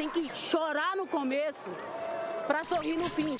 tem 0.00 0.08
que 0.08 0.34
chorar 0.34 0.96
no 0.96 1.06
começo 1.06 1.68
para 2.46 2.64
sorrir 2.64 2.96
no 2.96 3.10
fim. 3.10 3.36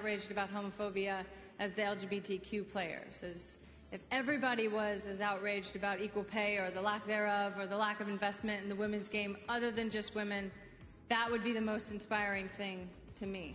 Outraged 0.00 0.30
about 0.30 0.48
homophobia 0.50 1.24
as 1.58 1.72
the 1.72 1.82
LGBTQ 1.82 2.72
players. 2.72 3.22
As 3.22 3.56
if 3.92 4.00
everybody 4.10 4.66
was 4.66 5.06
as 5.06 5.20
outraged 5.20 5.76
about 5.76 6.00
equal 6.00 6.24
pay 6.24 6.56
or 6.56 6.70
the 6.70 6.80
lack 6.80 7.06
thereof 7.06 7.52
or 7.58 7.66
the 7.66 7.76
lack 7.76 8.00
of 8.00 8.08
investment 8.08 8.62
in 8.62 8.68
the 8.70 8.74
women's 8.74 9.08
game 9.08 9.36
other 9.46 9.70
than 9.70 9.90
just 9.90 10.14
women, 10.14 10.50
that 11.10 11.30
would 11.30 11.44
be 11.44 11.52
the 11.52 11.60
most 11.60 11.92
inspiring 11.92 12.48
thing 12.56 12.88
to 13.16 13.26
me. 13.26 13.54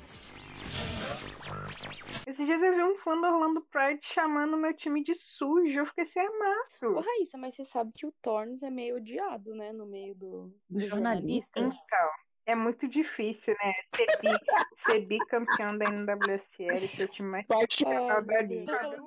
Esses 2.27 2.45
dias 2.45 2.61
eu 2.61 2.75
vi 2.75 2.83
um 2.83 2.95
fã 2.97 3.19
do 3.19 3.25
Orlando 3.25 3.61
Pride 3.71 4.01
chamando 4.03 4.55
meu 4.55 4.73
time 4.75 5.03
de 5.03 5.15
sujo. 5.15 5.79
Eu 5.79 5.85
fiquei 5.87 6.05
sem 6.05 6.27
amar. 6.27 6.93
Ô, 6.95 6.99
Raíssa, 6.99 7.39
mas 7.39 7.55
você 7.55 7.65
sabe 7.65 7.91
que 7.93 8.05
o 8.05 8.13
Torns 8.21 8.61
é 8.61 8.69
meio 8.69 8.97
odiado, 8.97 9.55
né? 9.55 9.71
No 9.71 9.87
meio 9.87 10.13
do, 10.13 10.53
dos 10.69 10.83
jornalistas. 10.85 11.51
jornalistas. 11.55 11.63
Então, 11.63 12.24
é 12.45 12.55
muito 12.55 12.87
difícil, 12.87 13.55
né? 13.63 13.73
Ser, 13.95 14.05
bi, 14.21 14.29
ser 14.85 14.99
bicampeão 15.01 15.77
da 15.77 15.85
NWSL 15.89 16.87
ser 16.87 17.03
o 17.05 17.07
time 17.07 17.29
mais 17.29 17.45
disputado 17.67 18.27
da 18.27 18.41
liga. 18.41 19.03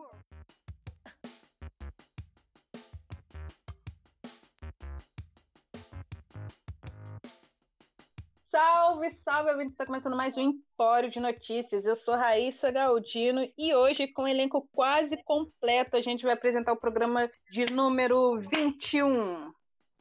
Salve, 8.50 9.12
salve, 9.22 9.50
ouvintes! 9.53 9.75
Está 9.75 9.86
começando 9.86 10.16
mais 10.16 10.36
um 10.36 10.41
Empório 10.41 11.11
de 11.11 11.20
Notícias. 11.20 11.86
Eu 11.86 11.94
sou 11.94 12.16
Raíssa 12.16 12.72
Galdino 12.72 13.48
e 13.56 13.72
hoje, 13.72 14.09
com 14.09 14.22
o 14.22 14.28
elenco 14.28 14.69
quase 14.72 15.16
completo, 15.22 15.97
a 15.97 16.00
gente 16.00 16.25
vai 16.25 16.33
apresentar 16.33 16.72
o 16.72 16.81
programa 16.81 17.31
de 17.53 17.66
número 17.66 18.41
21. 18.41 19.53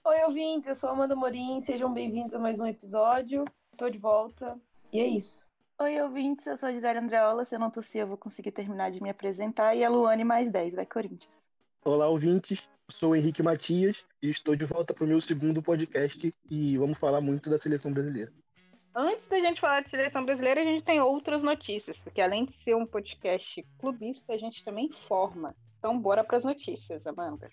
Oi, 0.09 0.23
ouvintes, 0.23 0.69
eu 0.69 0.75
sou 0.75 0.89
a 0.89 0.93
Amanda 0.93 1.17
Morim, 1.17 1.59
sejam 1.59 1.91
bem-vindos 1.91 2.33
a 2.33 2.39
mais 2.39 2.61
um 2.61 2.65
episódio. 2.65 3.43
Tô 3.75 3.89
de 3.89 3.97
volta 3.97 4.57
e 4.89 5.01
é 5.01 5.05
isso. 5.05 5.41
Oi, 5.81 6.01
ouvintes, 6.01 6.47
eu 6.47 6.55
sou 6.55 6.69
a 6.69 6.71
Gisele 6.71 6.99
Andreola. 6.99 7.43
Se 7.43 7.55
eu 7.55 7.59
não 7.59 7.69
tossir, 7.69 7.99
eu 7.99 8.07
vou 8.07 8.15
conseguir 8.15 8.51
terminar 8.51 8.89
de 8.89 9.03
me 9.03 9.09
apresentar. 9.09 9.75
E 9.75 9.83
a 9.83 9.89
Luane 9.89 10.23
mais 10.23 10.49
10, 10.49 10.75
vai 10.75 10.85
Corinthians. 10.85 11.45
Olá, 11.83 12.07
ouvintes. 12.07 12.69
Sou 12.89 13.11
o 13.11 13.15
Henrique 13.17 13.43
Matias 13.43 14.05
e 14.21 14.29
estou 14.29 14.55
de 14.55 14.63
volta 14.63 14.93
para 14.93 15.03
o 15.03 15.07
meu 15.07 15.19
segundo 15.19 15.61
podcast 15.61 16.33
e 16.49 16.77
vamos 16.77 16.97
falar 16.97 17.19
muito 17.19 17.49
da 17.49 17.57
seleção 17.57 17.91
brasileira. 17.91 18.31
Antes 18.95 19.27
da 19.27 19.39
gente 19.41 19.59
falar 19.59 19.81
de 19.81 19.89
seleção 19.89 20.23
brasileira, 20.23 20.61
a 20.61 20.63
gente 20.63 20.85
tem 20.85 21.01
outras 21.01 21.43
notícias, 21.43 21.99
porque 21.99 22.21
além 22.21 22.45
de 22.45 22.53
ser 22.53 22.77
um 22.77 22.85
podcast 22.85 23.61
clubista, 23.77 24.31
a 24.31 24.37
gente 24.37 24.63
também 24.63 24.89
forma. 25.05 25.53
Então, 25.79 25.99
bora 25.99 26.23
para 26.23 26.37
as 26.37 26.45
notícias, 26.45 27.05
Amanda. 27.05 27.51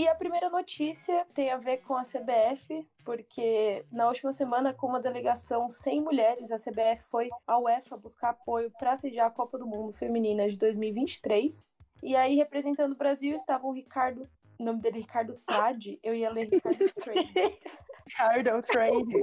E 0.00 0.08
a 0.08 0.14
primeira 0.14 0.48
notícia 0.48 1.26
tem 1.34 1.50
a 1.50 1.58
ver 1.58 1.82
com 1.82 1.94
a 1.94 2.04
CBF, 2.04 2.88
porque 3.04 3.84
na 3.92 4.08
última 4.08 4.32
semana, 4.32 4.72
com 4.72 4.86
uma 4.86 4.98
delegação 4.98 5.68
sem 5.68 6.00
mulheres, 6.00 6.50
a 6.50 6.56
CBF 6.56 7.02
foi 7.10 7.28
à 7.46 7.58
UEFA 7.58 7.98
buscar 7.98 8.30
apoio 8.30 8.70
para 8.78 8.96
sediar 8.96 9.26
a 9.26 9.30
Copa 9.30 9.58
do 9.58 9.66
Mundo 9.66 9.92
Feminina 9.92 10.48
de 10.48 10.56
2023. 10.56 11.66
E 12.02 12.16
aí, 12.16 12.34
representando 12.34 12.92
o 12.92 12.96
Brasil, 12.96 13.34
estavam 13.34 13.68
o 13.68 13.74
Ricardo, 13.74 14.26
o 14.58 14.64
nome 14.64 14.80
dele 14.80 14.96
é 14.96 15.00
Ricardo 15.02 15.38
Trade, 15.46 16.00
eu 16.02 16.14
ia 16.14 16.30
ler 16.30 16.48
Ricardo 16.48 16.92
Trade. 16.94 17.58
Ricardo 18.08 18.62
Trade. 18.62 19.20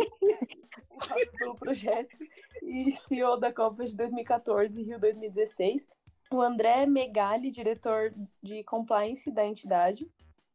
pelo 1.40 1.56
projeto 1.56 2.16
e 2.62 2.92
CEO 2.92 3.36
da 3.40 3.52
Copa 3.52 3.84
de 3.84 3.98
2014 3.98 4.80
Rio 4.84 5.00
2016. 5.00 5.88
O 6.32 6.40
André 6.40 6.86
Megali, 6.86 7.50
diretor 7.50 8.14
de 8.44 8.64
compliance 8.64 9.32
da 9.32 9.44
entidade, 9.44 10.08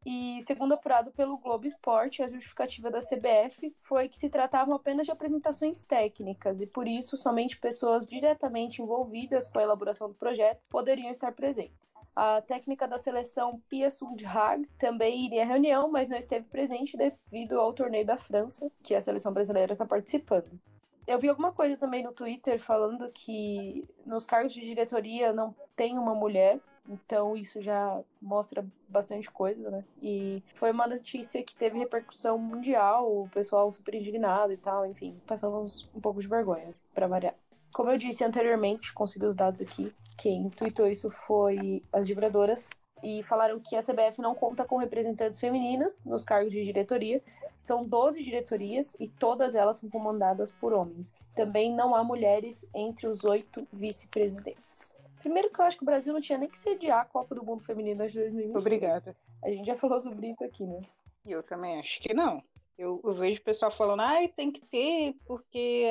e, 0.04 0.42
segundo 0.42 0.74
apurado 0.74 1.12
pelo 1.12 1.38
Globo 1.38 1.66
Esporte, 1.66 2.22
a 2.22 2.28
justificativa 2.28 2.90
da 2.90 2.98
CBF 2.98 3.74
foi 3.82 4.08
que 4.08 4.18
se 4.18 4.28
tratavam 4.28 4.74
apenas 4.74 5.06
de 5.06 5.12
apresentações 5.12 5.84
técnicas 5.84 6.60
e, 6.60 6.66
por 6.66 6.88
isso, 6.88 7.16
somente 7.16 7.58
pessoas 7.58 8.06
diretamente 8.06 8.82
envolvidas 8.82 9.48
com 9.48 9.58
a 9.58 9.62
elaboração 9.62 10.08
do 10.08 10.14
projeto 10.14 10.60
poderiam 10.68 11.10
estar 11.10 11.32
presentes. 11.32 11.94
A 12.16 12.42
técnica 12.42 12.88
da 12.88 12.98
seleção 12.98 13.62
Pia 13.68 13.90
Sundhag 13.90 14.66
também 14.78 15.26
iria 15.26 15.42
à 15.42 15.46
reunião, 15.46 15.90
mas 15.90 16.08
não 16.08 16.16
esteve 16.16 16.46
presente 16.46 16.96
devido 16.96 17.60
ao 17.60 17.72
torneio 17.72 18.04
da 18.04 18.16
França, 18.16 18.70
que 18.82 18.94
a 18.94 19.00
seleção 19.00 19.32
brasileira 19.32 19.72
está 19.72 19.86
participando. 19.86 20.60
Eu 21.06 21.18
vi 21.18 21.28
alguma 21.28 21.52
coisa 21.52 21.76
também 21.76 22.04
no 22.04 22.12
Twitter 22.12 22.60
falando 22.60 23.10
que 23.12 23.86
nos 24.06 24.24
cargos 24.24 24.52
de 24.52 24.60
diretoria 24.60 25.32
não 25.32 25.54
tem 25.74 25.98
uma 25.98 26.14
mulher, 26.14 26.60
então 26.88 27.36
isso 27.36 27.60
já 27.60 28.00
mostra 28.20 28.64
bastante 28.88 29.30
coisa, 29.30 29.70
né? 29.70 29.84
E 30.00 30.42
foi 30.54 30.70
uma 30.70 30.86
notícia 30.86 31.42
que 31.42 31.54
teve 31.54 31.78
repercussão 31.78 32.38
mundial, 32.38 33.22
o 33.22 33.28
pessoal 33.28 33.72
super 33.72 33.94
indignado 33.94 34.52
e 34.52 34.56
tal, 34.56 34.86
enfim, 34.86 35.20
passamos 35.26 35.88
um 35.94 36.00
pouco 36.00 36.20
de 36.20 36.28
vergonha, 36.28 36.74
para 36.94 37.06
variar. 37.06 37.34
Como 37.72 37.90
eu 37.90 37.96
disse 37.96 38.22
anteriormente, 38.24 38.92
consegui 38.92 39.26
os 39.26 39.36
dados 39.36 39.60
aqui. 39.60 39.94
Quem 40.18 40.50
tweetou 40.50 40.86
isso 40.86 41.10
foi 41.10 41.82
as 41.92 42.06
vibradoras 42.06 42.68
e 43.02 43.22
falaram 43.22 43.58
que 43.58 43.74
a 43.74 43.82
CBF 43.82 44.20
não 44.20 44.34
conta 44.34 44.64
com 44.64 44.76
representantes 44.76 45.40
femininas 45.40 46.04
nos 46.04 46.24
cargos 46.24 46.52
de 46.52 46.64
diretoria. 46.64 47.22
São 47.60 47.84
12 47.84 48.22
diretorias 48.22 48.96
e 49.00 49.08
todas 49.08 49.54
elas 49.54 49.78
são 49.78 49.88
comandadas 49.88 50.50
por 50.50 50.72
homens. 50.72 51.14
Também 51.34 51.74
não 51.74 51.94
há 51.94 52.04
mulheres 52.04 52.66
entre 52.74 53.06
os 53.06 53.24
oito 53.24 53.66
vice-presidentes. 53.72 54.91
Primeiro 55.22 55.50
que 55.50 55.60
eu 55.60 55.64
acho 55.64 55.76
que 55.76 55.84
o 55.84 55.86
Brasil 55.86 56.12
não 56.12 56.20
tinha 56.20 56.36
nem 56.36 56.48
que 56.48 56.58
sediar 56.58 57.00
a 57.00 57.04
Copa 57.04 57.32
do 57.32 57.44
Mundo 57.44 57.62
Feminino 57.62 58.06
de 58.08 58.18
2020. 58.18 58.56
Obrigada. 58.56 59.16
A 59.42 59.48
gente 59.48 59.66
já 59.66 59.76
falou 59.76 60.00
sobre 60.00 60.28
isso 60.28 60.42
aqui, 60.42 60.66
né? 60.66 60.80
Eu 61.24 61.44
também 61.44 61.78
acho 61.78 62.00
que 62.00 62.12
não. 62.12 62.42
Eu, 62.76 63.00
eu 63.04 63.14
vejo 63.14 63.40
o 63.40 63.44
pessoal 63.44 63.70
falando, 63.70 64.00
ai, 64.00 64.26
tem 64.26 64.50
que 64.50 64.60
ter, 64.66 65.14
porque 65.24 65.86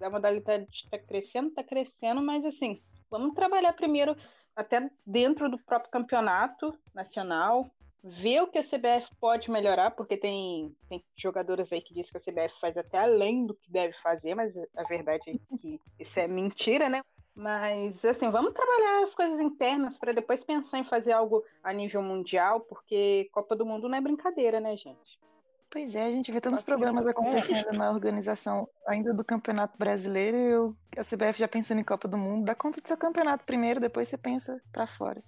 a, 0.00 0.06
a 0.06 0.10
modalidade 0.10 0.66
está 0.70 0.98
crescendo, 0.98 1.48
está 1.48 1.64
crescendo, 1.64 2.20
mas 2.20 2.44
assim, 2.44 2.82
vamos 3.10 3.34
trabalhar 3.34 3.72
primeiro 3.72 4.14
até 4.54 4.90
dentro 5.06 5.48
do 5.48 5.58
próprio 5.58 5.90
campeonato 5.90 6.78
nacional, 6.94 7.66
ver 8.02 8.42
o 8.42 8.46
que 8.46 8.58
a 8.58 8.62
CBF 8.62 9.08
pode 9.18 9.50
melhorar, 9.50 9.92
porque 9.92 10.18
tem, 10.18 10.76
tem 10.90 11.02
jogadores 11.16 11.72
aí 11.72 11.80
que 11.80 11.94
dizem 11.94 12.12
que 12.12 12.18
a 12.18 12.20
CBF 12.20 12.60
faz 12.60 12.76
até 12.76 12.98
além 12.98 13.46
do 13.46 13.54
que 13.54 13.72
deve 13.72 13.94
fazer, 13.94 14.34
mas 14.34 14.54
a 14.76 14.82
verdade 14.82 15.30
é 15.30 15.56
que 15.56 15.80
isso 15.98 16.20
é 16.20 16.28
mentira, 16.28 16.90
né? 16.90 17.02
Mas, 17.34 18.04
assim, 18.04 18.30
vamos 18.30 18.52
trabalhar 18.52 19.02
as 19.02 19.14
coisas 19.14 19.40
internas 19.40 19.98
para 19.98 20.12
depois 20.12 20.44
pensar 20.44 20.78
em 20.78 20.84
fazer 20.84 21.12
algo 21.12 21.44
a 21.62 21.72
nível 21.72 22.00
mundial, 22.00 22.60
porque 22.60 23.28
Copa 23.32 23.56
do 23.56 23.66
Mundo 23.66 23.88
não 23.88 23.98
é 23.98 24.00
brincadeira, 24.00 24.60
né, 24.60 24.76
gente? 24.76 25.18
Pois 25.68 25.96
é, 25.96 26.06
a 26.06 26.10
gente 26.12 26.30
vê 26.30 26.40
tantos 26.40 26.62
problemas 26.62 27.04
acontecendo 27.04 27.72
na 27.72 27.90
organização 27.90 28.68
ainda 28.86 29.12
do 29.12 29.24
Campeonato 29.24 29.76
Brasileiro 29.76 30.36
e 30.36 30.46
eu, 30.50 30.76
a 30.96 31.02
CBF 31.02 31.36
já 31.36 31.48
pensando 31.48 31.80
em 31.80 31.84
Copa 31.84 32.06
do 32.06 32.16
Mundo. 32.16 32.44
Dá 32.44 32.54
conta 32.54 32.80
do 32.80 32.86
seu 32.86 32.96
campeonato 32.96 33.44
primeiro, 33.44 33.80
depois 33.80 34.06
você 34.06 34.16
pensa 34.16 34.62
para 34.70 34.86
fora 34.86 35.20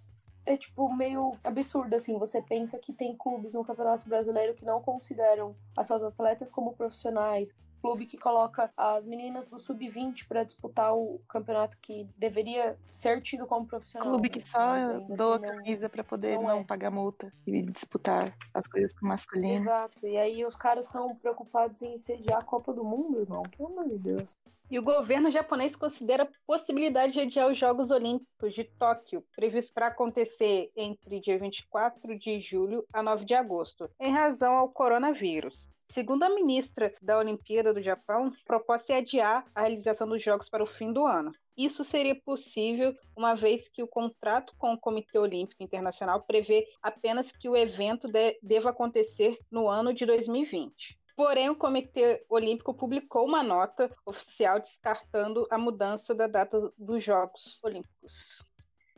é 0.47 0.57
tipo 0.57 0.89
meio 0.95 1.33
absurdo 1.43 1.95
assim. 1.95 2.17
Você 2.19 2.41
pensa 2.41 2.79
que 2.79 2.93
tem 2.93 3.17
clubes 3.17 3.53
no 3.53 3.65
Campeonato 3.65 4.09
Brasileiro 4.09 4.55
que 4.55 4.65
não 4.65 4.81
consideram 4.81 5.57
as 5.77 5.89
suas 5.89 6.03
atletas 6.03 6.53
como 6.53 6.73
profissionais, 6.75 7.55
clube 7.87 8.07
que 8.07 8.19
coloca 8.19 8.71
as 8.77 9.07
meninas 9.07 9.47
do 9.47 9.59
sub-20 9.59 10.27
para 10.27 10.43
disputar 10.43 10.95
o 10.95 11.21
campeonato 11.29 11.79
que 11.81 12.09
deveria 12.17 12.77
ser 12.87 13.23
tido 13.23 13.47
como 13.47 13.67
profissional. 13.67 14.09
Clube 14.09 14.29
que 14.29 14.41
só 14.41 14.59
assim, 14.59 15.15
doa 15.15 15.37
assim, 15.37 15.47
camisa 15.47 15.89
para 15.89 16.03
poder 16.03 16.37
não, 16.37 16.43
não 16.43 16.61
é. 16.61 16.65
pagar 16.65 16.91
multa 16.91 17.33
e 17.47 17.63
disputar 17.63 18.37
as 18.53 18.67
coisas 18.67 18.93
com 18.99 19.07
masculino. 19.07 19.63
Exato. 19.63 20.07
E 20.07 20.17
aí 20.17 20.45
os 20.45 20.57
caras 20.57 20.87
estão 20.87 21.15
preocupados 21.17 21.81
em 21.83 21.99
sediar 21.99 22.41
a 22.41 22.45
Copa 22.45 22.73
do 22.73 22.85
Mundo, 22.85 23.21
irmão. 23.21 23.43
Pelo 23.57 23.69
amor 23.69 23.89
de 23.89 23.99
Deus. 23.99 24.37
E 24.69 24.81
o 24.81 24.83
governo 24.83 25.31
japonês 25.31 25.77
considera 25.77 26.25
a 26.25 26.29
possibilidade 26.45 27.13
de 27.13 27.21
adiar 27.21 27.49
os 27.49 27.57
Jogos 27.57 27.93
Olímpicos 27.93 28.53
de 28.53 28.65
Tóquio, 28.65 29.25
previstos 29.37 29.73
para 29.73 29.87
acontecer 29.87 30.73
entre 30.77 31.21
dia 31.21 31.39
24 31.39 32.19
de 32.19 32.41
julho 32.41 32.85
a 32.93 33.01
9 33.01 33.25
de 33.25 33.35
agosto, 33.35 33.89
em 34.01 34.11
razão 34.11 34.55
ao 34.55 34.69
coronavírus. 34.69 35.69
Segundo 35.97 36.25
a 36.25 36.29
ministra 36.29 36.93
da 37.01 37.17
Olimpíada 37.17 37.73
do 37.73 37.81
Japão, 37.81 38.27
a 38.27 38.45
proposta 38.45 38.93
é 38.93 38.99
adiar 38.99 39.47
a 39.55 39.63
realização 39.63 40.07
dos 40.07 40.23
Jogos 40.23 40.47
para 40.47 40.63
o 40.63 40.67
fim 40.67 40.93
do 40.93 41.07
ano. 41.07 41.33
Isso 41.57 41.83
seria 41.85 42.15
possível 42.15 42.95
uma 43.17 43.35
vez 43.35 43.67
que 43.67 43.83
o 43.83 43.89
contrato 43.89 44.55
com 44.59 44.75
o 44.75 44.79
Comitê 44.79 45.19
Olímpico 45.19 45.63
Internacional 45.63 46.21
prevê 46.21 46.69
apenas 46.83 47.33
que 47.33 47.49
o 47.49 47.57
evento 47.57 48.09
de 48.09 48.39
deva 48.43 48.69
acontecer 48.69 49.39
no 49.51 49.71
ano 49.71 49.95
de 49.95 50.05
2020. 50.05 50.99
Porém, 51.17 51.49
o 51.49 51.57
Comitê 51.57 52.23
Olímpico 52.29 52.75
publicou 52.75 53.25
uma 53.25 53.43
nota 53.43 53.91
oficial 54.05 54.61
descartando 54.61 55.47
a 55.51 55.57
mudança 55.57 56.15
da 56.15 56.27
data 56.27 56.71
dos 56.77 57.03
Jogos 57.03 57.59
Olímpicos. 57.65 58.36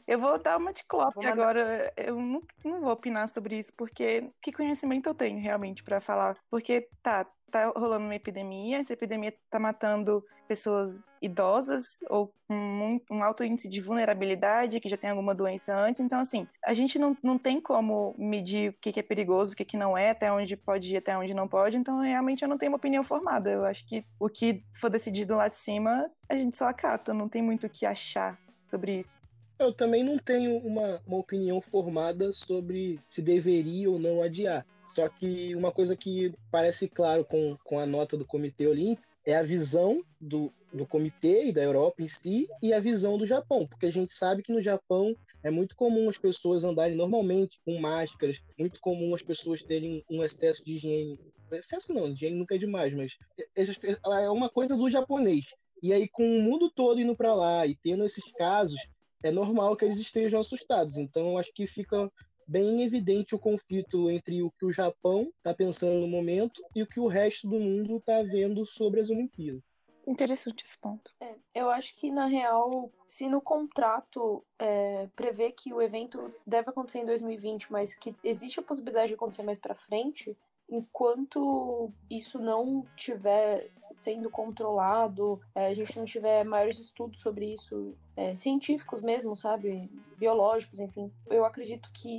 Eu 0.08 0.19
vou 0.19 0.38
dar 0.38 0.56
uma 0.56 0.72
de 0.72 0.82
Klopp 0.84 1.19
agora. 1.22 1.93
Eu 1.94 2.16
não, 2.16 2.43
não 2.64 2.81
vou 2.81 2.90
opinar 2.90 3.28
sobre 3.28 3.58
isso, 3.58 3.70
porque 3.76 4.31
que 4.40 4.50
conhecimento 4.50 5.06
eu 5.06 5.14
tenho 5.14 5.38
realmente 5.38 5.84
para 5.84 6.00
falar? 6.00 6.38
Porque 6.50 6.88
tá, 7.02 7.26
tá 7.50 7.70
rolando 7.76 8.06
uma 8.06 8.14
epidemia, 8.14 8.78
essa 8.78 8.94
epidemia 8.94 9.34
tá 9.50 9.60
matando 9.60 10.25
pessoas 10.49 11.05
idosas 11.20 11.99
ou 12.08 12.32
com 12.49 12.55
um, 12.55 13.00
um, 13.10 13.22
alto 13.22 13.44
índice 13.44 13.69
de 13.69 13.82
vulnerabilidade, 13.82 14.81
que 14.81 14.88
já 14.88 14.96
tem 14.96 15.10
alguma 15.10 15.34
doença 15.34 15.76
antes. 15.76 16.00
Então, 16.00 16.20
assim, 16.20 16.49
a 16.64 16.72
gente 16.72 16.99
não, 16.99 17.14
não 17.22 17.37
tem 17.37 17.60
como 17.60 18.14
medir 18.16 18.70
o 18.70 18.72
que, 18.81 18.90
que 18.90 19.00
é 19.00 19.02
perigoso, 19.02 19.52
o 19.52 19.56
que, 19.56 19.64
que 19.66 19.76
não 19.76 19.96
é, 19.96 20.08
até 20.08 20.32
onde 20.32 20.56
pode 20.56 20.94
ir, 20.94 20.96
até 20.96 21.19
onde 21.19 21.34
não 21.34 21.46
pode. 21.46 21.76
Então, 21.76 22.00
realmente, 22.00 22.40
eu 22.40 22.49
não 22.49 22.56
tenho 22.56 22.72
uma 22.72 22.78
opinião 22.78 23.05
formada. 23.05 23.50
Eu 23.50 23.66
acho 23.66 23.87
que 23.87 24.06
o 24.19 24.31
que 24.31 24.64
for 24.72 24.88
decidido 24.88 25.37
lá 25.37 25.49
de 25.49 25.56
cima, 25.56 26.10
a 26.31 26.34
gente 26.34 26.56
só 26.56 26.66
acata. 26.66 27.12
Não 27.12 27.28
tem 27.28 27.43
muito 27.43 27.66
o 27.66 27.70
que 27.70 27.84
achar 27.84 28.38
sobre 28.62 28.96
isso. 28.96 29.27
Eu 29.58 29.72
também 29.72 30.05
não 30.05 30.19
tenho 30.19 30.56
uma, 30.58 31.02
uma 31.06 31.19
opinião 31.19 31.60
formada 31.60 32.32
sobre 32.32 33.00
se 33.08 33.20
deveria 33.20 33.90
ou 33.90 33.99
não 33.99 34.22
adiar. 34.22 34.64
Só 34.94 35.08
que 35.08 35.55
uma 35.55 35.72
coisa 35.72 35.96
que 35.96 36.32
parece 36.50 36.88
claro 36.88 37.25
com, 37.25 37.56
com 37.64 37.78
a 37.78 37.87
nota 37.87 38.16
do 38.16 38.26
Comitê 38.26 38.66
Olímpico 38.66 39.06
é 39.25 39.37
a 39.37 39.43
visão 39.43 40.02
do, 40.20 40.52
do 40.72 40.87
comitê 40.87 41.49
e 41.49 41.52
da 41.52 41.62
Europa 41.62 42.02
em 42.02 42.08
si 42.08 42.49
e 42.62 42.72
a 42.72 42.81
visão 42.81 43.19
do 43.19 43.26
Japão, 43.26 43.66
porque 43.66 43.87
a 43.87 43.93
gente 43.93 44.14
sabe 44.14 44.43
que 44.43 44.52
no 44.52 44.62
Japão 44.62 45.14
é 45.43 45.50
muito 45.50 45.76
comum 45.76 46.08
as 46.08 46.19
pessoas 46.19 46.64
andarem 46.64 46.96
normalmente 46.96 47.60
com 47.64 47.78
máscaras, 47.78 48.40
muito 48.58 48.81
comum 48.81 49.14
as 49.14 49.22
pessoas 49.22 49.62
terem 49.62 50.02
um 50.10 50.25
excesso 50.25 50.64
de 50.64 50.75
higiene. 50.75 51.20
Excesso 51.52 51.93
não, 51.93 52.08
higiene 52.08 52.38
nunca 52.38 52.55
é 52.55 52.58
demais, 52.58 52.94
mas 52.94 53.16
é 53.55 54.31
uma 54.31 54.49
coisa 54.49 54.76
do 54.76 54.90
japonês. 54.90 55.44
E 55.82 55.93
aí, 55.93 56.08
com 56.08 56.25
o 56.25 56.43
mundo 56.43 56.70
todo 56.70 57.00
indo 57.00 57.14
para 57.14 57.34
lá 57.34 57.66
e 57.66 57.76
tendo 57.76 58.05
esses 58.05 58.25
casos, 58.32 58.81
é 59.23 59.31
normal 59.31 59.76
que 59.76 59.85
eles 59.85 59.99
estejam 59.99 60.41
assustados. 60.41 60.97
Então, 60.97 61.38
acho 61.38 61.53
que 61.53 61.67
fica 61.67 62.11
bem 62.47 62.82
evidente 62.82 63.35
o 63.35 63.38
conflito 63.38 64.11
entre 64.11 64.43
o 64.43 64.50
que 64.50 64.65
o 64.65 64.73
Japão 64.73 65.31
está 65.37 65.53
pensando 65.53 66.00
no 66.00 66.09
momento 66.09 66.62
e 66.75 66.82
o 66.82 66.87
que 66.87 66.99
o 66.99 67.06
resto 67.06 67.47
do 67.47 67.59
mundo 67.59 67.99
está 67.99 68.23
vendo 68.23 68.65
sobre 68.65 69.00
as 69.00 69.11
Olimpíadas. 69.11 69.62
Interessante 70.06 70.65
esse 70.65 70.81
ponto. 70.81 71.12
É, 71.20 71.35
eu 71.55 71.69
acho 71.69 71.94
que, 71.94 72.11
na 72.11 72.25
real, 72.25 72.91
se 73.06 73.29
no 73.29 73.43
contrato 73.43 74.43
é, 74.59 75.06
prevê 75.15 75.53
que 75.53 75.75
o 75.75 75.82
evento 75.82 76.19
deve 76.47 76.70
acontecer 76.70 77.00
em 77.00 77.05
2020, 77.05 77.70
mas 77.70 77.93
que 77.93 78.17
existe 78.25 78.59
a 78.59 78.62
possibilidade 78.62 79.09
de 79.09 79.15
acontecer 79.15 79.43
mais 79.43 79.59
para 79.59 79.75
frente, 79.75 80.35
enquanto 80.69 81.91
isso 82.11 82.38
não 82.38 82.85
tiver 82.94 83.70
sendo 83.91 84.29
controlado, 84.29 85.41
é, 85.55 85.67
a 85.67 85.75
gente 85.75 85.99
não 85.99 86.05
tiver 86.05 86.44
maiores 86.44 86.79
estudos 86.79 87.20
sobre 87.20 87.53
isso, 87.55 87.94
é, 88.17 88.37
científicos 88.37 89.00
mesmo, 89.00 89.35
sabe? 89.35 89.91
Biológicos, 90.17 90.79
enfim, 90.79 91.11
eu 91.29 91.44
acredito 91.44 91.91
que 91.93 92.19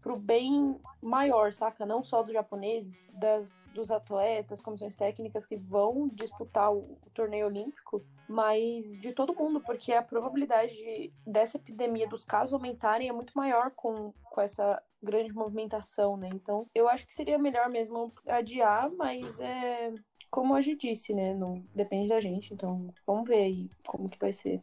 pro 0.00 0.18
bem 0.18 0.80
maior, 1.02 1.52
saca? 1.52 1.84
Não 1.84 2.02
só 2.02 2.22
dos 2.22 2.32
japoneses, 2.32 2.98
das, 3.12 3.68
dos 3.74 3.90
atletas, 3.90 4.62
comissões 4.62 4.96
técnicas 4.96 5.44
que 5.44 5.56
vão 5.56 6.08
disputar 6.08 6.72
o, 6.72 6.78
o 6.78 7.10
torneio 7.12 7.46
olímpico, 7.46 8.02
mas 8.26 8.98
de 8.98 9.12
todo 9.12 9.34
mundo, 9.34 9.60
porque 9.60 9.92
a 9.92 10.02
probabilidade 10.02 10.74
de, 10.74 11.12
dessa 11.26 11.58
epidemia 11.58 12.08
dos 12.08 12.24
casos 12.24 12.54
aumentarem 12.54 13.08
é 13.08 13.12
muito 13.12 13.34
maior 13.36 13.70
com, 13.72 14.12
com 14.24 14.40
essa 14.40 14.82
grande 15.02 15.32
movimentação, 15.32 16.16
né? 16.16 16.28
Então, 16.32 16.66
eu 16.74 16.88
acho 16.88 17.06
que 17.06 17.14
seria 17.14 17.38
melhor 17.38 17.68
mesmo 17.68 18.12
adiar, 18.26 18.90
mas 18.90 19.40
é 19.40 19.92
como 20.30 20.54
a 20.54 20.60
disse, 20.60 21.12
né? 21.12 21.34
Não 21.34 21.64
depende 21.74 22.08
da 22.08 22.20
gente, 22.20 22.54
então 22.54 22.94
vamos 23.04 23.28
ver 23.28 23.42
aí 23.42 23.70
como 23.84 24.08
que 24.08 24.18
vai 24.18 24.32
ser. 24.32 24.62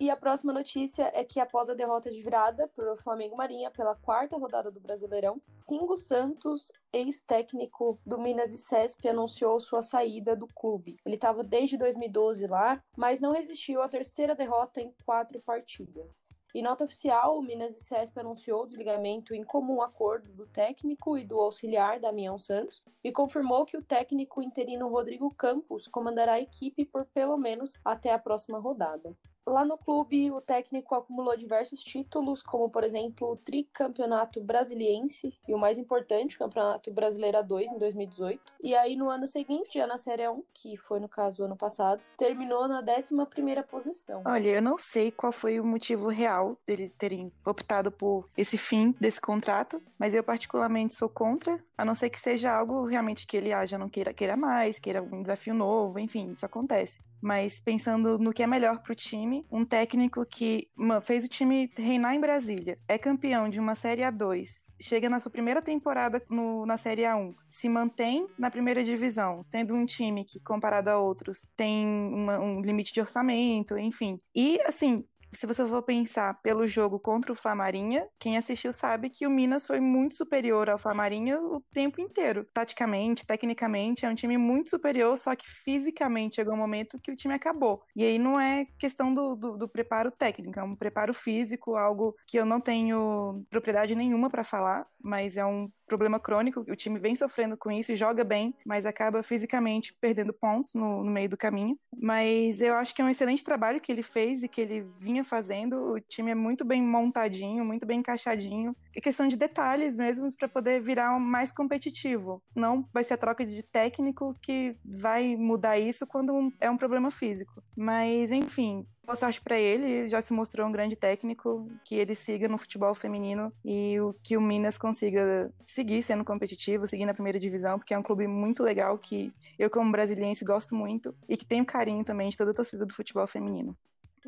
E 0.00 0.10
a 0.10 0.16
próxima 0.16 0.52
notícia 0.52 1.10
é 1.12 1.24
que 1.24 1.40
após 1.40 1.68
a 1.68 1.74
derrota 1.74 2.08
de 2.08 2.22
virada 2.22 2.68
para 2.68 2.92
o 2.92 2.96
Flamengo 2.96 3.36
Marinha 3.36 3.68
pela 3.68 3.96
quarta 3.96 4.36
rodada 4.36 4.70
do 4.70 4.78
Brasileirão, 4.78 5.42
Cingo 5.56 5.96
Santos, 5.96 6.70
ex-técnico 6.92 7.98
do 8.06 8.16
Minas 8.16 8.54
e 8.54 8.58
Cesp, 8.58 9.08
anunciou 9.08 9.58
sua 9.58 9.82
saída 9.82 10.36
do 10.36 10.46
clube. 10.46 10.98
Ele 11.04 11.16
estava 11.16 11.42
desde 11.42 11.76
2012 11.76 12.46
lá, 12.46 12.80
mas 12.96 13.20
não 13.20 13.32
resistiu 13.32 13.82
à 13.82 13.88
terceira 13.88 14.36
derrota 14.36 14.80
em 14.80 14.94
quatro 15.04 15.40
partidas. 15.40 16.22
Em 16.54 16.62
nota 16.62 16.84
oficial, 16.84 17.38
o 17.38 17.42
Minas 17.42 17.76
e 17.76 17.80
Cesp 17.80 18.18
anunciou 18.18 18.62
o 18.62 18.66
desligamento 18.66 19.34
em 19.34 19.44
comum 19.44 19.82
acordo 19.82 20.32
do 20.32 20.46
técnico 20.46 21.18
e 21.18 21.24
do 21.24 21.38
auxiliar 21.38 22.00
Damião 22.00 22.38
Santos 22.38 22.82
e 23.04 23.12
confirmou 23.12 23.66
que 23.66 23.76
o 23.76 23.82
técnico 23.82 24.42
interino 24.42 24.88
Rodrigo 24.88 25.30
Campos 25.34 25.86
comandará 25.86 26.32
a 26.32 26.40
equipe 26.40 26.86
por 26.86 27.04
pelo 27.04 27.36
menos 27.36 27.78
até 27.84 28.12
a 28.12 28.18
próxima 28.18 28.58
rodada. 28.58 29.14
Lá 29.48 29.64
no 29.64 29.78
clube, 29.78 30.30
o 30.30 30.42
técnico 30.42 30.94
acumulou 30.94 31.34
diversos 31.34 31.82
títulos, 31.82 32.42
como 32.42 32.68
por 32.68 32.84
exemplo 32.84 33.32
o 33.32 33.36
tricampeonato 33.36 34.42
brasiliense 34.42 35.32
e 35.48 35.54
o 35.54 35.58
mais 35.58 35.78
importante, 35.78 36.36
o 36.36 36.38
Campeonato 36.38 36.92
Brasileiro 36.92 37.38
A2 37.38 37.72
em 37.72 37.78
2018. 37.78 38.52
E 38.62 38.74
aí 38.74 38.94
no 38.94 39.08
ano 39.08 39.26
seguinte, 39.26 39.78
já 39.78 39.86
na 39.86 39.96
Série 39.96 40.28
1, 40.28 40.42
que 40.52 40.76
foi 40.76 41.00
no 41.00 41.08
caso 41.08 41.44
ano 41.44 41.56
passado, 41.56 42.04
terminou 42.18 42.68
na 42.68 42.82
11ª 42.82 43.62
posição. 43.62 44.22
Olha, 44.26 44.50
eu 44.50 44.60
não 44.60 44.76
sei 44.76 45.10
qual 45.10 45.32
foi 45.32 45.58
o 45.58 45.64
motivo 45.64 46.08
real 46.08 46.54
deles 46.66 46.90
terem 46.90 47.32
optado 47.46 47.90
por 47.90 48.28
esse 48.36 48.58
fim 48.58 48.94
desse 49.00 49.20
contrato, 49.20 49.80
mas 49.98 50.14
eu 50.14 50.22
particularmente 50.22 50.92
sou 50.92 51.08
contra, 51.08 51.58
a 51.76 51.86
não 51.86 51.94
ser 51.94 52.10
que 52.10 52.20
seja 52.20 52.52
algo 52.52 52.84
realmente 52.84 53.26
que 53.26 53.38
ele 53.38 53.50
haja 53.50 53.78
não 53.78 53.88
queira, 53.88 54.12
queira 54.12 54.36
mais, 54.36 54.78
queira 54.78 55.02
um 55.02 55.22
desafio 55.22 55.54
novo, 55.54 55.98
enfim, 55.98 56.30
isso 56.32 56.44
acontece 56.44 57.00
mas 57.20 57.60
pensando 57.60 58.18
no 58.18 58.32
que 58.32 58.42
é 58.42 58.46
melhor 58.46 58.80
para 58.82 58.92
o 58.92 58.96
time, 58.96 59.46
um 59.50 59.64
técnico 59.64 60.24
que 60.26 60.68
fez 61.02 61.24
o 61.24 61.28
time 61.28 61.70
reinar 61.76 62.14
em 62.14 62.20
Brasília, 62.20 62.78
é 62.86 62.98
campeão 62.98 63.48
de 63.48 63.58
uma 63.58 63.74
Série 63.74 64.02
A2, 64.02 64.48
chega 64.80 65.08
na 65.08 65.20
sua 65.20 65.30
primeira 65.30 65.60
temporada 65.60 66.22
no, 66.30 66.64
na 66.64 66.76
Série 66.76 67.02
A1, 67.02 67.34
se 67.48 67.68
mantém 67.68 68.26
na 68.38 68.50
primeira 68.50 68.84
divisão, 68.84 69.42
sendo 69.42 69.74
um 69.74 69.84
time 69.84 70.24
que, 70.24 70.40
comparado 70.40 70.90
a 70.90 70.98
outros, 70.98 71.48
tem 71.56 71.86
uma, 71.86 72.38
um 72.38 72.60
limite 72.60 72.92
de 72.92 73.00
orçamento, 73.00 73.76
enfim. 73.76 74.20
E, 74.34 74.60
assim, 74.62 75.04
se 75.32 75.46
você 75.46 75.66
for 75.66 75.82
pensar 75.82 76.40
pelo 76.42 76.66
jogo 76.66 76.98
contra 76.98 77.32
o 77.32 77.34
Flamarinha, 77.34 78.06
quem 78.18 78.36
assistiu 78.36 78.72
sabe 78.72 79.10
que 79.10 79.26
o 79.26 79.30
Minas 79.30 79.66
foi 79.66 79.80
muito 79.80 80.16
superior 80.16 80.68
ao 80.68 80.78
Flamarinha 80.78 81.40
o 81.40 81.60
tempo 81.72 82.00
inteiro. 82.00 82.46
Taticamente, 82.52 83.26
tecnicamente, 83.26 84.04
é 84.04 84.08
um 84.08 84.14
time 84.14 84.38
muito 84.38 84.70
superior, 84.70 85.16
só 85.16 85.34
que 85.36 85.46
fisicamente 85.46 86.36
chegou 86.36 86.54
um 86.54 86.58
momento 86.58 86.98
que 87.00 87.10
o 87.10 87.16
time 87.16 87.34
acabou. 87.34 87.82
E 87.94 88.04
aí 88.04 88.18
não 88.18 88.40
é 88.40 88.66
questão 88.78 89.12
do, 89.12 89.34
do, 89.34 89.56
do 89.56 89.68
preparo 89.68 90.10
técnico, 90.10 90.58
é 90.58 90.62
um 90.62 90.76
preparo 90.76 91.12
físico, 91.12 91.76
algo 91.76 92.14
que 92.26 92.38
eu 92.38 92.46
não 92.46 92.60
tenho 92.60 93.44
propriedade 93.50 93.94
nenhuma 93.94 94.30
para 94.30 94.44
falar, 94.44 94.86
mas 95.02 95.36
é 95.36 95.44
um 95.44 95.70
problema 95.88 96.20
crônico. 96.20 96.60
O 96.60 96.76
time 96.76 96.98
vem 96.98 97.16
sofrendo 97.16 97.56
com 97.56 97.70
isso, 97.70 97.94
joga 97.94 98.22
bem, 98.22 98.54
mas 98.64 98.86
acaba 98.86 99.22
fisicamente 99.22 99.94
perdendo 100.00 100.32
pontos 100.32 100.74
no, 100.74 101.02
no, 101.02 101.10
meio 101.10 101.28
do 101.28 101.36
caminho. 101.36 101.78
Mas 102.00 102.60
eu 102.60 102.74
acho 102.74 102.94
que 102.94 103.02
é 103.02 103.04
um 103.04 103.08
excelente 103.08 103.42
trabalho 103.42 103.80
que 103.80 103.90
ele 103.90 104.02
fez 104.02 104.42
e 104.42 104.48
que 104.48 104.60
ele 104.60 104.86
vinha 105.00 105.24
fazendo. 105.24 105.94
O 105.94 106.00
time 106.00 106.30
é 106.30 106.34
muito 106.34 106.64
bem 106.64 106.82
montadinho, 106.82 107.64
muito 107.64 107.86
bem 107.86 108.00
encaixadinho. 108.00 108.76
É 108.94 109.00
questão 109.00 109.26
de 109.26 109.36
detalhes 109.36 109.96
mesmo 109.96 110.28
para 110.36 110.48
poder 110.48 110.80
virar 110.80 111.18
mais 111.18 111.52
competitivo. 111.52 112.42
Não 112.54 112.86
vai 112.92 113.02
ser 113.02 113.14
a 113.14 113.18
troca 113.18 113.44
de 113.44 113.62
técnico 113.62 114.36
que 114.42 114.76
vai 114.84 115.36
mudar 115.36 115.78
isso 115.78 116.06
quando 116.06 116.52
é 116.60 116.70
um 116.70 116.76
problema 116.76 117.10
físico. 117.10 117.62
Mas, 117.76 118.30
enfim, 118.30 118.86
boa 119.08 119.16
sorte 119.16 119.40
para 119.40 119.58
ele, 119.58 120.06
já 120.06 120.20
se 120.20 120.34
mostrou 120.34 120.68
um 120.68 120.70
grande 120.70 120.94
técnico, 120.94 121.66
que 121.82 121.94
ele 121.94 122.14
siga 122.14 122.46
no 122.46 122.58
futebol 122.58 122.94
feminino 122.94 123.50
e 123.64 123.98
o 123.98 124.14
que 124.22 124.36
o 124.36 124.40
Minas 124.40 124.76
consiga 124.76 125.50
seguir 125.64 126.02
sendo 126.02 126.22
competitivo, 126.22 126.86
seguir 126.86 127.06
na 127.06 127.14
primeira 127.14 127.40
divisão, 127.40 127.78
porque 127.78 127.94
é 127.94 127.98
um 127.98 128.02
clube 128.02 128.26
muito 128.26 128.62
legal 128.62 128.98
que 128.98 129.32
eu 129.58 129.70
como 129.70 129.90
brasiliense 129.90 130.44
gosto 130.44 130.74
muito 130.74 131.14
e 131.26 131.38
que 131.38 131.46
tenho 131.46 131.64
carinho 131.64 132.04
também 132.04 132.28
de 132.28 132.36
toda 132.36 132.50
a 132.50 132.54
torcida 132.54 132.84
do 132.84 132.92
futebol 132.92 133.26
feminino. 133.26 133.74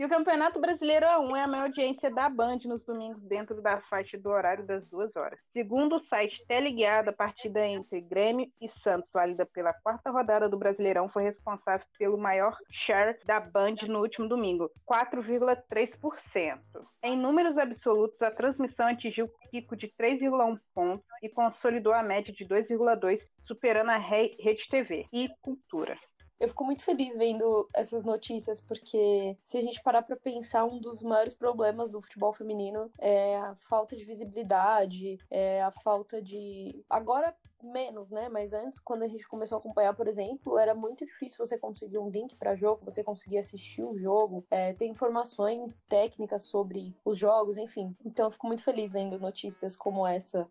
E 0.01 0.05
o 0.07 0.09
Campeonato 0.09 0.59
Brasileiro 0.59 1.05
A1 1.05 1.37
é 1.37 1.43
a 1.43 1.47
maior 1.47 1.65
audiência 1.65 2.11
da 2.11 2.27
Band 2.27 2.61
nos 2.65 2.83
domingos 2.87 3.23
dentro 3.23 3.61
da 3.61 3.83
faixa 3.83 4.17
do 4.17 4.31
horário 4.31 4.65
das 4.65 4.83
duas 4.87 5.15
horas. 5.15 5.39
Segundo 5.53 5.97
o 5.97 6.01
site 6.01 6.43
Teleguiado, 6.49 7.11
a 7.11 7.13
partida 7.13 7.67
entre 7.67 8.01
Grêmio 8.01 8.51
e 8.59 8.67
Santos, 8.67 9.11
válida 9.13 9.45
pela 9.45 9.75
quarta 9.75 10.11
rodada 10.11 10.49
do 10.49 10.57
Brasileirão, 10.57 11.07
foi 11.11 11.25
responsável 11.25 11.87
pelo 11.99 12.17
maior 12.17 12.57
share 12.71 13.19
da 13.27 13.39
Band 13.39 13.75
no 13.89 14.01
último 14.01 14.27
domingo, 14.27 14.71
4,3%. 14.91 16.59
Em 17.03 17.15
números 17.15 17.59
absolutos, 17.59 18.23
a 18.23 18.31
transmissão 18.31 18.87
atingiu 18.87 19.31
pico 19.51 19.77
de 19.77 19.89
3,1 20.01 20.59
pontos 20.75 21.07
e 21.23 21.29
consolidou 21.29 21.93
a 21.93 22.03
média 22.03 22.33
de 22.33 22.47
2,2, 22.47 23.21
superando 23.45 23.91
a 23.91 23.99
Rede 23.99 24.67
TV 24.71 25.05
e 25.13 25.29
Cultura. 25.43 25.99
Eu 26.41 26.49
fico 26.49 26.65
muito 26.65 26.83
feliz 26.83 27.19
vendo 27.19 27.69
essas 27.75 28.03
notícias, 28.03 28.63
porque 28.63 29.37
se 29.45 29.59
a 29.59 29.61
gente 29.61 29.83
parar 29.83 30.01
para 30.01 30.17
pensar, 30.17 30.65
um 30.65 30.81
dos 30.81 31.03
maiores 31.03 31.35
problemas 31.35 31.93
do 31.93 32.01
futebol 32.01 32.33
feminino 32.33 32.91
é 32.99 33.37
a 33.37 33.55
falta 33.57 33.95
de 33.95 34.07
visibilidade, 34.07 35.19
é 35.31 35.61
a 35.61 35.71
falta 35.71 36.23
de. 36.23 36.83
Agora, 36.89 37.37
menos, 37.63 38.11
né? 38.11 38.31
Mas 38.31 38.55
antes, 38.55 38.79
quando 38.79 39.03
a 39.03 39.09
gente 39.09 39.29
começou 39.29 39.57
a 39.57 39.59
acompanhar, 39.59 39.95
por 39.95 40.09
exemplo, 40.09 40.59
era 40.59 40.75
muito 40.75 41.05
difícil 41.05 41.45
você 41.45 41.59
conseguir 41.59 41.99
um 41.99 42.09
link 42.09 42.35
para 42.37 42.55
jogo, 42.55 42.87
você 42.87 43.05
conseguir 43.05 43.37
assistir 43.37 43.83
o 43.83 43.99
jogo, 43.99 44.43
é, 44.51 44.73
ter 44.73 44.87
informações 44.87 45.81
técnicas 45.91 46.43
sobre 46.43 46.97
os 47.05 47.19
jogos, 47.19 47.59
enfim. 47.59 47.95
Então, 48.03 48.27
eu 48.27 48.31
fico 48.31 48.47
muito 48.47 48.65
feliz 48.65 48.93
vendo 48.93 49.19
notícias 49.19 49.77
como 49.77 50.07
essa 50.07 50.49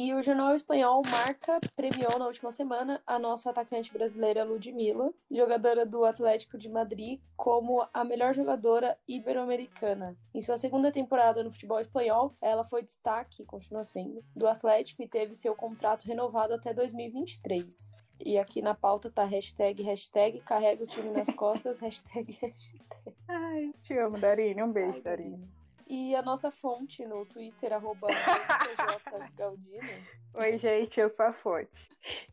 e 0.00 0.14
o 0.14 0.22
jornal 0.22 0.54
espanhol 0.54 1.02
Marca 1.10 1.58
premiou 1.74 2.20
na 2.20 2.28
última 2.28 2.52
semana 2.52 3.02
a 3.04 3.18
nossa 3.18 3.50
atacante 3.50 3.92
brasileira 3.92 4.44
Ludmilla, 4.44 5.12
jogadora 5.28 5.84
do 5.84 6.04
Atlético 6.04 6.56
de 6.56 6.68
Madrid, 6.68 7.20
como 7.36 7.84
a 7.92 8.04
melhor 8.04 8.32
jogadora 8.32 8.96
ibero-americana. 9.08 10.16
Em 10.32 10.40
sua 10.40 10.56
segunda 10.56 10.92
temporada 10.92 11.42
no 11.42 11.50
futebol 11.50 11.80
espanhol, 11.80 12.32
ela 12.40 12.62
foi 12.62 12.84
destaque, 12.84 13.44
continua 13.44 13.82
sendo, 13.82 14.22
do 14.36 14.46
Atlético 14.46 15.02
e 15.02 15.08
teve 15.08 15.34
seu 15.34 15.56
contrato 15.56 16.04
renovado 16.04 16.54
até 16.54 16.72
2023. 16.72 17.96
E 18.24 18.38
aqui 18.38 18.62
na 18.62 18.76
pauta 18.76 19.10
tá 19.10 19.24
hashtag, 19.24 19.82
hashtag, 19.82 20.38
carrega 20.42 20.84
o 20.84 20.86
time 20.86 21.10
nas 21.10 21.28
costas, 21.30 21.80
hashtag, 21.82 22.38
hashtag. 22.40 23.16
Ai, 23.26 23.74
te 23.82 23.98
amo, 23.98 24.16
Darine. 24.16 24.62
Um 24.62 24.70
beijo, 24.70 25.02
Darine. 25.02 25.57
E 25.88 26.14
a 26.14 26.20
nossa 26.20 26.50
fonte 26.50 27.06
no 27.06 27.24
Twitter, 27.24 27.72
arroba 27.72 28.08
Galdino. 29.34 29.88
Oi, 30.34 30.58
gente, 30.58 31.00
eu 31.00 31.08
sou 31.08 31.24
a 31.24 31.32
fonte. 31.32 31.70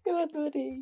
Eu 0.06 0.18
adorei. 0.18 0.82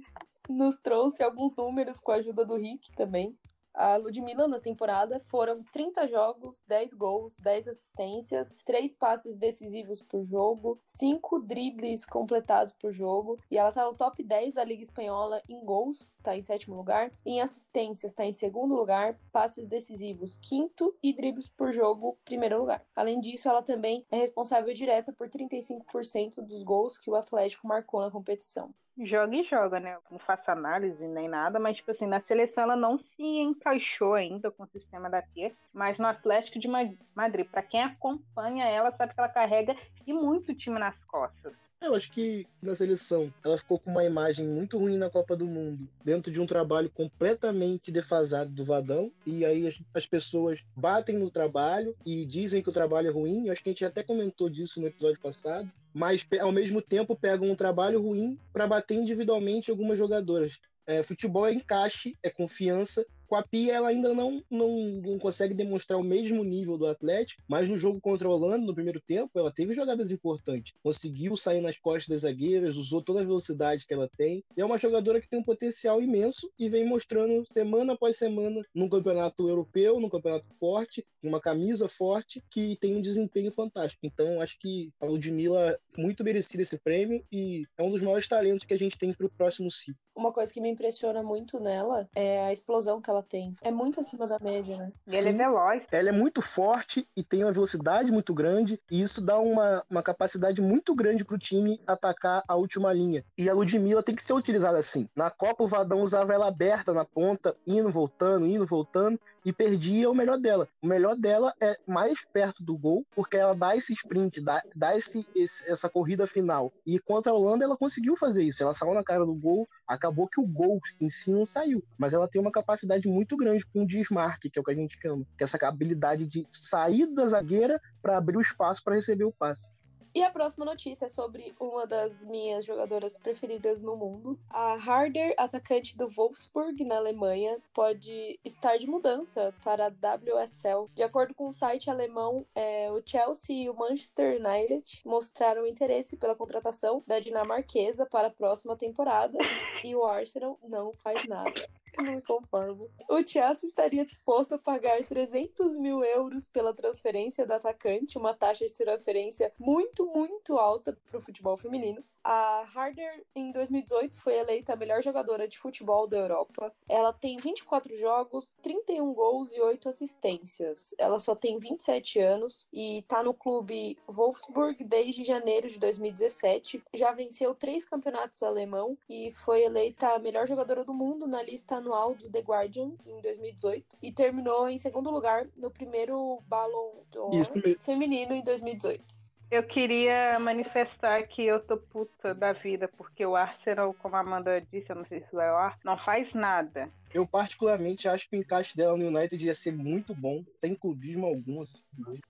Nos 0.50 0.78
trouxe 0.78 1.22
alguns 1.22 1.56
números 1.56 2.00
com 2.00 2.12
a 2.12 2.16
ajuda 2.16 2.44
do 2.44 2.56
Rick 2.56 2.92
também. 2.94 3.38
A 3.74 3.98
Ludmilla 3.98 4.48
na 4.48 4.60
temporada 4.60 5.20
foram 5.20 5.64
30 5.72 6.08
jogos, 6.08 6.62
10 6.68 6.94
gols, 6.94 7.38
10 7.40 7.68
assistências, 7.70 8.54
3 8.64 8.94
passes 8.94 9.36
decisivos 9.36 10.02
por 10.02 10.24
jogo, 10.24 10.80
5 10.86 11.40
dribles 11.40 12.06
completados 12.06 12.72
por 12.74 12.92
jogo, 12.92 13.40
e 13.50 13.58
ela 13.58 13.72
tá 13.72 13.84
no 13.86 13.96
top 13.96 14.22
10 14.24 14.54
da 14.54 14.64
Liga 14.64 14.84
Espanhola 14.84 15.42
em 15.50 15.64
gols, 15.66 16.18
tá 16.22 16.38
em 16.38 16.42
sétimo 16.42 16.76
lugar, 16.76 17.12
em 17.26 17.42
assistências 17.42 18.14
tá 18.14 18.24
em 18.24 18.32
segundo 18.32 18.76
lugar, 18.76 19.20
passes 19.32 19.68
decisivos 19.68 20.38
quinto 20.38 20.96
e 21.02 21.12
dribles 21.12 21.50
por 21.50 21.72
jogo 21.72 22.18
primeiro 22.24 22.60
lugar. 22.60 22.86
Além 22.96 23.20
disso, 23.20 23.50
ela 23.50 23.64
também 23.64 24.06
é 24.12 24.18
responsável 24.18 24.74
direta 24.74 25.12
por 25.12 25.28
35% 25.28 26.42
dos 26.42 26.62
gols 26.62 26.98
que 26.98 27.10
o 27.10 27.16
Atlético 27.16 27.68
marcou 27.68 28.02
na 28.02 28.12
competição 28.12 28.74
joga 29.02 29.36
e 29.36 29.44
joga, 29.44 29.80
né? 29.80 29.98
Não 30.12 30.20
faço 30.20 30.50
análise 30.52 31.04
nem 31.08 31.28
nada, 31.28 31.60
mas, 31.60 31.78
tipo 31.78 31.92
assim, 31.92 32.06
na 32.06 32.20
seleção 32.20 32.64
ela 32.64 32.76
não 32.76 32.98
se 32.98 33.24
encaixou 33.24 34.14
ainda 34.14 34.52
com 34.52 34.64
o 34.64 34.68
sistema 34.68 35.10
da 35.10 35.22
Tia, 35.22 35.52
mas 35.74 35.98
no 35.98 36.06
Atlético 36.06 36.60
de 36.60 36.68
Madrid, 36.68 37.48
para 37.50 37.64
quem 37.64 37.82
acompanha 37.82 38.66
ela, 38.66 38.92
sabe 38.92 39.14
que 39.14 39.20
ela 39.20 39.30
carrega 39.30 39.76
e 40.06 40.14
muito 40.14 40.54
time 40.54 40.80
nas 40.80 40.98
costas. 41.06 41.54
Eu 41.82 41.96
acho 41.96 42.10
que 42.14 42.48
na 42.62 42.78
seleção 42.78 43.34
ela 43.44 43.58
ficou 43.58 43.78
com 43.78 43.92
uma 43.92 44.06
imagem 44.06 44.48
muito 44.48 44.78
ruim 44.78 44.98
na 44.98 45.10
Copa 45.10 45.36
do 45.36 45.46
Mundo, 45.46 45.86
dentro 46.02 46.32
de 46.32 46.40
um 46.40 46.46
trabalho 46.46 46.90
completamente 46.90 47.92
defasado 47.92 48.52
do 48.52 48.64
Vadão, 48.64 49.12
e 49.26 49.44
aí 49.44 49.68
as, 49.68 49.82
as 49.94 50.06
pessoas 50.06 50.64
batem 50.78 51.18
no 51.18 51.30
trabalho 51.30 51.94
e 52.06 52.26
dizem 52.26 52.64
que 52.64 52.70
o 52.70 52.74
trabalho 52.74 53.10
é 53.10 53.12
ruim. 53.12 53.48
Eu 53.48 53.52
acho 53.52 53.62
que 53.62 53.70
a 53.70 53.74
gente 53.74 53.84
até 53.84 54.02
comentou 54.02 54.50
disso 54.50 54.80
no 54.80 54.88
episódio 54.88 55.20
passado 55.20 55.70
mas 55.94 56.26
ao 56.42 56.52
mesmo 56.52 56.82
tempo 56.82 57.16
pegam 57.16 57.52
um 57.52 57.56
trabalho 57.56 58.02
ruim 58.02 58.38
para 58.52 58.68
bater 58.68 58.96
individualmente 58.96 59.70
algumas 59.70 59.98
jogadoras. 59.98 60.60
É, 60.86 61.04
futebol 61.04 61.46
é 61.46 61.54
encaixe, 61.54 62.18
é 62.22 62.30
confiança, 62.30 63.06
com 63.28 63.36
a 63.36 63.44
Pia, 63.44 63.74
ela 63.74 63.90
ainda 63.90 64.14
não, 64.14 64.44
não, 64.50 64.78
não 65.02 65.20
consegue 65.20 65.54
demonstrar 65.54 66.00
o 66.00 66.04
mesmo 66.04 66.44
nível 66.44 66.78
do 66.78 66.88
Atlético, 66.88 67.42
mas 67.48 67.68
no 67.68 67.78
jogo 67.78 68.00
contra 68.00 68.28
a 68.28 68.32
Holanda, 68.32 68.66
no 68.66 68.76
primeiro 68.76 69.02
tempo, 69.02 69.32
ela 69.38 69.52
teve 69.52 69.74
jogadas 69.74 70.12
importantes. 70.12 70.74
Conseguiu 70.84 71.36
sair 71.36 71.62
nas 71.62 71.78
costas 71.78 72.08
das 72.08 72.22
zagueiras, 72.22 72.78
usou 72.78 73.02
toda 73.02 73.22
a 73.22 73.26
velocidade 73.26 73.86
que 73.86 73.94
ela 73.94 74.10
tem. 74.18 74.44
E 74.56 74.62
é 74.62 74.66
uma 74.66 74.78
jogadora 74.78 75.22
que 75.22 75.30
tem 75.30 75.40
um 75.40 75.44
potencial 75.44 76.02
imenso 76.02 76.52
e 76.58 76.70
vem 76.70 76.86
mostrando 76.86 77.44
semana 77.52 77.94
após 77.94 78.18
semana 78.18 78.62
num 78.74 78.90
campeonato 78.90 79.48
europeu, 79.48 80.00
num 80.00 80.10
campeonato 80.10 80.46
forte, 80.60 81.06
uma 81.22 81.40
camisa 81.40 81.88
forte, 81.88 82.44
que 82.50 82.78
tem 82.80 82.96
um 82.96 83.02
desempenho 83.02 83.52
fantástico. 83.52 84.06
Então, 84.06 84.42
acho 84.42 84.58
que 84.60 84.92
a 85.02 85.06
Ludmilla 85.06 85.78
muito 85.98 86.24
merecida 86.24 86.64
esse 86.64 86.78
prêmio 86.78 87.24
e 87.32 87.64
é 87.78 87.84
um 87.84 87.92
dos 87.92 88.02
maiores 88.02 88.28
talentos 88.28 88.66
que 88.66 88.74
a 88.74 88.80
gente 88.80 88.98
tem 88.98 89.14
para 89.14 89.26
o 89.26 89.30
próximo 89.30 89.70
ciclo. 89.70 90.00
Uma 90.16 90.32
coisa 90.32 90.54
que 90.54 90.62
me 90.62 90.70
impressiona 90.70 91.24
muito 91.24 91.60
nela 91.60 92.08
é 92.16 92.46
a 92.46 92.52
explosão 92.52 93.02
que 93.02 93.10
ela 93.14 93.24
tem. 93.24 93.56
É 93.62 93.72
muito 93.72 94.00
acima 94.00 94.28
da 94.28 94.40
média, 94.40 94.78
né? 94.78 94.92
E 95.08 95.16
ele 95.16 95.30
é 95.30 95.34
veloz. 95.34 95.84
Ela 95.92 96.10
é 96.10 96.12
muito 96.12 96.42
forte 96.42 97.08
e 97.16 97.24
tem 97.24 97.44
uma 97.44 97.52
velocidade 97.52 98.12
muito 98.12 98.34
grande, 98.34 98.80
e 98.90 99.02
isso 99.02 99.22
dá 99.22 99.40
uma, 99.40 99.84
uma 99.90 100.04
capacidade 100.04 100.62
muito 100.62 100.94
grande 100.96 101.24
pro 101.24 101.38
time 101.38 101.80
atacar 101.86 102.44
a 102.48 102.56
última 102.56 102.92
linha. 102.92 103.24
E 103.38 103.50
a 103.50 103.54
Ludmilla 103.54 104.04
tem 104.04 104.16
que 104.16 104.24
ser 104.24 104.34
utilizada 104.34 104.78
assim. 104.78 105.08
Na 105.16 105.30
Copa, 105.30 105.64
o 105.64 105.68
Vadão 105.68 106.02
usava 106.02 106.34
ela 106.34 106.48
aberta 106.48 106.94
na 106.94 107.06
ponta, 107.06 107.56
indo, 107.66 107.90
voltando, 107.90 108.46
indo, 108.46 108.66
voltando, 108.66 109.20
e 109.46 109.52
perdia 109.52 110.10
o 110.10 110.16
melhor 110.16 110.40
dela. 110.40 110.68
O 110.82 110.88
melhor 110.88 111.16
dela 111.16 111.54
é 111.60 111.78
mais 111.88 112.24
perto 112.32 112.64
do 112.64 112.78
gol, 112.78 113.06
porque 113.16 113.38
ela 113.38 113.54
dá 113.54 113.76
esse 113.76 113.94
sprint, 113.94 114.42
dá, 114.42 114.62
dá 114.76 114.98
esse, 114.98 115.26
esse, 115.36 115.70
essa 115.70 115.90
corrida 115.90 116.26
final. 116.26 116.72
E 116.86 117.00
contra 117.00 117.32
a 117.32 117.36
Holanda, 117.36 117.64
ela 117.64 117.78
conseguiu 117.78 118.16
fazer 118.16 118.44
isso. 118.44 118.64
Ela 118.64 118.74
saiu 118.74 118.94
na 118.94 119.04
cara 119.04 119.26
do 119.26 119.34
gol, 119.34 119.68
acabou 119.88 120.28
que 120.28 120.40
o 120.40 120.46
gol 120.46 120.80
em 121.00 121.10
si 121.10 121.32
não 121.32 121.46
saiu, 121.46 121.84
mas 121.98 122.14
ela 122.14 122.28
tem 122.28 122.42
uma 122.42 122.52
capacidade 122.52 123.08
muito 123.08 123.36
grande 123.36 123.66
com 123.66 123.82
um 123.82 123.86
desmarque, 123.86 124.50
que 124.50 124.58
é 124.58 124.62
o 124.62 124.66
que 124.66 124.72
a 124.72 124.76
gente 124.76 124.98
chama, 125.02 125.26
que 125.38 125.44
é 125.44 125.46
essa 125.46 125.58
habilidade 125.68 126.26
de 126.26 126.48
sair 126.52 127.06
da 127.08 127.28
zagueira 127.28 127.82
para 128.02 128.18
abrir 128.18 128.38
o 128.38 128.42
espaço 128.42 128.84
para 128.84 128.96
receber 128.96 129.26
o 129.26 129.32
passe. 129.32 129.70
E 130.16 130.22
a 130.22 130.30
próxima 130.30 130.64
notícia 130.64 131.08
é 131.08 131.10
sobre 131.10 131.56
uma 131.60 131.88
das 131.88 132.24
minhas 132.24 132.64
jogadoras 132.64 133.18
preferidas 133.18 133.82
no 133.82 133.96
mundo. 133.96 134.40
A 134.48 134.74
Harder, 134.74 135.34
atacante 135.38 135.98
do 135.98 136.08
Wolfsburg, 136.08 136.86
na 136.86 136.98
Alemanha, 136.98 137.58
pode 137.74 138.40
estar 138.46 138.78
de 138.78 138.86
mudança 138.86 139.52
para 139.64 139.88
a 139.88 140.16
WSL. 140.16 140.88
De 140.94 141.02
acordo 141.02 141.34
com 141.34 141.48
o 141.48 141.52
site 141.52 141.90
alemão, 141.90 142.46
é, 142.54 142.92
o 142.92 143.02
Chelsea 143.04 143.64
e 143.64 143.70
o 143.70 143.74
Manchester 143.74 144.40
United 144.40 145.02
mostraram 145.04 145.66
interesse 145.66 146.16
pela 146.16 146.36
contratação 146.36 147.04
da 147.08 147.20
dinamarquesa 147.20 148.06
para 148.06 148.28
a 148.28 148.32
próxima 148.32 148.78
temporada 148.78 149.40
e 149.84 149.96
o 149.96 150.06
Arsenal 150.06 150.60
não 150.64 150.94
faz 150.94 151.28
nada. 151.28 151.60
Não 151.98 152.04
me 152.04 152.22
conformo. 152.22 152.82
O 153.10 153.26
Chelsea 153.26 153.68
estaria 153.70 154.06
disposto 154.06 154.56
a 154.56 154.58
pagar 154.58 155.04
300 155.06 155.76
mil 155.76 156.04
euros 156.04 156.48
pela 156.48 156.74
transferência 156.74 157.46
da 157.46 157.58
atacante, 157.58 158.18
uma 158.18 158.34
taxa 158.34 158.66
de 158.66 158.74
transferência 158.74 159.54
muito, 159.60 160.06
muito 160.06 160.58
alta 160.58 160.98
para 161.06 161.18
o 161.18 161.22
futebol 161.22 161.56
feminino. 161.56 162.04
A 162.24 162.66
Harder, 162.74 163.26
em 163.36 163.52
2018, 163.52 164.18
foi 164.22 164.38
eleita 164.38 164.72
a 164.72 164.76
melhor 164.78 165.04
jogadora 165.04 165.46
de 165.46 165.60
futebol 165.60 166.08
da 166.08 166.18
Europa. 166.18 166.74
Ela 166.88 167.12
tem 167.12 167.36
24 167.36 167.98
jogos, 167.98 168.56
31 168.62 169.14
gols 169.14 169.52
e 169.52 169.60
8 169.60 169.90
assistências. 169.90 170.96
Ela 170.98 171.20
só 171.20 171.36
tem 171.36 171.60
27 171.60 172.20
anos 172.20 172.66
e 172.72 173.00
está 173.00 173.22
no 173.22 173.34
clube 173.34 173.98
Wolfsburg 174.08 174.82
desde 174.86 175.26
janeiro 175.26 175.68
de 175.68 175.78
2017. 175.78 176.82
Já 176.94 177.12
venceu 177.12 177.54
três 177.54 177.84
campeonatos 177.84 178.42
alemão 178.42 178.98
e 179.10 179.30
foi 179.32 179.64
eleita 179.64 180.08
a 180.08 180.20
melhor 180.20 180.48
jogadora 180.48 180.86
do 180.86 180.94
mundo 180.94 181.28
na 181.28 181.44
lista 181.44 181.82
anual 181.84 182.16
do 182.16 182.30
The 182.32 182.40
Guardian 182.40 182.94
em 183.06 183.22
2018 183.22 183.98
e 184.02 184.12
terminou 184.12 184.70
em 184.70 184.78
segundo 184.78 185.12
lugar 185.12 185.46
no 185.58 185.70
primeiro 185.70 186.40
Ballon 186.48 187.04
d'Or 187.12 187.32
feminino 187.80 188.34
em 188.34 188.42
2018. 188.42 189.24
Eu 189.52 189.62
queria 189.62 190.40
manifestar 190.40 191.22
que 191.28 191.46
eu 191.46 191.60
tô 191.60 191.78
puta 191.78 192.34
da 192.34 192.54
vida, 192.54 192.88
porque 192.88 193.24
o 193.24 193.36
Arsenal, 193.36 193.94
como 193.94 194.16
a 194.16 194.22
Amanda 194.22 194.60
disse, 194.72 194.90
eu 194.90 194.96
não 194.96 195.06
sei 195.06 195.20
se 195.22 195.32
vai 195.32 195.48
ao 195.48 195.58
ar, 195.58 195.78
não 195.84 195.96
faz 195.96 196.34
nada. 196.34 196.90
Eu 197.14 197.28
particularmente 197.28 198.10
acho 198.10 198.28
que 198.28 198.36
o 198.36 198.40
encaixe 198.40 198.76
dela 198.76 198.98
no 198.98 199.06
United 199.06 199.46
ia 199.46 199.54
ser 199.54 199.72
muito 199.72 200.16
bom, 200.16 200.44
sem 200.60 200.74
clubismo 200.74 201.28
algum. 201.28 201.62
Assim. 201.62 201.84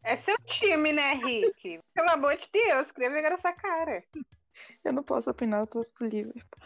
É 0.03 0.17
seu 0.17 0.35
time, 0.45 0.91
né, 0.91 1.13
Rick? 1.13 1.79
Pelo 1.93 2.09
amor 2.09 2.35
de 2.35 2.49
Deus, 2.51 2.91
queria 2.91 3.09
ver 3.09 3.23
essa 3.23 3.53
cara. 3.53 4.03
Eu 4.83 4.91
não 4.91 5.01
posso 5.01 5.29
opinar, 5.29 5.61
eu 5.61 5.67
torço 5.67 5.93
pro 5.93 6.05
Liverpool. 6.05 6.62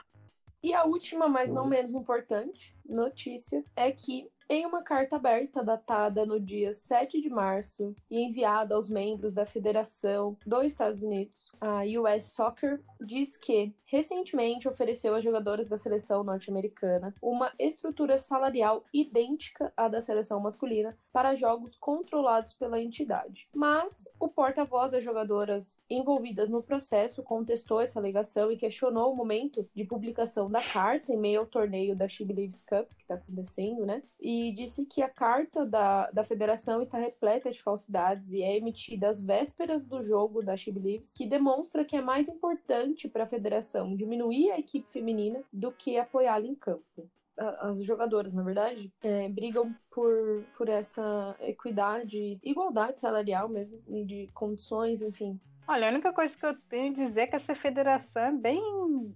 E 0.64 0.74
a 0.74 0.84
última, 0.84 1.28
mas 1.28 1.52
não 1.52 1.68
menos 1.68 1.94
importante, 1.94 2.76
notícia 2.86 3.64
é 3.76 3.92
que 3.92 4.30
em 4.50 4.66
uma 4.66 4.82
carta 4.82 5.18
aberta 5.18 5.64
datada 5.64 6.26
no 6.26 6.40
dia 6.40 6.74
7 6.74 7.22
de 7.22 7.30
março 7.30 7.94
e 8.10 8.24
enviada 8.24 8.76
aos 8.76 8.90
membros 8.90 9.34
da 9.34 9.46
Federação 9.46 10.38
dos 10.46 10.66
Estados 10.66 11.02
Unidos, 11.02 11.52
a 11.60 11.82
US 12.00 12.26
Soccer 12.26 12.82
diz 13.02 13.36
que 13.36 13.74
recentemente 13.86 14.68
ofereceu 14.68 15.16
às 15.16 15.24
jogadoras 15.24 15.68
da 15.68 15.78
seleção 15.78 16.24
norte-americana 16.24 17.14
uma 17.22 17.52
estrutura 17.60 18.18
salarial 18.18 18.86
idêntica 18.94 19.74
à 19.76 19.88
da 19.88 20.02
seleção 20.02 20.40
masculina 20.40 20.98
para 21.12 21.36
jogos 21.36 21.76
controlados 21.76 22.54
pela 22.54 22.82
entidade. 22.82 23.50
Mas 23.54 24.08
o 24.20 24.30
porta-voz 24.30 24.92
das 24.92 25.04
jogadoras 25.04 25.82
envolvidas 25.90 26.50
no 26.50 26.64
processo 26.64 27.22
contestou 27.22 27.82
essa 27.82 28.00
alegação 28.00 28.52
e 28.52 28.58
questionou 28.58 29.12
o 29.12 29.16
momento 29.16 29.68
de 29.76 29.84
publicação 29.84 30.50
da 30.50 30.62
carta 30.62 31.12
em 31.12 31.18
meio 31.18 31.42
ao 31.42 31.46
torneio 31.46 31.96
da 31.96 32.08
She 32.08 32.24
Believes 32.24 32.64
Cup 32.64 32.88
que 32.96 33.02
está 33.02 33.16
acontecendo, 33.16 33.86
né? 33.86 34.04
E 34.20 34.37
disse 34.52 34.86
que 34.86 35.02
a 35.02 35.10
carta 35.10 35.66
da, 35.66 36.10
da 36.12 36.24
federação 36.24 36.82
está 36.82 36.98
repleta 36.98 37.52
de 37.52 37.62
falsidades 37.62 38.32
e 38.32 38.42
é 38.42 38.58
emitida 38.58 39.10
às 39.10 39.24
vésperas 39.24 39.84
do 39.84 40.04
jogo 40.04 40.42
da 40.42 40.58
She 40.58 40.72
Believes, 40.72 41.14
que 41.14 41.28
demonstra 41.28 41.86
que 41.86 41.96
é 41.96 42.02
mais 42.02 42.28
importante 42.28 43.08
para 43.08 43.24
a 43.24 43.28
federação 43.28 43.96
diminuir 43.96 44.52
a 44.52 44.60
equipe 44.60 44.88
feminina 44.92 45.44
do 45.52 45.72
que 45.72 45.98
apoiá-la 45.98 46.46
em 46.46 46.56
campo 46.56 47.10
as 47.38 47.84
jogadoras, 47.84 48.34
na 48.34 48.42
verdade, 48.42 48.92
é, 49.04 49.30
brigam 49.30 49.74
por, 49.92 50.44
por 50.58 50.68
essa 50.68 51.36
equidade, 51.40 52.40
igualdade 52.44 53.00
salarial 53.00 53.48
mesmo, 53.48 53.80
e 53.88 54.04
de 54.04 54.28
condições, 54.34 55.02
enfim. 55.02 55.40
Olha, 55.68 55.88
a 55.88 55.92
única 55.92 56.14
coisa 56.14 56.36
que 56.36 56.46
eu 56.46 56.56
tenho 56.70 56.94
a 56.94 57.08
dizer 57.08 57.22
é 57.22 57.28
que 57.28 57.36
essa 57.36 57.54
federação 57.54 58.24
é 58.24 58.32
bem. 58.32 58.62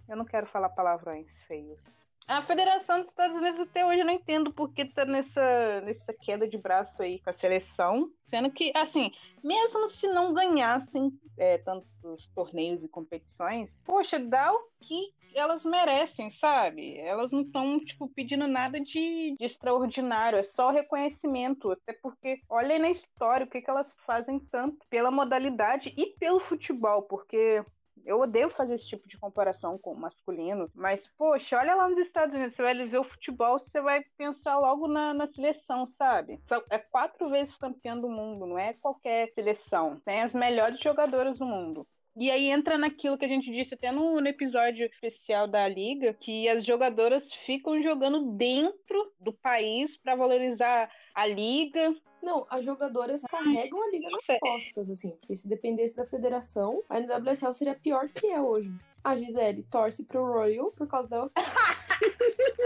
Eu 0.07 0.17
não 0.17 0.25
quero 0.25 0.45
falar 0.45 0.69
palavrões 0.69 1.41
feios. 1.43 1.79
A 2.27 2.41
Federação 2.41 2.99
dos 2.99 3.09
Estados 3.09 3.35
Unidos 3.35 3.59
até 3.59 3.85
hoje 3.85 3.99
eu 3.99 4.05
não 4.05 4.13
entendo 4.13 4.53
por 4.53 4.71
que 4.73 4.85
tá 4.85 5.03
nessa, 5.03 5.81
nessa 5.81 6.13
queda 6.13 6.47
de 6.47 6.57
braço 6.57 7.03
aí 7.03 7.19
com 7.19 7.29
a 7.29 7.33
seleção. 7.33 8.09
Sendo 8.23 8.49
que, 8.51 8.71
assim, 8.75 9.11
mesmo 9.43 9.89
se 9.89 10.07
não 10.07 10.33
ganhassem 10.33 11.11
é, 11.37 11.57
tantos 11.57 12.27
torneios 12.33 12.83
e 12.83 12.87
competições, 12.87 13.77
poxa, 13.83 14.17
dá 14.17 14.53
o 14.53 14.69
que 14.79 15.13
elas 15.33 15.63
merecem, 15.63 16.29
sabe? 16.31 16.97
Elas 16.99 17.31
não 17.31 17.41
estão, 17.41 17.79
tipo, 17.79 18.07
pedindo 18.09 18.47
nada 18.47 18.79
de, 18.79 19.35
de, 19.37 19.45
extraordinário, 19.45 20.39
é 20.39 20.43
só 20.43 20.71
reconhecimento. 20.71 21.71
Até 21.71 21.93
porque, 21.93 22.41
olha 22.49 22.79
na 22.79 22.89
história 22.89 23.45
o 23.45 23.49
que, 23.49 23.61
que 23.61 23.69
elas 23.69 23.91
fazem 24.05 24.39
tanto 24.39 24.85
pela 24.89 25.11
modalidade 25.11 25.93
e 25.97 26.07
pelo 26.17 26.39
futebol, 26.39 27.03
porque 27.03 27.63
eu 28.05 28.19
odeio 28.19 28.49
fazer 28.49 28.75
esse 28.75 28.87
tipo 28.87 29.07
de 29.07 29.17
comparação 29.17 29.77
com 29.77 29.93
o 29.93 29.99
masculino, 29.99 30.69
mas, 30.73 31.07
poxa, 31.17 31.57
olha 31.57 31.75
lá 31.75 31.87
nos 31.89 31.99
Estados 31.99 32.35
Unidos, 32.35 32.55
você 32.55 32.63
vai 32.63 32.87
ver 32.87 32.97
o 32.97 33.03
futebol, 33.03 33.59
você 33.59 33.81
vai 33.81 34.03
pensar 34.17 34.57
logo 34.57 34.87
na, 34.87 35.13
na 35.13 35.27
seleção, 35.27 35.85
sabe? 35.87 36.41
É 36.69 36.77
quatro 36.77 37.29
vezes 37.29 37.55
campeão 37.55 37.99
do 37.99 38.09
mundo, 38.09 38.45
não 38.45 38.57
é 38.57 38.73
qualquer 38.73 39.29
seleção. 39.29 39.99
Tem 40.05 40.21
as 40.21 40.33
melhores 40.33 40.79
jogadoras 40.79 41.37
do 41.37 41.45
mundo. 41.45 41.87
E 42.15 42.29
aí 42.29 42.49
entra 42.49 42.77
naquilo 42.77 43.17
que 43.17 43.23
a 43.23 43.27
gente 43.27 43.49
disse 43.51 43.73
até 43.73 43.91
no, 43.91 44.19
no, 44.19 44.27
episódio 44.27 44.85
especial 44.85 45.47
da 45.47 45.67
liga, 45.67 46.13
que 46.13 46.47
as 46.49 46.65
jogadoras 46.65 47.31
ficam 47.45 47.81
jogando 47.81 48.33
dentro 48.33 49.11
do 49.19 49.31
país 49.31 49.95
para 49.97 50.15
valorizar 50.15 50.91
a 51.15 51.25
liga. 51.25 51.95
Não, 52.21 52.45
as 52.49 52.65
jogadoras 52.65 53.21
carregam 53.21 53.81
a 53.81 53.91
liga 53.91 54.09
nas 54.09 54.39
costas, 54.39 54.89
assim. 54.89 55.11
Porque 55.11 55.35
se 55.35 55.47
dependesse 55.47 55.95
da 55.95 56.05
federação, 56.05 56.83
a 56.89 56.99
NWSL 56.99 57.53
seria 57.53 57.75
pior 57.75 58.09
que 58.09 58.27
é 58.27 58.41
hoje. 58.41 58.71
A 59.03 59.15
Gisele 59.15 59.63
torce 59.63 60.03
pro 60.03 60.25
Royal 60.25 60.69
por 60.71 60.87
causa 60.87 61.09
da. 61.09 61.29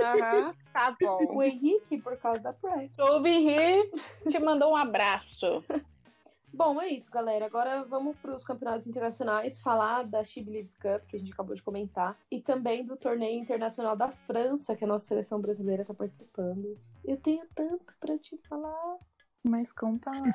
Aham, 0.04 0.54
tá 0.74 0.96
bom. 1.00 1.20
O 1.30 1.44
Henrique 1.44 1.98
por 2.00 2.18
causa 2.18 2.42
da 2.42 2.54
Press. 2.54 2.94
O 3.00 3.26
Henrique 3.26 4.02
te 4.30 4.40
mandou 4.40 4.72
um 4.72 4.76
abraço. 4.76 5.64
Bom, 6.56 6.82
é 6.82 6.88
isso, 6.88 7.12
galera. 7.12 7.46
Agora 7.46 7.84
vamos 7.84 8.16
para 8.16 8.34
os 8.34 8.46
campeonatos 8.46 8.88
internacionais, 8.88 9.60
falar 9.60 10.04
da 10.04 10.24
She 10.24 10.42
Believes 10.42 10.74
Cup, 10.76 11.06
que 11.06 11.18
a 11.18 11.20
gente 11.20 11.34
acabou 11.34 11.54
de 11.54 11.62
comentar, 11.62 12.18
e 12.32 12.40
também 12.40 12.86
do 12.86 12.96
torneio 12.96 13.38
internacional 13.38 13.94
da 13.94 14.10
França, 14.10 14.74
que 14.74 14.86
a 14.86 14.88
nossa 14.88 15.06
seleção 15.06 15.42
brasileira 15.42 15.82
está 15.82 15.94
participando. 15.94 16.80
Eu 17.04 17.18
tenho 17.18 17.46
tanto 17.54 17.94
para 18.00 18.18
te 18.18 18.38
falar. 18.48 18.98
Mas 19.44 19.74
com 19.74 19.98
palavras 19.98 20.34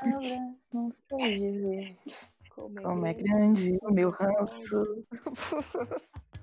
não 0.75 0.91
sei 0.91 1.37
dizer. 1.39 1.97
Como 2.55 2.79
é, 2.79 2.83
Como 2.83 3.07
é 3.07 3.15
grande 3.15 3.79
o 3.81 3.91
meu 3.91 4.11
ranço. 4.11 5.07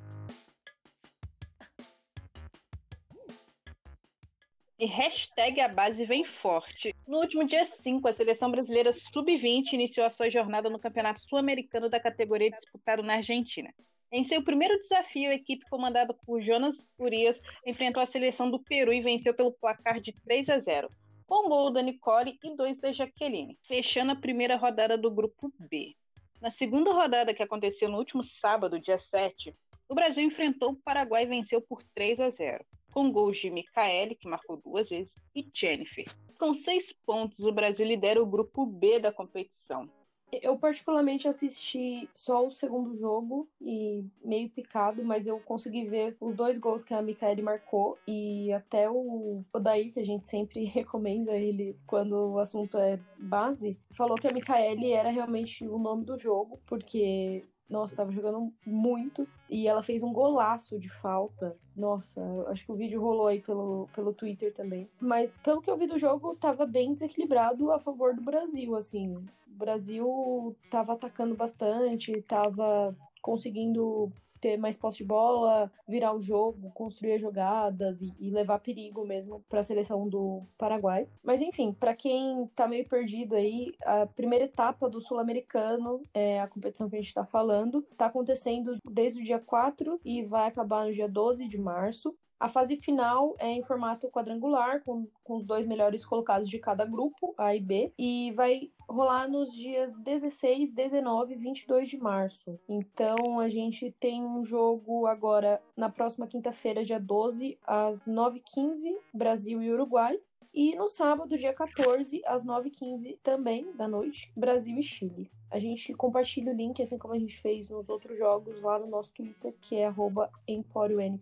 E 4.80 4.86
hashtag 4.86 5.60
a 5.60 5.68
base 5.68 6.06
vem 6.06 6.24
forte. 6.24 6.94
No 7.08 7.18
último 7.18 7.44
dia 7.44 7.66
5, 7.66 8.08
a 8.08 8.14
seleção 8.14 8.52
brasileira 8.52 8.94
sub-20 9.12 9.74
iniciou 9.74 10.06
a 10.06 10.12
sua 10.12 10.30
jornada 10.30 10.70
no 10.70 10.78
Campeonato 10.78 11.20
Sul-Americano 11.22 11.90
da 11.90 12.00
categoria 12.00 12.52
disputado 12.52 13.02
na 13.02 13.16
Argentina. 13.16 13.74
Em 14.12 14.24
seu 14.24 14.44
primeiro 14.44 14.78
desafio, 14.78 15.32
a 15.32 15.34
equipe 15.34 15.68
comandada 15.68 16.14
por 16.14 16.44
Jonas 16.44 16.76
Urias 17.00 17.36
enfrentou 17.66 18.04
a 18.04 18.06
seleção 18.06 18.52
do 18.52 18.60
Peru 18.60 18.94
e 18.94 19.02
venceu 19.02 19.34
pelo 19.34 19.52
placar 19.52 20.00
de 20.00 20.12
3 20.12 20.48
a 20.50 20.60
0, 20.60 20.90
com 21.26 21.50
gol 21.50 21.72
da 21.72 21.82
Nicole 21.82 22.38
e 22.44 22.56
dois 22.56 22.80
da 22.80 22.92
Jaqueline, 22.92 23.58
fechando 23.68 24.12
a 24.12 24.16
primeira 24.16 24.58
rodada 24.58 24.96
do 24.96 25.10
grupo 25.10 25.52
B. 25.60 25.96
Na 26.40 26.52
segunda 26.52 26.94
rodada, 26.94 27.34
que 27.34 27.42
aconteceu 27.42 27.90
no 27.90 27.98
último 27.98 28.24
sábado, 28.24 28.80
dia 28.80 29.00
7, 29.00 29.56
o 29.90 29.96
Brasil 29.96 30.24
enfrentou 30.24 30.70
o 30.70 30.76
Paraguai 30.76 31.24
e 31.24 31.28
venceu 31.28 31.62
por 31.62 31.82
3 31.96 32.20
a 32.20 32.30
0 32.30 32.64
com 32.92 33.12
gols 33.12 33.38
de 33.38 33.50
Micaele, 33.50 34.16
que 34.16 34.28
marcou 34.28 34.58
duas 34.58 34.90
vezes, 34.90 35.14
e 35.36 35.48
Jennifer. 35.54 36.06
Com 36.40 36.54
seis 36.54 36.94
pontos, 37.06 37.40
o 37.40 37.52
Brasil 37.52 37.86
lidera 37.86 38.22
o 38.22 38.26
grupo 38.26 38.66
B 38.66 39.00
da 39.00 39.12
competição. 39.12 39.90
Eu 40.30 40.58
particularmente 40.58 41.26
assisti 41.28 42.10
só 42.14 42.46
o 42.46 42.52
segundo 42.52 42.94
jogo 42.94 43.48
e 43.62 44.06
meio 44.24 44.50
picado, 44.50 45.04
mas 45.04 45.26
eu 45.26 45.40
consegui 45.40 45.86
ver 45.86 46.18
os 46.20 46.36
dois 46.36 46.58
gols 46.58 46.84
que 46.84 46.94
a 46.94 47.02
Micaele 47.02 47.42
marcou 47.42 47.98
e 48.06 48.52
até 48.52 48.90
o 48.90 49.42
Odair, 49.54 49.94
que 49.94 50.02
a 50.02 50.06
gente 50.06 50.28
sempre 50.28 50.66
recomenda 50.66 51.32
ele 51.32 51.78
quando 51.88 52.14
o 52.14 52.40
assunto 52.40 52.78
é 52.78 53.00
base, 53.18 53.80
falou 53.92 54.18
que 54.18 54.28
a 54.28 54.34
Micaele 54.34 54.92
era 54.92 55.10
realmente 55.10 55.66
o 55.66 55.80
nome 55.80 56.04
do 56.04 56.18
jogo, 56.18 56.60
porque 56.66 57.46
nossa, 57.70 57.96
tava 57.96 58.12
jogando 58.12 58.54
muito. 58.66 59.28
E 59.50 59.68
ela 59.68 59.84
fez 59.84 60.02
um 60.04 60.14
golaço 60.14 60.80
de 60.80 60.90
falta. 60.90 61.56
Nossa, 61.76 62.22
acho 62.48 62.66
que 62.66 62.72
o 62.72 62.76
vídeo 62.76 63.02
rolou 63.02 63.28
aí 63.28 63.42
pelo, 63.42 63.88
pelo 63.94 64.14
Twitter 64.14 64.54
também. 64.54 64.90
Mas 65.00 65.32
pelo 65.44 65.62
que 65.62 65.70
eu 65.70 65.78
vi 65.78 65.88
do 65.88 66.00
jogo, 66.00 66.36
tava 66.36 66.66
bem 66.66 66.94
desequilibrado 66.94 67.72
a 67.72 67.80
favor 67.80 68.14
do 68.14 68.22
Brasil, 68.22 68.76
assim. 68.76 69.16
O 69.16 69.26
Brasil 69.48 70.56
tava 70.70 70.94
atacando 70.94 71.36
bastante, 71.36 72.22
tava 72.22 72.96
conseguindo 73.22 74.12
ter 74.40 74.58
mais 74.58 74.78
posse 74.78 75.00
de 75.00 75.04
bola, 75.06 75.72
virar 75.88 76.14
o 76.14 76.20
jogo, 76.20 76.72
construir 76.72 77.18
jogadas 77.20 78.02
e, 78.02 78.14
e 78.20 78.30
levar 78.30 78.60
perigo 78.60 79.06
mesmo 79.06 79.44
para 79.50 79.60
a 79.60 79.64
seleção 79.64 80.08
do 80.08 80.44
Paraguai. 80.58 81.08
Mas 81.24 81.42
enfim, 81.42 81.74
para 81.74 81.96
quem 81.96 82.46
tá 82.56 82.68
meio 82.68 82.88
perdido 82.88 83.36
aí, 83.36 83.74
a 83.84 84.06
primeira 84.06 84.46
etapa 84.46 84.90
do 84.90 85.02
Sul-Americano, 85.02 86.02
é 86.14 86.40
a 86.42 86.48
competição 86.48 86.90
que 86.90 86.96
a 86.96 87.00
gente 87.00 87.08
está 87.08 87.26
falando, 87.26 87.82
tá 87.98 88.08
acontecendo 88.08 88.78
desde 88.90 89.22
o 89.22 89.24
dia 89.24 89.40
4 89.40 90.00
e 90.04 90.24
vai 90.24 90.48
acabar 90.48 90.86
no 90.86 90.94
dia 90.94 91.08
12 91.08 91.48
de 91.48 91.58
março. 91.58 92.16
A 92.40 92.48
fase 92.48 92.78
final 92.78 93.36
é 93.40 93.48
em 93.52 93.64
formato 93.64 94.10
quadrangular, 94.10 94.84
com, 94.84 95.08
com 95.24 95.38
os 95.38 95.46
dois 95.46 95.66
melhores 95.66 96.06
colocados 96.06 96.48
de 96.48 96.60
cada 96.60 96.86
grupo, 96.86 97.34
A 97.36 97.56
e 97.56 97.60
B, 97.60 97.92
e 97.98 98.32
vai 98.34 98.72
rolar 98.88 99.28
nos 99.28 99.52
dias 99.52 99.98
16, 99.98 100.72
19 100.72 101.34
e 101.34 101.38
22 101.38 101.90
de 101.90 101.98
março. 101.98 102.60
Então 102.70 103.40
a 103.40 103.50
gente 103.50 103.92
tem 104.00 104.24
um 104.24 104.44
jogo 104.44 105.08
agora 105.08 105.62
na 105.76 105.90
próxima 105.90 106.28
quinta-feira, 106.28 106.86
dia 106.86 107.00
12, 107.00 107.58
às 107.66 108.06
9h15, 108.06 108.96
Brasil 109.14 109.62
e 109.64 109.72
Uruguai. 109.72 110.20
E 110.54 110.76
no 110.76 110.88
sábado, 110.88 111.38
dia 111.38 111.54
14, 111.54 112.22
às 112.26 112.46
9h15 112.46 113.18
também 113.22 113.72
da 113.76 113.88
noite, 113.88 114.32
Brasil 114.36 114.78
e 114.78 114.84
Chile. 114.84 115.30
A 115.52 115.60
gente 115.60 115.94
compartilha 115.94 116.52
o 116.52 116.56
link, 116.56 116.82
assim 116.82 116.98
como 116.98 117.14
a 117.14 117.20
gente 117.20 117.40
fez 117.40 117.70
nos 117.70 117.90
outros 117.90 118.18
jogos, 118.18 118.62
lá 118.62 118.80
no 118.80 118.88
nosso 118.88 119.14
Twitter, 119.14 119.56
que 119.62 119.76
é 119.76 119.86
arroba 119.86 120.32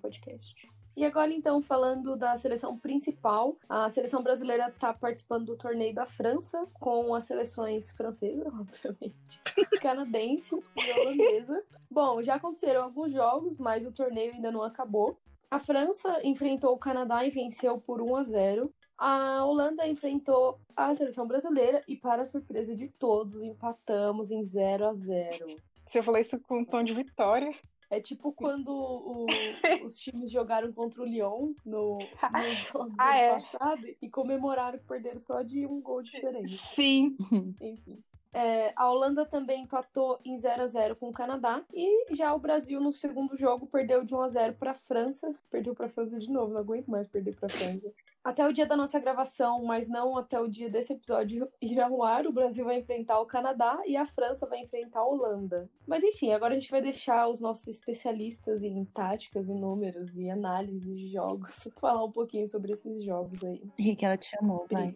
Podcast. 0.01 0.74
E 0.95 1.03
agora, 1.03 1.33
então, 1.33 1.61
falando 1.61 2.15
da 2.15 2.37
seleção 2.37 2.77
principal, 2.77 3.57
a 3.67 3.89
seleção 3.89 4.23
brasileira 4.23 4.69
está 4.69 4.93
participando 4.93 5.47
do 5.47 5.57
torneio 5.57 5.93
da 5.93 6.05
França, 6.05 6.65
com 6.79 7.13
as 7.13 7.25
seleções 7.25 7.91
francesa, 7.91 8.47
obviamente, 8.57 9.41
canadense 9.81 10.63
e 10.75 10.91
holandesa. 10.91 11.63
Bom, 11.91 12.23
já 12.23 12.35
aconteceram 12.35 12.83
alguns 12.83 13.11
jogos, 13.11 13.57
mas 13.57 13.85
o 13.85 13.91
torneio 13.91 14.33
ainda 14.33 14.51
não 14.51 14.63
acabou. 14.63 15.19
A 15.51 15.59
França 15.59 16.21
enfrentou 16.23 16.73
o 16.73 16.79
Canadá 16.79 17.25
e 17.25 17.29
venceu 17.29 17.77
por 17.79 18.01
1 18.01 18.15
a 18.15 18.23
0. 18.23 18.73
A 18.97 19.45
Holanda 19.45 19.85
enfrentou 19.85 20.59
a 20.75 20.93
seleção 20.95 21.27
brasileira 21.27 21.83
e, 21.87 21.97
para 21.97 22.25
surpresa 22.25 22.73
de 22.73 22.87
todos, 22.87 23.43
empatamos 23.43 24.31
em 24.31 24.43
0 24.43 24.87
a 24.87 24.93
0. 24.93 25.57
Você 25.87 26.01
falou 26.01 26.19
isso 26.19 26.39
com 26.39 26.59
um 26.59 26.65
tom 26.65 26.83
de 26.83 26.93
vitória. 26.93 27.53
É 27.89 27.99
tipo 27.99 28.31
quando 28.33 28.69
o, 28.69 29.25
os 29.83 29.97
times 29.97 30.31
jogaram 30.31 30.71
contra 30.71 31.01
o 31.01 31.05
Lyon 31.05 31.53
no, 31.65 31.97
no 32.33 32.53
jogo 32.53 32.95
ah, 32.97 33.17
é. 33.17 33.31
passado 33.33 33.87
e 34.01 34.09
comemoraram 34.09 34.79
que 34.79 34.85
perderam 34.85 35.19
só 35.19 35.41
de 35.41 35.65
um 35.65 35.81
gol 35.81 36.01
diferente. 36.01 36.59
Sim. 36.73 37.15
Enfim. 37.61 38.03
É, 38.33 38.73
a 38.75 38.91
Holanda 38.91 39.25
também 39.25 39.63
empatou 39.63 40.19
em 40.25 40.35
0 40.37 40.63
a 40.63 40.67
0 40.67 40.95
com 40.97 41.07
o 41.07 41.13
Canadá. 41.13 41.63
E 41.73 42.13
já 42.13 42.33
o 42.33 42.39
Brasil, 42.39 42.81
no 42.81 42.91
segundo 42.91 43.33
jogo, 43.33 43.65
perdeu 43.65 44.03
de 44.03 44.13
1 44.13 44.21
a 44.21 44.27
0 44.27 44.53
para 44.55 44.71
a 44.71 44.75
França. 44.75 45.33
Perdeu 45.49 45.73
para 45.73 45.85
a 45.85 45.89
França 45.89 46.19
de 46.19 46.29
novo, 46.29 46.51
não 46.51 46.59
aguento 46.59 46.87
mais 46.87 47.07
perder 47.07 47.33
para 47.33 47.45
a 47.45 47.49
França. 47.49 47.93
Até 48.25 48.47
o 48.47 48.51
dia 48.51 48.65
da 48.65 48.75
nossa 48.75 48.99
gravação, 48.99 49.63
mas 49.63 49.87
não 49.87 50.17
até 50.17 50.39
o 50.39 50.47
dia 50.47 50.67
desse 50.67 50.93
episódio 50.93 51.47
ir 51.61 51.79
ao 51.79 52.01
ar, 52.01 52.25
o 52.25 52.33
Brasil 52.33 52.65
vai 52.65 52.79
enfrentar 52.79 53.19
o 53.19 53.25
Canadá 53.27 53.79
e 53.85 53.95
a 53.95 54.07
França 54.07 54.47
vai 54.47 54.61
enfrentar 54.61 55.01
a 55.01 55.07
Holanda. 55.07 55.69
Mas 55.85 56.03
enfim, 56.03 56.31
agora 56.31 56.55
a 56.55 56.59
gente 56.59 56.71
vai 56.71 56.81
deixar 56.81 57.29
os 57.29 57.39
nossos 57.39 57.67
especialistas 57.67 58.63
em 58.63 58.83
táticas 58.85 59.47
e 59.47 59.53
números 59.53 60.17
e 60.17 60.27
análise 60.27 60.91
de 60.91 61.11
jogos 61.11 61.67
falar 61.79 62.03
um 62.03 62.11
pouquinho 62.11 62.47
sobre 62.47 62.73
esses 62.73 63.03
jogos 63.03 63.43
aí. 63.43 63.61
Henrique, 63.77 64.03
ela 64.03 64.17
te 64.17 64.25
chamou, 64.25 64.65
vai. 64.71 64.95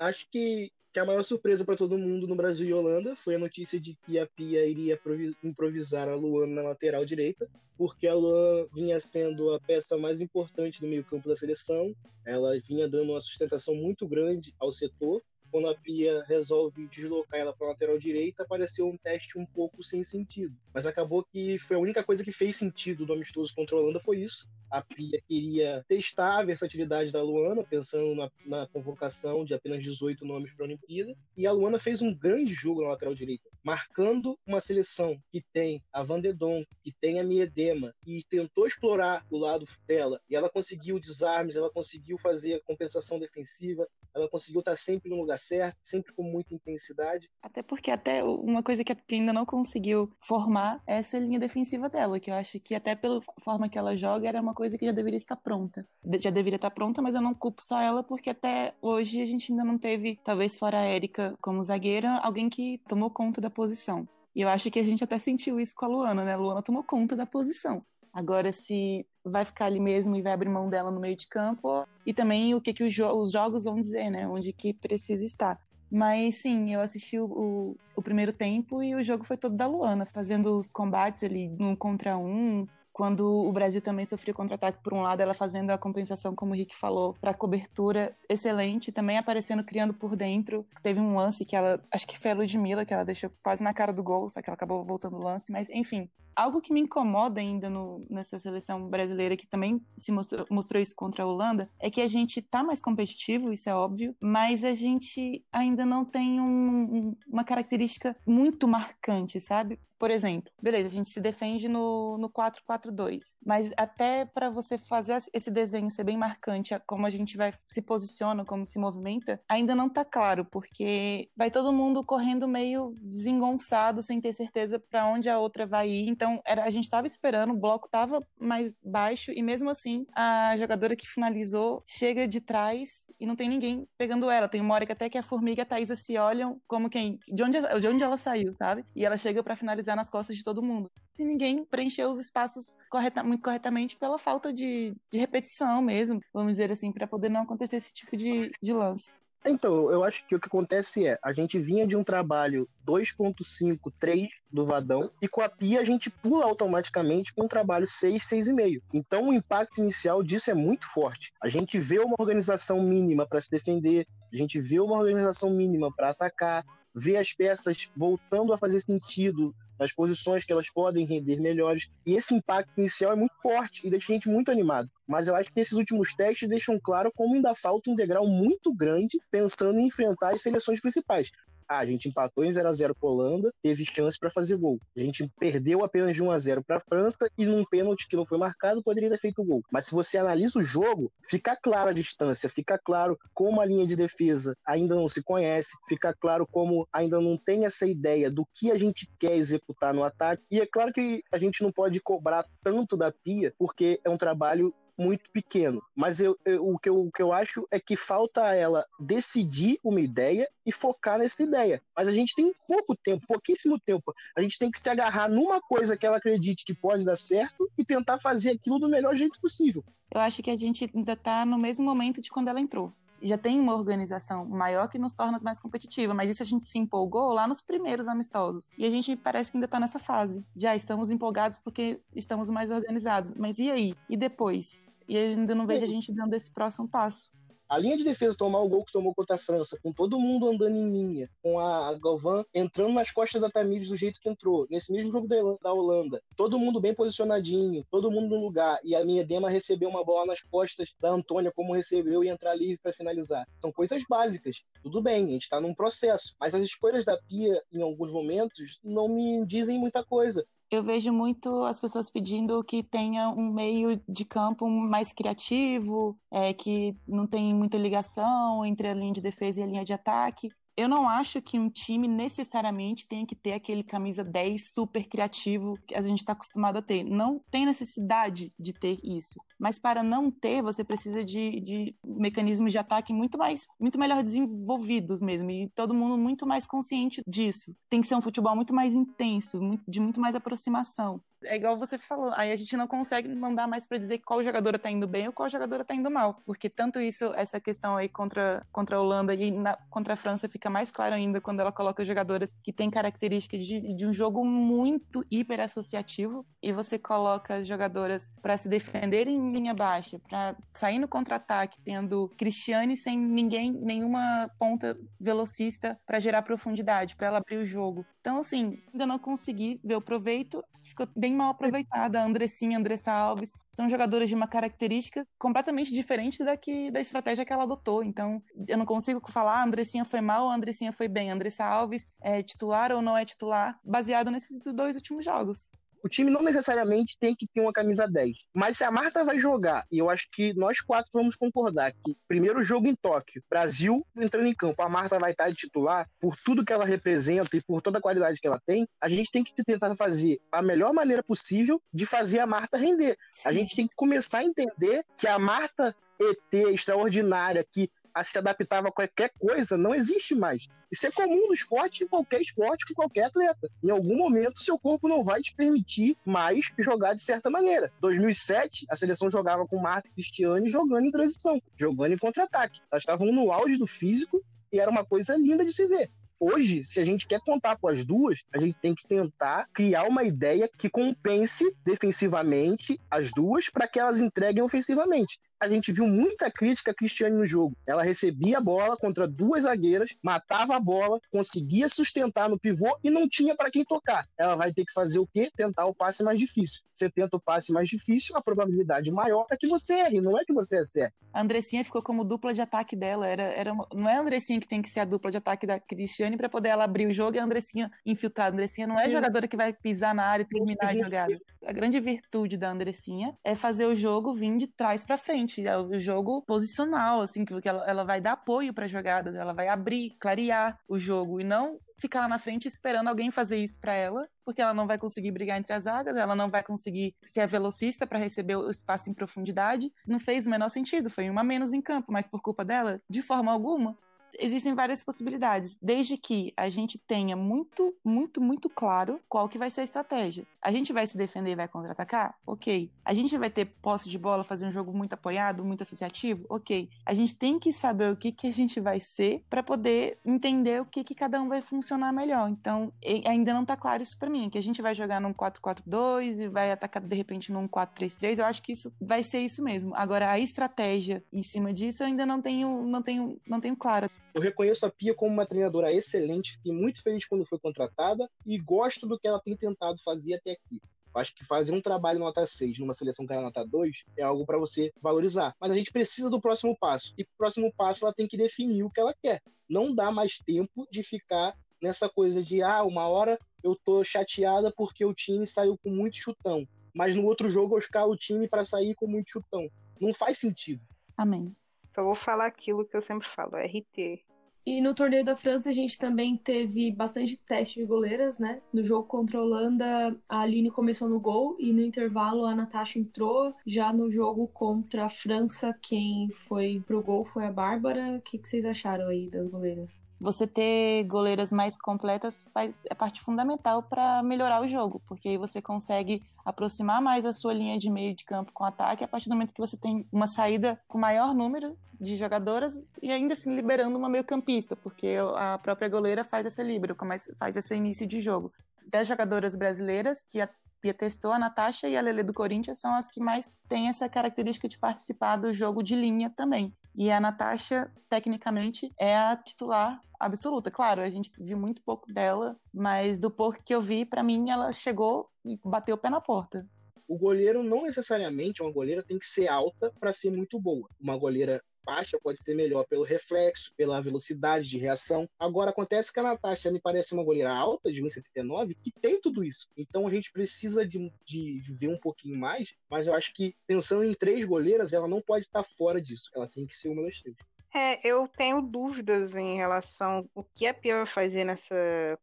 Acho 0.00 0.26
que 0.30 0.72
que 0.92 0.98
a 0.98 1.04
maior 1.04 1.22
surpresa 1.22 1.64
para 1.64 1.76
todo 1.76 1.96
mundo 1.96 2.26
no 2.26 2.34
Brasil 2.34 2.66
e 2.66 2.72
Holanda 2.72 3.14
foi 3.14 3.36
a 3.36 3.38
notícia 3.38 3.78
de 3.78 3.94
que 3.94 4.18
a 4.18 4.26
Pia 4.26 4.66
iria 4.66 4.98
improvisar 5.42 6.08
a 6.08 6.16
Luana 6.16 6.62
na 6.62 6.68
lateral 6.70 7.04
direita, 7.04 7.48
porque 7.78 8.08
a 8.08 8.14
Luana 8.14 8.66
vinha 8.74 8.98
sendo 8.98 9.52
a 9.52 9.60
peça 9.60 9.96
mais 9.96 10.20
importante 10.20 10.80
do 10.80 10.88
meio-campo 10.88 11.28
da 11.28 11.36
seleção. 11.36 11.94
Ela 12.26 12.58
vinha 12.58 12.88
dando 12.88 13.12
uma 13.12 13.20
sustentação 13.20 13.74
muito 13.74 14.06
grande 14.06 14.52
ao 14.58 14.72
setor. 14.72 15.22
Quando 15.50 15.68
a 15.68 15.74
Pia 15.74 16.24
resolve 16.24 16.86
deslocar 16.88 17.40
ela 17.40 17.52
para 17.52 17.66
a 17.66 17.70
lateral 17.70 17.98
direita, 17.98 18.46
pareceu 18.46 18.86
um 18.86 18.96
teste 18.96 19.38
um 19.38 19.46
pouco 19.46 19.82
sem 19.82 20.04
sentido. 20.04 20.54
Mas 20.72 20.86
acabou 20.86 21.24
que 21.24 21.58
foi 21.58 21.76
a 21.76 21.80
única 21.80 22.04
coisa 22.04 22.24
que 22.24 22.32
fez 22.32 22.56
sentido 22.56 23.04
do 23.04 23.12
amistoso 23.12 23.54
contra 23.54 23.76
a 23.76 23.80
Holanda 23.80 24.00
foi 24.00 24.18
isso 24.18 24.48
a 24.70 24.80
Pia 24.82 25.20
queria 25.26 25.84
testar 25.88 26.38
a 26.38 26.44
versatilidade 26.44 27.10
da 27.10 27.22
Luana, 27.22 27.64
pensando 27.64 28.14
na, 28.14 28.30
na 28.46 28.66
convocação 28.68 29.44
de 29.44 29.52
apenas 29.52 29.82
18 29.82 30.24
nomes 30.24 30.52
para 30.52 30.64
a 30.64 30.68
Olimpíada. 30.68 31.12
E 31.36 31.46
a 31.46 31.52
Luana 31.52 31.78
fez 31.78 32.00
um 32.00 32.14
grande 32.14 32.54
jogo 32.54 32.82
na 32.82 32.90
lateral 32.90 33.14
direita, 33.14 33.49
marcando 33.62 34.38
uma 34.46 34.60
seleção 34.60 35.16
que 35.30 35.42
tem 35.52 35.82
a 35.92 36.02
Van 36.02 36.20
de 36.20 36.32
Donk, 36.32 36.66
que 36.82 36.92
tem 37.00 37.20
a 37.20 37.24
Miedema, 37.24 37.94
e 38.06 38.22
tentou 38.28 38.66
explorar 38.66 39.24
o 39.30 39.38
lado 39.38 39.66
dela. 39.86 40.20
E 40.28 40.36
ela 40.36 40.50
conseguiu 40.50 40.98
desarmes, 40.98 41.56
ela 41.56 41.70
conseguiu 41.70 42.18
fazer 42.18 42.54
a 42.54 42.62
compensação 42.62 43.18
defensiva, 43.18 43.86
ela 44.14 44.28
conseguiu 44.28 44.60
estar 44.60 44.76
sempre 44.76 45.10
no 45.10 45.16
lugar 45.16 45.38
certo, 45.38 45.76
sempre 45.84 46.12
com 46.12 46.22
muita 46.22 46.54
intensidade. 46.54 47.28
Até 47.42 47.62
porque 47.62 47.90
até 47.90 48.22
uma 48.24 48.62
coisa 48.62 48.82
que 48.82 48.96
ainda 49.14 49.32
não 49.32 49.46
conseguiu 49.46 50.12
formar 50.18 50.82
é 50.86 50.98
essa 50.98 51.18
linha 51.18 51.38
defensiva 51.38 51.88
dela, 51.88 52.18
que 52.18 52.30
eu 52.30 52.34
acho 52.34 52.58
que 52.60 52.74
até 52.74 52.94
pela 52.94 53.20
forma 53.40 53.68
que 53.68 53.78
ela 53.78 53.96
joga 53.96 54.28
era 54.28 54.40
uma 54.40 54.54
coisa 54.54 54.76
que 54.76 54.86
já 54.86 54.92
deveria 54.92 55.16
estar 55.16 55.36
pronta. 55.36 55.86
Já 56.20 56.30
deveria 56.30 56.56
estar 56.56 56.70
pronta, 56.70 57.00
mas 57.00 57.14
eu 57.14 57.20
não 57.20 57.34
culpo 57.34 57.62
só 57.62 57.80
ela, 57.80 58.02
porque 58.02 58.30
até 58.30 58.74
hoje 58.80 59.20
a 59.20 59.26
gente 59.26 59.52
ainda 59.52 59.64
não 59.64 59.78
teve, 59.78 60.18
talvez 60.24 60.56
fora 60.56 60.78
a 60.78 60.84
Érica 60.84 61.36
como 61.40 61.62
zagueira, 61.62 62.18
alguém 62.18 62.48
que 62.48 62.80
tomou 62.88 63.10
conta 63.10 63.40
da 63.40 63.49
posição. 63.50 64.08
E 64.34 64.40
eu 64.42 64.48
acho 64.48 64.70
que 64.70 64.78
a 64.78 64.82
gente 64.82 65.02
até 65.02 65.18
sentiu 65.18 65.58
isso 65.58 65.74
com 65.74 65.84
a 65.84 65.88
Luana, 65.88 66.24
né? 66.24 66.34
A 66.34 66.36
Luana 66.36 66.62
tomou 66.62 66.82
conta 66.82 67.16
da 67.16 67.26
posição. 67.26 67.84
Agora, 68.12 68.52
se 68.52 69.06
vai 69.24 69.44
ficar 69.44 69.66
ali 69.66 69.78
mesmo 69.78 70.16
e 70.16 70.22
vai 70.22 70.32
abrir 70.32 70.48
mão 70.48 70.68
dela 70.68 70.90
no 70.90 71.00
meio 71.00 71.16
de 71.16 71.28
campo, 71.28 71.86
e 72.04 72.12
também 72.12 72.54
o 72.54 72.60
que, 72.60 72.72
que 72.72 72.82
os, 72.82 72.92
jo 72.92 73.06
os 73.12 73.32
jogos 73.32 73.64
vão 73.64 73.80
dizer, 73.80 74.10
né? 74.10 74.26
Onde 74.28 74.52
que 74.52 74.74
precisa 74.74 75.24
estar. 75.24 75.60
Mas 75.90 76.36
sim, 76.36 76.72
eu 76.72 76.80
assisti 76.80 77.18
o, 77.18 77.24
o, 77.24 77.76
o, 77.96 78.02
primeiro 78.02 78.32
tempo 78.32 78.80
e 78.80 78.94
o 78.94 79.02
jogo 79.02 79.24
foi 79.24 79.36
todo 79.36 79.56
da 79.56 79.66
Luana, 79.66 80.04
fazendo 80.04 80.56
os 80.56 80.70
combates 80.70 81.24
ali 81.24 81.48
um 81.58 81.74
contra 81.74 82.16
um, 82.16 82.64
quando 83.00 83.24
o 83.24 83.50
Brasil 83.50 83.80
também 83.80 84.04
sofreu 84.04 84.34
contra-ataque 84.34 84.82
por 84.82 84.92
um 84.92 85.00
lado, 85.00 85.22
ela 85.22 85.32
fazendo 85.32 85.70
a 85.70 85.78
compensação, 85.78 86.34
como 86.34 86.52
o 86.52 86.54
Rick 86.54 86.76
falou, 86.76 87.16
para 87.18 87.32
cobertura 87.32 88.14
excelente, 88.28 88.92
também 88.92 89.16
aparecendo 89.16 89.64
criando 89.64 89.94
por 89.94 90.14
dentro. 90.14 90.66
Teve 90.82 91.00
um 91.00 91.16
lance 91.16 91.46
que 91.46 91.56
ela, 91.56 91.82
acho 91.90 92.06
que 92.06 92.18
foi 92.18 92.32
a 92.32 92.34
Ludmilla, 92.34 92.84
que 92.84 92.92
ela 92.92 93.02
deixou 93.02 93.32
quase 93.42 93.64
na 93.64 93.72
cara 93.72 93.90
do 93.90 94.02
gol, 94.02 94.28
só 94.28 94.42
que 94.42 94.50
ela 94.50 94.54
acabou 94.54 94.84
voltando 94.84 95.16
o 95.16 95.22
lance, 95.22 95.50
mas 95.50 95.66
enfim. 95.70 96.10
Algo 96.34 96.60
que 96.60 96.72
me 96.72 96.80
incomoda 96.80 97.40
ainda 97.40 97.68
no, 97.68 98.04
nessa 98.08 98.38
seleção 98.38 98.88
brasileira, 98.88 99.36
que 99.36 99.46
também 99.46 99.80
se 99.96 100.12
mostrou, 100.12 100.46
mostrou 100.50 100.80
isso 100.80 100.94
contra 100.94 101.24
a 101.24 101.26
Holanda, 101.26 101.70
é 101.78 101.90
que 101.90 102.00
a 102.00 102.06
gente 102.06 102.42
tá 102.42 102.62
mais 102.62 102.80
competitivo, 102.80 103.52
isso 103.52 103.68
é 103.68 103.74
óbvio, 103.74 104.14
mas 104.20 104.64
a 104.64 104.74
gente 104.74 105.44
ainda 105.52 105.84
não 105.84 106.04
tem 106.04 106.40
um, 106.40 106.80
um, 106.82 107.16
uma 107.28 107.44
característica 107.44 108.16
muito 108.26 108.66
marcante, 108.66 109.40
sabe? 109.40 109.78
Por 110.00 110.10
exemplo, 110.10 110.50
beleza, 110.62 110.86
a 110.86 110.90
gente 110.90 111.10
se 111.10 111.20
defende 111.20 111.68
no, 111.68 112.16
no 112.16 112.30
4-4-2, 112.30 113.34
mas 113.44 113.70
até 113.76 114.24
para 114.24 114.48
você 114.48 114.78
fazer 114.78 115.18
esse 115.30 115.50
desenho 115.50 115.90
ser 115.90 116.04
bem 116.04 116.16
marcante, 116.16 116.74
como 116.86 117.06
a 117.06 117.10
gente 117.10 117.36
vai 117.36 117.52
se 117.68 117.82
posiciona, 117.82 118.42
como 118.42 118.64
se 118.64 118.78
movimenta, 118.78 119.38
ainda 119.46 119.74
não 119.74 119.90
tá 119.90 120.02
claro, 120.02 120.46
porque 120.46 121.28
vai 121.36 121.50
todo 121.50 121.70
mundo 121.70 122.02
correndo 122.02 122.48
meio 122.48 122.94
desengonçado, 123.02 124.00
sem 124.00 124.22
ter 124.22 124.32
certeza 124.32 124.78
para 124.78 125.06
onde 125.06 125.28
a 125.28 125.38
outra 125.38 125.66
vai 125.66 125.90
ir. 125.90 126.08
Então, 126.20 126.38
era, 126.44 126.64
a 126.64 126.70
gente 126.70 126.90
tava 126.90 127.06
esperando, 127.06 127.54
o 127.54 127.56
bloco 127.56 127.88
tava 127.88 128.22
mais 128.38 128.74
baixo, 128.84 129.32
e 129.32 129.42
mesmo 129.42 129.70
assim, 129.70 130.04
a 130.14 130.54
jogadora 130.54 130.94
que 130.94 131.08
finalizou 131.08 131.82
chega 131.86 132.28
de 132.28 132.42
trás 132.42 133.06
e 133.18 133.24
não 133.24 133.34
tem 133.34 133.48
ninguém 133.48 133.88
pegando 133.96 134.28
ela. 134.28 134.46
Tem 134.46 134.60
uma 134.60 134.74
hora 134.74 134.84
que 134.84 134.92
até 134.92 135.08
que 135.08 135.16
a 135.16 135.22
formiga 135.22 135.62
e 135.62 135.64
a 135.64 135.64
Thaisa 135.64 135.96
se 135.96 136.18
olham 136.18 136.60
como 136.68 136.90
quem. 136.90 137.18
De 137.26 137.42
onde, 137.42 137.58
de 137.58 137.88
onde 137.88 138.04
ela 138.04 138.18
saiu, 138.18 138.54
sabe? 138.58 138.84
E 138.94 139.02
ela 139.02 139.16
chega 139.16 139.42
para 139.42 139.56
finalizar 139.56 139.96
nas 139.96 140.10
costas 140.10 140.36
de 140.36 140.44
todo 140.44 140.62
mundo. 140.62 140.90
E 141.18 141.24
ninguém 141.24 141.64
preencheu 141.64 142.10
os 142.10 142.18
espaços 142.18 142.76
correta, 142.90 143.22
muito 143.22 143.42
corretamente 143.42 143.96
pela 143.96 144.18
falta 144.18 144.52
de, 144.52 144.94
de 145.10 145.18
repetição 145.18 145.80
mesmo, 145.80 146.20
vamos 146.34 146.52
dizer 146.52 146.70
assim, 146.70 146.92
para 146.92 147.06
poder 147.06 147.30
não 147.30 147.42
acontecer 147.42 147.76
esse 147.76 147.94
tipo 147.94 148.14
de, 148.14 148.50
de 148.62 148.72
lance. 148.74 149.14
Então, 149.44 149.90
eu 149.90 150.04
acho 150.04 150.26
que 150.26 150.34
o 150.34 150.40
que 150.40 150.46
acontece 150.46 151.06
é, 151.06 151.18
a 151.22 151.32
gente 151.32 151.58
vinha 151.58 151.86
de 151.86 151.96
um 151.96 152.04
trabalho 152.04 152.68
2.5, 152.86 153.92
3 153.98 154.28
do 154.52 154.66
Vadão, 154.66 155.10
e 155.20 155.26
com 155.26 155.40
a 155.40 155.48
Pia 155.48 155.80
a 155.80 155.84
gente 155.84 156.10
pula 156.10 156.44
automaticamente 156.44 157.32
para 157.32 157.44
um 157.44 157.48
trabalho 157.48 157.86
6, 157.86 158.22
6,5. 158.22 158.82
Então 158.92 159.28
o 159.28 159.32
impacto 159.32 159.80
inicial 159.80 160.22
disso 160.22 160.50
é 160.50 160.54
muito 160.54 160.86
forte. 160.86 161.32
A 161.42 161.48
gente 161.48 161.78
vê 161.78 161.98
uma 161.98 162.16
organização 162.18 162.82
mínima 162.82 163.26
para 163.26 163.40
se 163.40 163.50
defender, 163.50 164.06
a 164.32 164.36
gente 164.36 164.60
vê 164.60 164.78
uma 164.78 164.98
organização 164.98 165.50
mínima 165.50 165.90
para 165.94 166.10
atacar, 166.10 166.64
vê 166.94 167.16
as 167.16 167.32
peças 167.32 167.88
voltando 167.96 168.52
a 168.52 168.58
fazer 168.58 168.80
sentido 168.80 169.54
nas 169.80 169.92
posições 169.92 170.44
que 170.44 170.52
elas 170.52 170.70
podem 170.70 171.06
render 171.06 171.40
melhores. 171.40 171.88
E 172.04 172.14
esse 172.14 172.34
impacto 172.34 172.70
inicial 172.76 173.12
é 173.12 173.16
muito 173.16 173.34
forte 173.42 173.86
e 173.86 173.90
deixa 173.90 174.12
a 174.12 174.14
gente 174.14 174.28
muito 174.28 174.50
animado. 174.50 174.90
Mas 175.08 175.26
eu 175.26 175.34
acho 175.34 175.50
que 175.50 175.58
esses 175.58 175.72
últimos 175.72 176.14
testes 176.14 176.48
deixam 176.48 176.78
claro 176.78 177.10
como 177.16 177.34
ainda 177.34 177.54
falta 177.54 177.90
um 177.90 177.94
degrau 177.94 178.26
muito 178.26 178.72
grande 178.74 179.18
pensando 179.30 179.80
em 179.80 179.86
enfrentar 179.86 180.34
as 180.34 180.42
seleções 180.42 180.80
principais. 180.80 181.30
Ah, 181.70 181.78
a 181.78 181.86
gente 181.86 182.08
empatou 182.08 182.44
em 182.44 182.50
0 182.50 182.68
a 182.68 182.72
0 182.72 182.96
com 182.96 183.06
a 183.06 183.10
Holanda, 183.12 183.54
teve 183.62 183.84
chance 183.84 184.18
para 184.18 184.28
fazer 184.28 184.56
gol. 184.56 184.80
A 184.96 185.00
gente 185.00 185.30
perdeu 185.38 185.84
apenas 185.84 186.16
de 186.16 186.20
1 186.20 186.28
a 186.32 186.36
0 186.36 186.64
para 186.64 186.78
a 186.78 186.80
França 186.80 187.30
e 187.38 187.44
num 187.44 187.64
pênalti 187.64 188.08
que 188.08 188.16
não 188.16 188.26
foi 188.26 188.38
marcado 188.38 188.82
poderia 188.82 189.08
ter 189.08 189.18
feito 189.18 189.44
gol. 189.44 189.62
Mas 189.70 189.86
se 189.86 189.92
você 189.92 190.18
analisa 190.18 190.58
o 190.58 190.62
jogo, 190.62 191.12
fica 191.22 191.54
claro 191.54 191.90
a 191.90 191.92
distância, 191.92 192.48
fica 192.48 192.76
claro 192.76 193.16
como 193.32 193.60
a 193.60 193.64
linha 193.64 193.86
de 193.86 193.94
defesa 193.94 194.56
ainda 194.66 194.96
não 194.96 195.08
se 195.08 195.22
conhece, 195.22 195.76
fica 195.88 196.12
claro 196.12 196.44
como 196.44 196.88
ainda 196.92 197.20
não 197.20 197.36
tem 197.36 197.64
essa 197.64 197.86
ideia 197.86 198.28
do 198.28 198.44
que 198.52 198.72
a 198.72 198.76
gente 198.76 199.08
quer 199.16 199.36
executar 199.36 199.94
no 199.94 200.02
ataque. 200.02 200.42
E 200.50 200.60
é 200.60 200.66
claro 200.66 200.92
que 200.92 201.22
a 201.30 201.38
gente 201.38 201.62
não 201.62 201.70
pode 201.70 202.00
cobrar 202.00 202.44
tanto 202.64 202.96
da 202.96 203.12
Pia, 203.12 203.54
porque 203.56 204.00
é 204.04 204.10
um 204.10 204.18
trabalho 204.18 204.74
muito 205.00 205.30
pequeno. 205.30 205.82
Mas 205.96 206.20
eu, 206.20 206.38
eu, 206.44 206.68
o, 206.68 206.78
que 206.78 206.88
eu, 206.88 207.00
o 207.06 207.10
que 207.10 207.22
eu 207.22 207.32
acho 207.32 207.66
é 207.70 207.80
que 207.80 207.96
falta 207.96 208.44
a 208.44 208.54
ela 208.54 208.84
decidir 208.98 209.78
uma 209.82 210.00
ideia 210.00 210.48
e 210.64 210.70
focar 210.70 211.18
nessa 211.18 211.42
ideia. 211.42 211.82
Mas 211.96 212.06
a 212.06 212.12
gente 212.12 212.34
tem 212.34 212.52
pouco 212.68 212.94
tempo, 212.94 213.26
pouquíssimo 213.26 213.80
tempo. 213.80 214.14
A 214.36 214.42
gente 214.42 214.58
tem 214.58 214.70
que 214.70 214.78
se 214.78 214.88
agarrar 214.90 215.28
numa 215.28 215.60
coisa 215.60 215.96
que 215.96 216.06
ela 216.06 216.18
acredite 216.18 216.64
que 216.64 216.74
pode 216.74 217.04
dar 217.04 217.16
certo 217.16 217.70
e 217.78 217.84
tentar 217.84 218.18
fazer 218.18 218.50
aquilo 218.50 218.78
do 218.78 218.88
melhor 218.88 219.14
jeito 219.14 219.40
possível. 219.40 219.82
Eu 220.12 220.20
acho 220.20 220.42
que 220.42 220.50
a 220.50 220.56
gente 220.56 220.90
ainda 220.94 221.14
está 221.14 221.46
no 221.46 221.56
mesmo 221.56 221.84
momento 221.84 222.20
de 222.20 222.30
quando 222.30 222.48
ela 222.48 222.60
entrou 222.60 222.92
já 223.22 223.36
tem 223.36 223.60
uma 223.60 223.74
organização 223.74 224.44
maior 224.46 224.88
que 224.88 224.98
nos 224.98 225.12
torna 225.12 225.38
mais 225.42 225.60
competitiva, 225.60 226.14
mas 226.14 226.30
isso 226.30 226.42
a 226.42 226.46
gente 226.46 226.64
se 226.64 226.78
empolgou 226.78 227.32
lá 227.32 227.46
nos 227.46 227.60
primeiros 227.60 228.08
amistosos. 228.08 228.70
E 228.76 228.86
a 228.86 228.90
gente 228.90 229.16
parece 229.16 229.50
que 229.50 229.56
ainda 229.56 229.68
tá 229.68 229.78
nessa 229.78 229.98
fase. 229.98 230.44
Já 230.56 230.74
estamos 230.74 231.10
empolgados 231.10 231.58
porque 231.58 232.00
estamos 232.14 232.50
mais 232.50 232.70
organizados. 232.70 233.34
Mas 233.34 233.58
e 233.58 233.70
aí? 233.70 233.94
E 234.08 234.16
depois? 234.16 234.86
E 235.10 235.18
ainda 235.18 235.56
não 235.56 235.66
vejo 235.66 235.84
a 235.84 235.88
gente 235.88 236.12
dando 236.12 236.34
esse 236.34 236.52
próximo 236.52 236.88
passo. 236.88 237.32
A 237.68 237.76
linha 237.76 237.96
de 237.96 238.04
defesa 238.04 238.36
tomar 238.36 238.60
o 238.60 238.68
gol 238.68 238.84
que 238.84 238.92
tomou 238.92 239.12
contra 239.12 239.34
a 239.34 239.38
França, 239.38 239.76
com 239.82 239.92
todo 239.92 240.20
mundo 240.20 240.48
andando 240.48 240.76
em 240.76 240.88
linha, 240.88 241.28
com 241.42 241.58
a 241.58 241.98
Galvão 241.98 242.46
entrando 242.54 242.92
nas 242.92 243.10
costas 243.10 243.40
da 243.40 243.50
Tamires 243.50 243.88
do 243.88 243.96
jeito 243.96 244.20
que 244.20 244.28
entrou, 244.28 244.68
nesse 244.70 244.92
mesmo 244.92 245.10
jogo 245.10 245.26
da 245.60 245.72
Holanda, 245.72 246.22
todo 246.36 246.60
mundo 246.60 246.80
bem 246.80 246.94
posicionadinho, 246.94 247.84
todo 247.90 248.10
mundo 248.10 248.36
no 248.36 248.40
lugar, 248.40 248.78
e 248.84 248.94
a 248.94 249.04
minha 249.04 249.26
Dema 249.26 249.50
recebeu 249.50 249.88
uma 249.88 250.04
bola 250.04 250.26
nas 250.26 250.40
costas 250.42 250.94
da 251.00 251.10
Antônia, 251.10 251.52
como 251.54 251.74
recebeu, 251.74 252.22
e 252.22 252.28
entrar 252.28 252.54
livre 252.54 252.78
para 252.80 252.92
finalizar. 252.92 253.44
São 253.60 253.72
coisas 253.72 254.04
básicas. 254.08 254.62
Tudo 254.80 255.02
bem, 255.02 255.24
a 255.24 255.28
gente 255.28 255.42
está 255.42 255.60
num 255.60 255.74
processo, 255.74 256.36
mas 256.38 256.54
as 256.54 256.62
escolhas 256.62 257.04
da 257.04 257.16
Pia, 257.16 257.60
em 257.72 257.82
alguns 257.82 258.12
momentos, 258.12 258.78
não 258.82 259.08
me 259.08 259.44
dizem 259.44 259.76
muita 259.76 260.04
coisa 260.04 260.46
eu 260.70 260.82
vejo 260.84 261.12
muito 261.12 261.64
as 261.64 261.80
pessoas 261.80 262.08
pedindo 262.10 262.62
que 262.64 262.82
tenha 262.82 263.28
um 263.30 263.52
meio 263.52 264.00
de 264.08 264.24
campo 264.24 264.68
mais 264.68 265.12
criativo, 265.12 266.18
é, 266.30 266.54
que 266.54 266.96
não 267.06 267.26
tem 267.26 267.54
muita 267.54 267.76
ligação 267.76 268.64
entre 268.64 268.88
a 268.88 268.94
linha 268.94 269.12
de 269.12 269.20
defesa 269.20 269.60
e 269.60 269.62
a 269.64 269.66
linha 269.66 269.84
de 269.84 269.92
ataque. 269.92 270.50
Eu 270.76 270.88
não 270.88 271.08
acho 271.08 271.42
que 271.42 271.58
um 271.58 271.68
time 271.68 272.08
necessariamente 272.08 273.06
tenha 273.06 273.26
que 273.26 273.34
ter 273.34 273.52
aquele 273.52 273.82
camisa 273.82 274.24
10 274.24 274.72
super 274.72 275.06
criativo 275.08 275.78
que 275.86 275.94
a 275.94 276.00
gente 276.00 276.18
está 276.18 276.32
acostumado 276.32 276.78
a 276.78 276.82
ter. 276.82 277.04
Não 277.04 277.40
tem 277.50 277.66
necessidade 277.66 278.52
de 278.58 278.72
ter 278.72 278.98
isso. 279.02 279.38
Mas 279.58 279.78
para 279.78 280.02
não 280.02 280.30
ter, 280.30 280.62
você 280.62 280.82
precisa 280.82 281.24
de, 281.24 281.60
de 281.60 281.94
mecanismos 282.04 282.72
de 282.72 282.78
ataque 282.78 283.12
muito 283.12 283.36
mais, 283.36 283.66
muito 283.78 283.98
melhor 283.98 284.22
desenvolvidos 284.22 285.20
mesmo. 285.20 285.50
E 285.50 285.68
todo 285.70 285.94
mundo 285.94 286.16
muito 286.16 286.46
mais 286.46 286.66
consciente 286.66 287.22
disso. 287.26 287.74
Tem 287.88 288.00
que 288.00 288.06
ser 288.06 288.14
um 288.14 288.22
futebol 288.22 288.54
muito 288.56 288.74
mais 288.74 288.94
intenso, 288.94 289.60
de 289.86 290.00
muito 290.00 290.20
mais 290.20 290.34
aproximação 290.34 291.20
é 291.44 291.56
igual 291.56 291.76
você 291.76 291.98
falou, 291.98 292.32
aí 292.34 292.52
a 292.52 292.56
gente 292.56 292.76
não 292.76 292.86
consegue 292.86 293.28
mandar 293.28 293.66
mais 293.66 293.86
para 293.86 293.98
dizer 293.98 294.18
qual 294.18 294.42
jogadora 294.42 294.78
tá 294.78 294.90
indo 294.90 295.06
bem 295.06 295.26
ou 295.26 295.32
qual 295.32 295.48
jogadora 295.48 295.84
tá 295.84 295.94
indo 295.94 296.10
mal, 296.10 296.40
porque 296.44 296.68
tanto 296.68 297.00
isso, 297.00 297.32
essa 297.34 297.60
questão 297.60 297.96
aí 297.96 298.08
contra, 298.08 298.66
contra 298.72 298.96
a 298.96 299.00
Holanda 299.00 299.34
e 299.34 299.50
na, 299.50 299.76
contra 299.88 300.14
a 300.14 300.16
França 300.16 300.48
fica 300.48 300.68
mais 300.70 300.90
claro 300.90 301.14
ainda 301.14 301.40
quando 301.40 301.60
ela 301.60 301.72
coloca 301.72 302.04
jogadoras 302.04 302.56
que 302.62 302.72
têm 302.72 302.90
características 302.90 303.64
de, 303.64 303.94
de 303.94 304.06
um 304.06 304.12
jogo 304.12 304.44
muito 304.44 305.24
hiper 305.30 305.60
associativo 305.60 306.46
e 306.62 306.72
você 306.72 306.98
coloca 306.98 307.54
as 307.54 307.66
jogadoras 307.66 308.30
para 308.42 308.56
se 308.56 308.68
defender 308.68 309.28
em 309.28 309.52
linha 309.52 309.74
baixa, 309.74 310.18
para 310.18 310.56
sair 310.72 310.98
no 310.98 311.08
contra-ataque, 311.08 311.80
tendo 311.82 312.30
Cristiane 312.36 312.96
sem 312.96 313.18
ninguém, 313.18 313.72
nenhuma 313.72 314.50
ponta 314.58 314.96
velocista 315.18 315.98
para 316.06 316.18
gerar 316.18 316.42
profundidade, 316.42 317.16
para 317.16 317.28
ela 317.28 317.38
abrir 317.38 317.56
o 317.56 317.64
jogo. 317.64 318.04
Então, 318.20 318.38
assim, 318.38 318.78
ainda 318.92 319.06
não 319.06 319.18
consegui 319.18 319.80
ver 319.82 319.96
o 319.96 320.00
proveito, 320.00 320.62
ficou 320.82 321.08
bem 321.16 321.29
mal 321.34 321.50
aproveitada. 321.50 322.20
A 322.20 322.24
Andressinha, 322.24 322.78
Andressa 322.78 323.12
Alves, 323.12 323.52
são 323.72 323.88
jogadoras 323.88 324.28
de 324.28 324.34
uma 324.34 324.48
característica 324.48 325.26
completamente 325.38 325.92
diferente 325.92 326.44
da, 326.44 326.56
que, 326.56 326.90
da 326.90 327.00
estratégia 327.00 327.44
que 327.44 327.52
ela 327.52 327.64
adotou. 327.64 328.02
Então, 328.02 328.42
eu 328.68 328.78
não 328.78 328.86
consigo 328.86 329.20
falar 329.30 329.60
a 329.60 329.64
Andressinha 329.64 330.04
foi 330.04 330.20
mal 330.20 330.44
ou 330.44 330.50
a 330.50 330.54
Andressinha 330.54 330.92
foi 330.92 331.08
bem. 331.08 331.30
A 331.30 331.34
Andressa 331.34 331.64
Alves 331.64 332.12
é 332.20 332.42
titular 332.42 332.92
ou 332.92 333.02
não 333.02 333.16
é 333.16 333.24
titular, 333.24 333.78
baseado 333.84 334.30
nesses 334.30 334.60
dois 334.74 334.96
últimos 334.96 335.24
jogos 335.24 335.70
o 336.02 336.08
time 336.08 336.30
não 336.30 336.42
necessariamente 336.42 337.16
tem 337.18 337.34
que 337.34 337.46
ter 337.46 337.60
uma 337.60 337.72
camisa 337.72 338.06
10. 338.06 338.36
Mas 338.54 338.78
se 338.78 338.84
a 338.84 338.90
Marta 338.90 339.24
vai 339.24 339.38
jogar, 339.38 339.86
e 339.90 339.98
eu 339.98 340.10
acho 340.10 340.28
que 340.32 340.52
nós 340.54 340.80
quatro 340.80 341.10
vamos 341.12 341.36
concordar 341.36 341.92
que 341.92 342.16
primeiro 342.28 342.62
jogo 342.62 342.86
em 342.86 342.94
Tóquio, 342.94 343.42
Brasil 343.48 344.06
entrando 344.16 344.46
em 344.46 344.54
campo, 344.54 344.82
a 344.82 344.88
Marta 344.88 345.18
vai 345.18 345.32
estar 345.32 345.48
de 345.48 345.56
titular, 345.56 346.08
por 346.20 346.36
tudo 346.36 346.64
que 346.64 346.72
ela 346.72 346.84
representa 346.84 347.56
e 347.56 347.62
por 347.62 347.80
toda 347.80 347.98
a 347.98 348.02
qualidade 348.02 348.40
que 348.40 348.46
ela 348.46 348.60
tem, 348.64 348.86
a 349.00 349.08
gente 349.08 349.30
tem 349.30 349.44
que 349.44 349.52
tentar 349.64 349.94
fazer 349.94 350.40
a 350.50 350.62
melhor 350.62 350.92
maneira 350.92 351.22
possível 351.22 351.80
de 351.92 352.06
fazer 352.06 352.38
a 352.38 352.46
Marta 352.46 352.76
render. 352.76 353.16
Sim. 353.32 353.48
A 353.48 353.52
gente 353.52 353.76
tem 353.76 353.86
que 353.86 353.94
começar 353.94 354.38
a 354.38 354.44
entender 354.44 355.04
que 355.16 355.26
a 355.26 355.38
Marta 355.38 355.94
ET 356.20 356.52
extraordinária, 356.52 357.64
que 357.64 357.90
se 358.24 358.38
adaptava 358.38 358.88
a 358.88 358.92
qualquer 358.92 359.30
coisa, 359.38 359.76
não 359.76 359.94
existe 359.94 360.34
mais. 360.34 360.66
Isso 360.90 361.06
é 361.06 361.10
comum 361.10 361.46
no 361.46 361.54
esporte, 361.54 362.04
em 362.04 362.06
qualquer 362.06 362.40
esporte, 362.40 362.84
com 362.86 362.94
qualquer 362.94 363.24
atleta. 363.24 363.70
Em 363.82 363.90
algum 363.90 364.16
momento, 364.16 364.58
seu 364.58 364.78
corpo 364.78 365.08
não 365.08 365.22
vai 365.24 365.40
te 365.40 365.54
permitir 365.54 366.16
mais 366.24 366.72
jogar 366.78 367.14
de 367.14 367.22
certa 367.22 367.48
maneira. 367.48 367.92
2007, 368.00 368.86
a 368.90 368.96
seleção 368.96 369.30
jogava 369.30 369.66
com 369.66 369.80
Marta 369.80 370.08
e 370.08 370.12
Cristiane 370.12 370.68
jogando 370.68 371.06
em 371.06 371.10
transição, 371.10 371.60
jogando 371.76 372.12
em 372.12 372.18
contra-ataque. 372.18 372.80
Elas 372.90 373.02
estavam 373.02 373.32
no 373.32 373.52
auge 373.52 373.76
do 373.76 373.86
físico 373.86 374.42
e 374.72 374.80
era 374.80 374.90
uma 374.90 375.04
coisa 375.04 375.36
linda 375.36 375.64
de 375.64 375.72
se 375.72 375.86
ver. 375.86 376.10
Hoje, 376.42 376.82
se 376.84 376.98
a 376.98 377.04
gente 377.04 377.26
quer 377.26 377.38
contar 377.40 377.76
com 377.76 377.86
as 377.86 378.02
duas, 378.02 378.42
a 378.54 378.58
gente 378.58 378.74
tem 378.80 378.94
que 378.94 379.06
tentar 379.06 379.68
criar 379.74 380.04
uma 380.04 380.24
ideia 380.24 380.70
que 380.78 380.88
compense 380.88 381.70
defensivamente 381.84 382.98
as 383.10 383.30
duas 383.30 383.68
para 383.68 383.86
que 383.86 384.00
elas 384.00 384.18
entreguem 384.18 384.62
ofensivamente 384.62 385.38
a 385.60 385.68
gente 385.68 385.92
viu 385.92 386.06
muita 386.06 386.50
crítica 386.50 386.90
a 386.90 386.94
Cristiane 386.94 387.36
no 387.36 387.46
jogo. 387.46 387.76
Ela 387.86 388.02
recebia 388.02 388.58
a 388.58 388.60
bola 388.60 388.96
contra 388.96 389.28
duas 389.28 389.64
zagueiras, 389.64 390.16
matava 390.22 390.74
a 390.74 390.80
bola, 390.80 391.20
conseguia 391.30 391.88
sustentar 391.88 392.48
no 392.48 392.58
pivô 392.58 392.98
e 393.04 393.10
não 393.10 393.28
tinha 393.28 393.54
para 393.54 393.70
quem 393.70 393.84
tocar. 393.84 394.26
Ela 394.38 394.56
vai 394.56 394.72
ter 394.72 394.84
que 394.84 394.92
fazer 394.92 395.18
o 395.18 395.26
quê? 395.26 395.50
Tentar 395.54 395.86
o 395.86 395.94
passe 395.94 396.22
mais 396.22 396.38
difícil. 396.38 396.80
Você 396.94 397.10
tenta 397.10 397.36
o 397.36 397.40
passe 397.40 397.72
mais 397.72 397.88
difícil, 397.88 398.36
a 398.36 398.42
probabilidade 398.42 399.10
maior 399.10 399.46
é 399.50 399.56
que 399.56 399.68
você 399.68 399.94
erre, 399.94 400.20
não 400.20 400.38
é 400.38 400.44
que 400.44 400.52
você 400.52 400.78
acerte. 400.78 401.14
A 401.32 401.40
Andressinha 401.40 401.84
ficou 401.84 402.02
como 402.02 402.24
dupla 402.24 402.52
de 402.52 402.60
ataque 402.60 402.96
dela. 402.96 403.26
Era, 403.26 403.42
era. 403.42 403.72
Não 403.94 404.08
é 404.08 404.16
a 404.16 404.20
Andressinha 404.20 404.60
que 404.60 404.68
tem 404.68 404.82
que 404.82 404.90
ser 404.90 405.00
a 405.00 405.04
dupla 405.04 405.30
de 405.30 405.36
ataque 405.36 405.66
da 405.66 405.78
Cristiane 405.78 406.36
para 406.36 406.48
poder 406.48 406.70
ela 406.70 406.84
abrir 406.84 407.06
o 407.06 407.12
jogo 407.12 407.36
e 407.36 407.38
a 407.38 407.44
Andressinha 407.44 407.90
infiltrada. 408.04 408.50
A 408.50 408.52
Andressinha 408.54 408.86
não 408.86 408.98
é 408.98 409.08
jogadora 409.08 409.48
que 409.48 409.56
vai 409.56 409.72
pisar 409.72 410.14
na 410.14 410.24
área 410.24 410.42
e 410.42 410.46
terminar 410.46 410.88
a 410.88 410.94
jogada. 410.94 411.40
A 411.64 411.72
grande 411.72 412.00
virtude 412.00 412.56
da 412.56 412.70
Andressinha 412.70 413.34
é 413.44 413.54
fazer 413.54 413.86
o 413.86 413.94
jogo 413.94 414.34
vir 414.34 414.56
de 414.58 414.66
trás 414.66 415.04
para 415.04 415.16
frente 415.16 415.49
é 415.58 415.76
o 415.76 415.98
jogo 415.98 416.42
posicional, 416.42 417.20
assim, 417.20 417.44
que 417.44 417.68
ela, 417.68 417.84
ela 417.88 418.04
vai 418.04 418.20
dar 418.20 418.32
apoio 418.32 418.72
para 418.72 418.86
jogadas, 418.86 419.34
ela 419.34 419.52
vai 419.52 419.68
abrir, 419.68 420.16
clarear 420.18 420.78
o 420.88 420.98
jogo 420.98 421.40
e 421.40 421.44
não 421.44 421.78
ficar 422.00 422.20
lá 422.20 422.28
na 422.28 422.38
frente 422.38 422.66
esperando 422.66 423.08
alguém 423.08 423.30
fazer 423.30 423.58
isso 423.58 423.78
para 423.78 423.94
ela, 423.94 424.26
porque 424.44 424.62
ela 424.62 424.72
não 424.72 424.86
vai 424.86 424.98
conseguir 424.98 425.30
brigar 425.30 425.58
entre 425.58 425.72
as 425.72 425.84
zagas, 425.84 426.16
ela 426.16 426.34
não 426.34 426.50
vai 426.50 426.62
conseguir 426.62 427.14
ser 427.24 427.42
a 427.42 427.46
velocista 427.46 428.06
para 428.06 428.18
receber 428.18 428.56
o 428.56 428.70
espaço 428.70 429.10
em 429.10 429.14
profundidade. 429.14 429.92
Não 430.06 430.18
fez 430.18 430.46
o 430.46 430.50
menor 430.50 430.70
sentido, 430.70 431.10
foi 431.10 431.28
uma 431.28 431.44
menos 431.44 431.72
em 431.72 431.82
campo, 431.82 432.10
mas 432.10 432.26
por 432.26 432.40
culpa 432.40 432.64
dela, 432.64 433.00
de 433.08 433.20
forma 433.22 433.52
alguma, 433.52 433.96
existem 434.38 434.74
várias 434.74 435.02
possibilidades, 435.02 435.78
desde 435.80 436.16
que 436.16 436.52
a 436.56 436.68
gente 436.68 436.98
tenha 436.98 437.36
muito, 437.36 437.94
muito, 438.04 438.40
muito 438.40 438.68
claro 438.68 439.20
qual 439.28 439.48
que 439.48 439.58
vai 439.58 439.70
ser 439.70 439.82
a 439.82 439.84
estratégia. 439.84 440.44
A 440.62 440.70
gente 440.70 440.92
vai 440.92 441.06
se 441.06 441.16
defender 441.16 441.52
e 441.52 441.56
vai 441.56 441.68
contra-atacar? 441.68 442.34
Ok. 442.46 442.90
A 443.04 443.14
gente 443.14 443.36
vai 443.38 443.48
ter 443.48 443.64
posse 443.64 444.10
de 444.10 444.18
bola, 444.18 444.44
fazer 444.44 444.66
um 444.66 444.70
jogo 444.70 444.92
muito 444.92 445.14
apoiado, 445.14 445.64
muito 445.64 445.82
associativo? 445.82 446.44
Ok. 446.48 446.88
A 447.04 447.14
gente 447.14 447.34
tem 447.34 447.58
que 447.58 447.72
saber 447.72 448.12
o 448.12 448.16
que, 448.16 448.30
que 448.30 448.46
a 448.46 448.52
gente 448.52 448.80
vai 448.80 449.00
ser 449.00 449.42
para 449.48 449.62
poder 449.62 450.18
entender 450.24 450.80
o 450.80 450.84
que, 450.84 451.02
que 451.02 451.14
cada 451.14 451.40
um 451.40 451.48
vai 451.48 451.62
funcionar 451.62 452.12
melhor. 452.12 452.48
Então, 452.50 452.92
ainda 453.26 453.54
não 453.54 453.64
tá 453.64 453.76
claro 453.76 454.02
isso 454.02 454.18
para 454.18 454.30
mim, 454.30 454.50
que 454.50 454.58
a 454.58 454.62
gente 454.62 454.82
vai 454.82 454.94
jogar 454.94 455.20
num 455.20 455.32
4-4-2 455.32 456.40
e 456.40 456.48
vai 456.48 456.70
atacar 456.70 457.02
de 457.02 457.16
repente 457.16 457.52
num 457.52 457.66
4-3-3. 457.66 458.38
Eu 458.38 458.44
acho 458.44 458.62
que 458.62 458.72
isso 458.72 458.92
vai 459.00 459.22
ser 459.22 459.40
isso 459.40 459.62
mesmo. 459.62 459.94
Agora, 459.94 460.30
a 460.30 460.38
estratégia 460.38 461.24
em 461.32 461.42
cima 461.42 461.72
disso 461.72 462.02
eu 462.02 462.06
ainda 462.06 462.26
não 462.26 462.40
tenho, 462.40 462.82
não 462.86 463.02
tenho, 463.02 463.40
não 463.46 463.60
tenho 463.60 463.76
clara. 463.76 464.10
Eu 464.34 464.40
reconheço 464.40 464.86
a 464.86 464.90
Pia 464.90 465.14
como 465.14 465.32
uma 465.32 465.46
treinadora 465.46 465.92
excelente, 465.92 466.52
fiquei 466.52 466.72
muito 466.72 467.02
feliz 467.02 467.26
quando 467.26 467.46
foi 467.46 467.58
contratada 467.58 468.28
e 468.46 468.58
gosto 468.58 469.06
do 469.06 469.18
que 469.18 469.26
ela 469.26 469.40
tem 469.40 469.56
tentado 469.56 470.00
fazer 470.02 470.34
até 470.34 470.52
aqui. 470.52 470.80
Eu 471.12 471.20
acho 471.20 471.34
que 471.34 471.44
fazer 471.44 471.72
um 471.72 471.80
trabalho 471.80 472.20
nota 472.20 472.46
6 472.46 472.78
numa 472.78 472.94
seleção 472.94 473.26
que 473.26 473.32
era 473.32 473.42
nota 473.42 473.64
2 473.66 474.04
é 474.16 474.22
algo 474.22 474.46
para 474.46 474.58
você 474.58 474.92
valorizar. 475.02 475.54
Mas 475.60 475.72
a 475.72 475.74
gente 475.74 475.90
precisa 475.90 476.30
do 476.30 476.40
próximo 476.40 476.76
passo. 476.78 477.12
E 477.18 477.22
o 477.22 477.26
próximo 477.36 477.72
passo 477.76 478.04
ela 478.04 478.14
tem 478.14 478.28
que 478.28 478.36
definir 478.36 478.84
o 478.84 478.90
que 478.90 479.00
ela 479.00 479.14
quer. 479.20 479.42
Não 479.68 479.92
dá 479.92 480.12
mais 480.12 480.38
tempo 480.38 480.86
de 480.90 481.02
ficar 481.02 481.56
nessa 481.82 482.08
coisa 482.08 482.42
de 482.42 482.62
ah, 482.62 482.84
uma 482.84 483.08
hora 483.08 483.38
eu 483.62 483.76
tô 483.84 484.04
chateada 484.04 484.72
porque 484.76 485.04
o 485.04 485.14
time 485.14 485.46
saiu 485.46 485.76
com 485.78 485.90
muito 485.90 486.16
chutão, 486.16 486.66
mas 486.94 487.16
no 487.16 487.24
outro 487.24 487.48
jogo 487.48 487.74
eu 487.74 487.78
escalo 487.78 488.12
o 488.12 488.16
time 488.16 488.48
para 488.48 488.64
sair 488.64 488.94
com 488.94 489.06
muito 489.06 489.30
chutão. 489.30 489.68
Não 490.00 490.14
faz 490.14 490.38
sentido. 490.38 490.82
Amém. 491.16 491.54
Só 491.94 492.02
vou 492.02 492.14
falar 492.14 492.46
aquilo 492.46 492.84
que 492.84 492.96
eu 492.96 493.02
sempre 493.02 493.28
falo, 493.34 493.56
RT. 493.56 494.22
E 494.66 494.80
no 494.80 494.94
torneio 494.94 495.24
da 495.24 495.34
França 495.34 495.70
a 495.70 495.72
gente 495.72 495.98
também 495.98 496.36
teve 496.36 496.92
bastante 496.92 497.36
teste 497.36 497.80
de 497.80 497.86
goleiras, 497.86 498.38
né? 498.38 498.60
No 498.72 498.84
jogo 498.84 499.06
contra 499.06 499.38
a 499.38 499.42
Holanda, 499.42 500.16
a 500.28 500.40
Aline 500.40 500.70
começou 500.70 501.08
no 501.08 501.18
gol 501.18 501.56
e 501.58 501.72
no 501.72 501.80
intervalo 501.80 502.44
a 502.44 502.54
Natasha 502.54 502.98
entrou. 502.98 503.54
Já 503.66 503.92
no 503.92 504.10
jogo 504.10 504.46
contra 504.48 505.06
a 505.06 505.08
França, 505.08 505.74
quem 505.80 506.30
foi 506.46 506.82
pro 506.86 507.02
gol 507.02 507.24
foi 507.24 507.46
a 507.46 507.52
Bárbara. 507.52 508.18
O 508.18 508.20
que, 508.20 508.38
que 508.38 508.48
vocês 508.48 508.64
acharam 508.64 509.08
aí 509.08 509.30
das 509.30 509.48
goleiras? 509.48 510.09
Você 510.20 510.46
ter 510.46 511.04
goleiras 511.04 511.50
mais 511.50 511.80
completas 511.80 512.44
faz, 512.52 512.74
é 512.90 512.94
parte 512.94 513.22
fundamental 513.22 513.82
para 513.82 514.22
melhorar 514.22 514.60
o 514.60 514.68
jogo, 514.68 515.00
porque 515.06 515.30
aí 515.30 515.36
você 515.38 515.62
consegue 515.62 516.22
aproximar 516.44 517.00
mais 517.00 517.24
a 517.24 517.32
sua 517.32 517.54
linha 517.54 517.78
de 517.78 517.90
meio 517.90 518.14
de 518.14 518.24
campo 518.24 518.52
com 518.52 518.64
ataque 518.64 519.02
a 519.02 519.08
partir 519.08 519.28
do 519.28 519.34
momento 519.34 519.54
que 519.54 519.60
você 519.60 519.78
tem 519.78 520.06
uma 520.12 520.26
saída 520.26 520.78
com 520.86 520.98
maior 520.98 521.34
número 521.34 521.74
de 521.98 522.16
jogadoras 522.16 522.72
e 523.02 523.10
ainda 523.10 523.32
assim 523.32 523.54
liberando 523.54 523.98
uma 523.98 524.08
meio-campista, 524.08 524.76
porque 524.76 525.16
a 525.36 525.58
própria 525.58 525.88
goleira 525.88 526.22
faz 526.22 526.44
essa 526.44 526.62
libero, 526.62 526.96
faz 527.38 527.56
esse 527.56 527.74
início 527.74 528.06
de 528.06 528.20
jogo. 528.20 528.52
Das 528.86 529.08
jogadoras 529.08 529.56
brasileiras 529.56 530.22
que 530.28 530.40
Pia 530.80 530.94
testou, 530.94 531.32
a 531.32 531.38
Natasha 531.38 531.88
e 531.88 531.96
a 531.96 532.00
Lele 532.00 532.22
do 532.22 532.32
Corinthians 532.32 532.78
são 532.78 532.94
as 532.94 533.08
que 533.08 533.20
mais 533.20 533.60
têm 533.68 533.88
essa 533.88 534.08
característica 534.08 534.68
de 534.68 534.78
participar 534.78 535.36
do 535.36 535.52
jogo 535.52 535.82
de 535.82 535.94
linha 535.94 536.30
também. 536.30 536.74
E 536.94 537.10
a 537.10 537.20
Natasha, 537.20 537.90
tecnicamente, 538.08 538.92
é 538.98 539.16
a 539.16 539.36
titular 539.36 540.00
absoluta. 540.18 540.70
Claro, 540.70 541.02
a 541.02 541.10
gente 541.10 541.30
viu 541.38 541.58
muito 541.58 541.82
pouco 541.82 542.12
dela, 542.12 542.56
mas 542.72 543.18
do 543.18 543.30
pouco 543.30 543.62
que 543.62 543.74
eu 543.74 543.80
vi, 543.80 544.04
para 544.04 544.22
mim, 544.22 544.50
ela 544.50 544.72
chegou 544.72 545.28
e 545.44 545.58
bateu 545.64 545.94
o 545.94 545.98
pé 545.98 546.10
na 546.10 546.20
porta. 546.20 546.66
O 547.06 547.18
goleiro 547.18 547.62
não 547.62 547.82
necessariamente, 547.82 548.62
uma 548.62 548.72
goleira 548.72 549.02
tem 549.02 549.18
que 549.18 549.26
ser 549.26 549.48
alta 549.48 549.92
para 549.98 550.12
ser 550.12 550.30
muito 550.30 550.60
boa. 550.60 550.88
Uma 551.00 551.16
goleira 551.16 551.60
baixa 551.84 552.18
pode 552.22 552.40
ser 552.40 552.54
melhor 552.54 552.84
pelo 552.86 553.04
reflexo, 553.04 553.72
pela 553.76 554.00
velocidade 554.00 554.68
de 554.68 554.78
reação. 554.78 555.28
Agora, 555.38 555.70
acontece 555.70 556.12
que 556.12 556.20
a 556.20 556.22
Natasha 556.22 556.70
me 556.70 556.80
parece 556.80 557.14
uma 557.14 557.24
goleira 557.24 557.52
alta, 557.52 557.92
de 557.92 558.02
1,79, 558.02 558.76
que 558.82 558.90
tem 558.90 559.20
tudo 559.20 559.44
isso. 559.44 559.68
Então 559.76 560.06
a 560.06 560.10
gente 560.10 560.32
precisa 560.32 560.86
de, 560.86 561.12
de, 561.24 561.60
de, 561.60 561.72
ver 561.74 561.88
um 561.88 561.98
pouquinho 561.98 562.36
mais, 562.36 562.74
mas 562.88 563.06
eu 563.06 563.14
acho 563.14 563.32
que 563.32 563.54
pensando 563.66 564.04
em 564.04 564.14
três 564.14 564.44
goleiras, 564.44 564.92
ela 564.92 565.08
não 565.08 565.20
pode 565.20 565.46
estar 565.46 565.62
fora 565.62 566.00
disso. 566.00 566.30
Ela 566.34 566.48
tem 566.48 566.66
que 566.66 566.76
ser 566.76 566.88
uma 566.88 567.02
das 567.02 567.20
três. 567.20 567.36
É, 567.72 568.00
eu 568.06 568.26
tenho 568.26 568.60
dúvidas 568.60 569.36
em 569.36 569.56
relação 569.56 570.28
ao 570.34 570.44
que 570.54 570.66
a 570.66 570.74
Pia 570.74 570.96
vai 570.96 571.06
fazer 571.06 571.44
nessa 571.44 571.74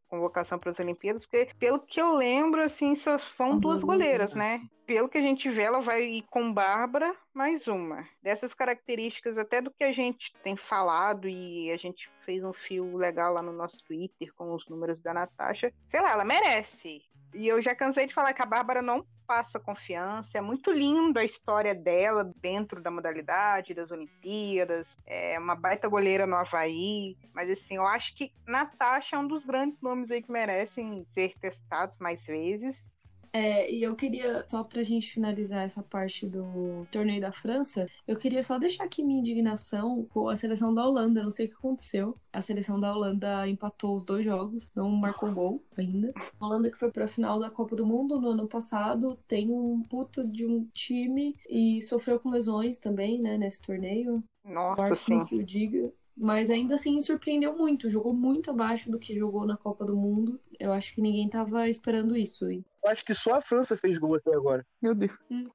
convocação 0.09 0.59
para 0.59 0.71
as 0.71 0.79
Olimpíadas, 0.79 1.25
porque 1.25 1.53
pelo 1.57 1.79
que 1.79 2.01
eu 2.01 2.13
lembro, 2.15 2.61
assim, 2.61 2.95
só 2.95 3.17
foram 3.17 3.51
São 3.51 3.59
duas 3.59 3.81
goleiras. 3.81 4.33
né? 4.33 4.59
Pelo 4.85 5.09
que 5.09 5.17
a 5.17 5.21
gente 5.21 5.49
vê, 5.49 5.63
ela 5.63 5.81
vai 5.81 6.03
ir 6.03 6.25
com 6.29 6.51
Bárbara, 6.53 7.13
mais 7.33 7.67
uma. 7.67 8.07
Dessas 8.21 8.53
características, 8.53 9.37
até 9.37 9.61
do 9.61 9.71
que 9.71 9.83
a 9.83 9.91
gente 9.91 10.33
tem 10.43 10.55
falado, 10.55 11.27
e 11.27 11.69
a 11.71 11.77
gente 11.77 12.09
fez 12.19 12.43
um 12.43 12.53
fio 12.53 12.95
legal 12.95 13.33
lá 13.33 13.41
no 13.41 13.51
nosso 13.51 13.77
Twitter 13.85 14.33
com 14.35 14.53
os 14.53 14.67
números 14.67 15.01
da 15.01 15.13
Natasha. 15.13 15.73
Sei 15.87 16.01
lá, 16.01 16.11
ela 16.11 16.23
merece. 16.23 17.01
E 17.33 17.47
eu 17.47 17.61
já 17.61 17.75
cansei 17.75 18.07
de 18.07 18.13
falar 18.13 18.33
que 18.33 18.41
a 18.41 18.45
Bárbara 18.45 18.81
não 18.81 19.05
passa 19.27 19.59
confiança. 19.59 20.37
É 20.37 20.41
muito 20.41 20.71
linda 20.71 21.19
a 21.19 21.25
história 21.25 21.75
dela 21.75 22.33
dentro 22.41 22.81
da 22.81 22.89
modalidade, 22.89 23.73
das 23.73 23.91
Olimpíadas. 23.91 24.87
É 25.05 25.37
uma 25.37 25.55
baita 25.55 25.89
goleira 25.89 26.25
no 26.25 26.35
Havaí. 26.35 27.17
Mas 27.33 27.51
assim, 27.51 27.75
eu 27.75 27.85
acho 27.85 28.15
que 28.15 28.31
Natasha 28.47 29.17
é 29.17 29.19
um 29.19 29.27
dos 29.27 29.45
grandes 29.45 29.81
nomes 29.81 30.09
aí 30.09 30.23
que 30.23 30.31
merecem 30.31 31.05
ser 31.11 31.37
testados 31.39 31.99
mais 31.99 32.25
vezes. 32.25 32.89
É, 33.33 33.71
e 33.71 33.83
eu 33.83 33.95
queria, 33.95 34.45
só 34.47 34.63
pra 34.63 34.83
gente 34.83 35.11
finalizar 35.11 35.65
essa 35.65 35.83
parte 35.83 36.27
do 36.27 36.87
torneio 36.91 37.21
da 37.21 37.31
França, 37.31 37.87
eu 38.07 38.15
queria 38.15 38.43
só 38.43 38.57
deixar 38.57 38.83
aqui 38.83 39.03
minha 39.03 39.19
indignação 39.19 40.05
com 40.05 40.29
a 40.29 40.35
seleção 40.35 40.73
da 40.73 40.85
Holanda. 40.85 41.23
Não 41.23 41.31
sei 41.31 41.47
o 41.47 41.49
que 41.49 41.55
aconteceu. 41.55 42.17
A 42.31 42.41
seleção 42.41 42.79
da 42.79 42.93
Holanda 42.93 43.47
empatou 43.47 43.95
os 43.95 44.05
dois 44.05 44.23
jogos, 44.23 44.71
não 44.75 44.89
marcou 44.89 45.33
gol 45.33 45.63
ainda. 45.77 46.11
A 46.39 46.45
Holanda 46.45 46.69
que 46.69 46.77
foi 46.77 46.91
pra 46.91 47.07
final 47.07 47.39
da 47.39 47.49
Copa 47.49 47.75
do 47.75 47.85
Mundo 47.85 48.19
no 48.19 48.29
ano 48.29 48.47
passado, 48.47 49.17
tem 49.27 49.51
um 49.51 49.83
puta 49.83 50.25
de 50.25 50.45
um 50.45 50.65
time 50.73 51.35
e 51.49 51.81
sofreu 51.81 52.19
com 52.19 52.29
lesões 52.29 52.79
também, 52.79 53.21
né, 53.21 53.37
nesse 53.37 53.61
torneio. 53.61 54.23
Nossa, 54.43 54.95
sim. 54.95 55.23
que 55.25 55.35
eu 55.35 55.43
diga. 55.43 55.91
Mas 56.15 56.49
ainda 56.49 56.75
assim 56.75 56.99
surpreendeu 56.99 57.55
muito. 57.55 57.89
Jogou 57.89 58.11
muito 58.11 58.49
abaixo 58.49 58.89
do 58.89 58.97
que 58.97 59.17
jogou 59.17 59.45
na 59.45 59.55
Copa 59.55 59.85
do 59.85 59.95
Mundo. 59.95 60.39
Eu 60.59 60.73
acho 60.73 60.95
que 60.95 61.01
ninguém 61.01 61.29
tava 61.29 61.69
esperando 61.69 62.17
isso. 62.17 62.47
Eu 62.87 62.91
acho 62.91 63.03
que 63.03 63.13
só 63.13 63.35
a 63.35 63.41
França 63.41 63.75
fez 63.75 63.97
gol 63.97 64.15
até 64.15 64.33
agora. 64.33 64.65
Meu 64.81 64.95
Deus. 64.95 65.11
Hum. 65.29 65.45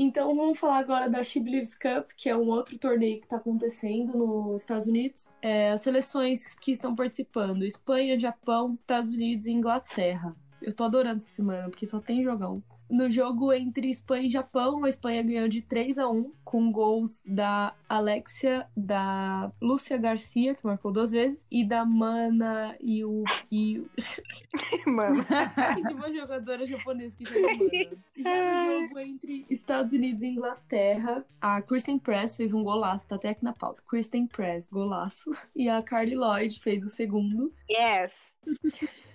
Então 0.00 0.36
vamos 0.36 0.56
falar 0.60 0.78
agora 0.78 1.10
da 1.10 1.24
She 1.24 1.40
Believes 1.40 1.76
Cup, 1.76 2.12
que 2.16 2.28
é 2.28 2.36
um 2.36 2.48
outro 2.50 2.78
torneio 2.78 3.18
que 3.18 3.26
está 3.26 3.36
acontecendo 3.36 4.16
nos 4.16 4.62
Estados 4.62 4.86
Unidos. 4.86 5.32
É, 5.42 5.72
as 5.72 5.80
seleções 5.80 6.54
que 6.54 6.70
estão 6.70 6.94
participando: 6.94 7.64
Espanha, 7.64 8.16
Japão, 8.16 8.76
Estados 8.78 9.12
Unidos 9.12 9.48
e 9.48 9.50
Inglaterra. 9.50 10.36
Eu 10.62 10.72
tô 10.72 10.84
adorando 10.84 11.16
essa 11.16 11.30
semana, 11.30 11.68
porque 11.68 11.84
só 11.84 11.98
tem 11.98 12.22
jogão. 12.22 12.62
No 12.90 13.10
jogo 13.10 13.52
entre 13.52 13.90
Espanha 13.90 14.26
e 14.26 14.30
Japão, 14.30 14.84
a 14.84 14.88
Espanha 14.88 15.22
ganhou 15.22 15.48
de 15.48 15.60
3 15.60 15.98
a 15.98 16.08
1 16.08 16.32
com 16.42 16.72
gols 16.72 17.22
da 17.26 17.74
Alexia, 17.86 18.66
da 18.74 19.52
Lúcia 19.60 19.98
Garcia, 19.98 20.54
que 20.54 20.64
marcou 20.64 20.90
duas 20.90 21.10
vezes, 21.10 21.46
e 21.50 21.66
da 21.66 21.84
Mana 21.84 22.74
e 22.80 23.04
o. 23.04 23.24
E... 23.52 23.84
Mano. 24.86 25.24
de 25.86 25.94
uma 25.94 26.10
jogadora 26.10 26.66
japonesa 26.66 27.14
que 27.16 27.26
chama 27.26 27.48
Mana. 27.48 27.98
Já 28.16 28.64
no 28.64 28.80
jogo 28.80 28.98
entre 29.00 29.46
Estados 29.50 29.92
Unidos 29.92 30.22
e 30.22 30.28
Inglaterra, 30.28 31.24
a 31.40 31.60
Kristen 31.60 31.98
Press 31.98 32.36
fez 32.36 32.54
um 32.54 32.62
golaço, 32.62 33.08
tá 33.08 33.16
até 33.16 33.28
aqui 33.28 33.44
na 33.44 33.52
pauta. 33.52 33.82
Kristen 33.86 34.26
Press, 34.26 34.68
golaço. 34.70 35.36
E 35.54 35.68
a 35.68 35.82
Carly 35.82 36.14
Lloyd 36.14 36.58
fez 36.60 36.84
o 36.84 36.88
segundo. 36.88 37.52
Yes. 37.70 38.32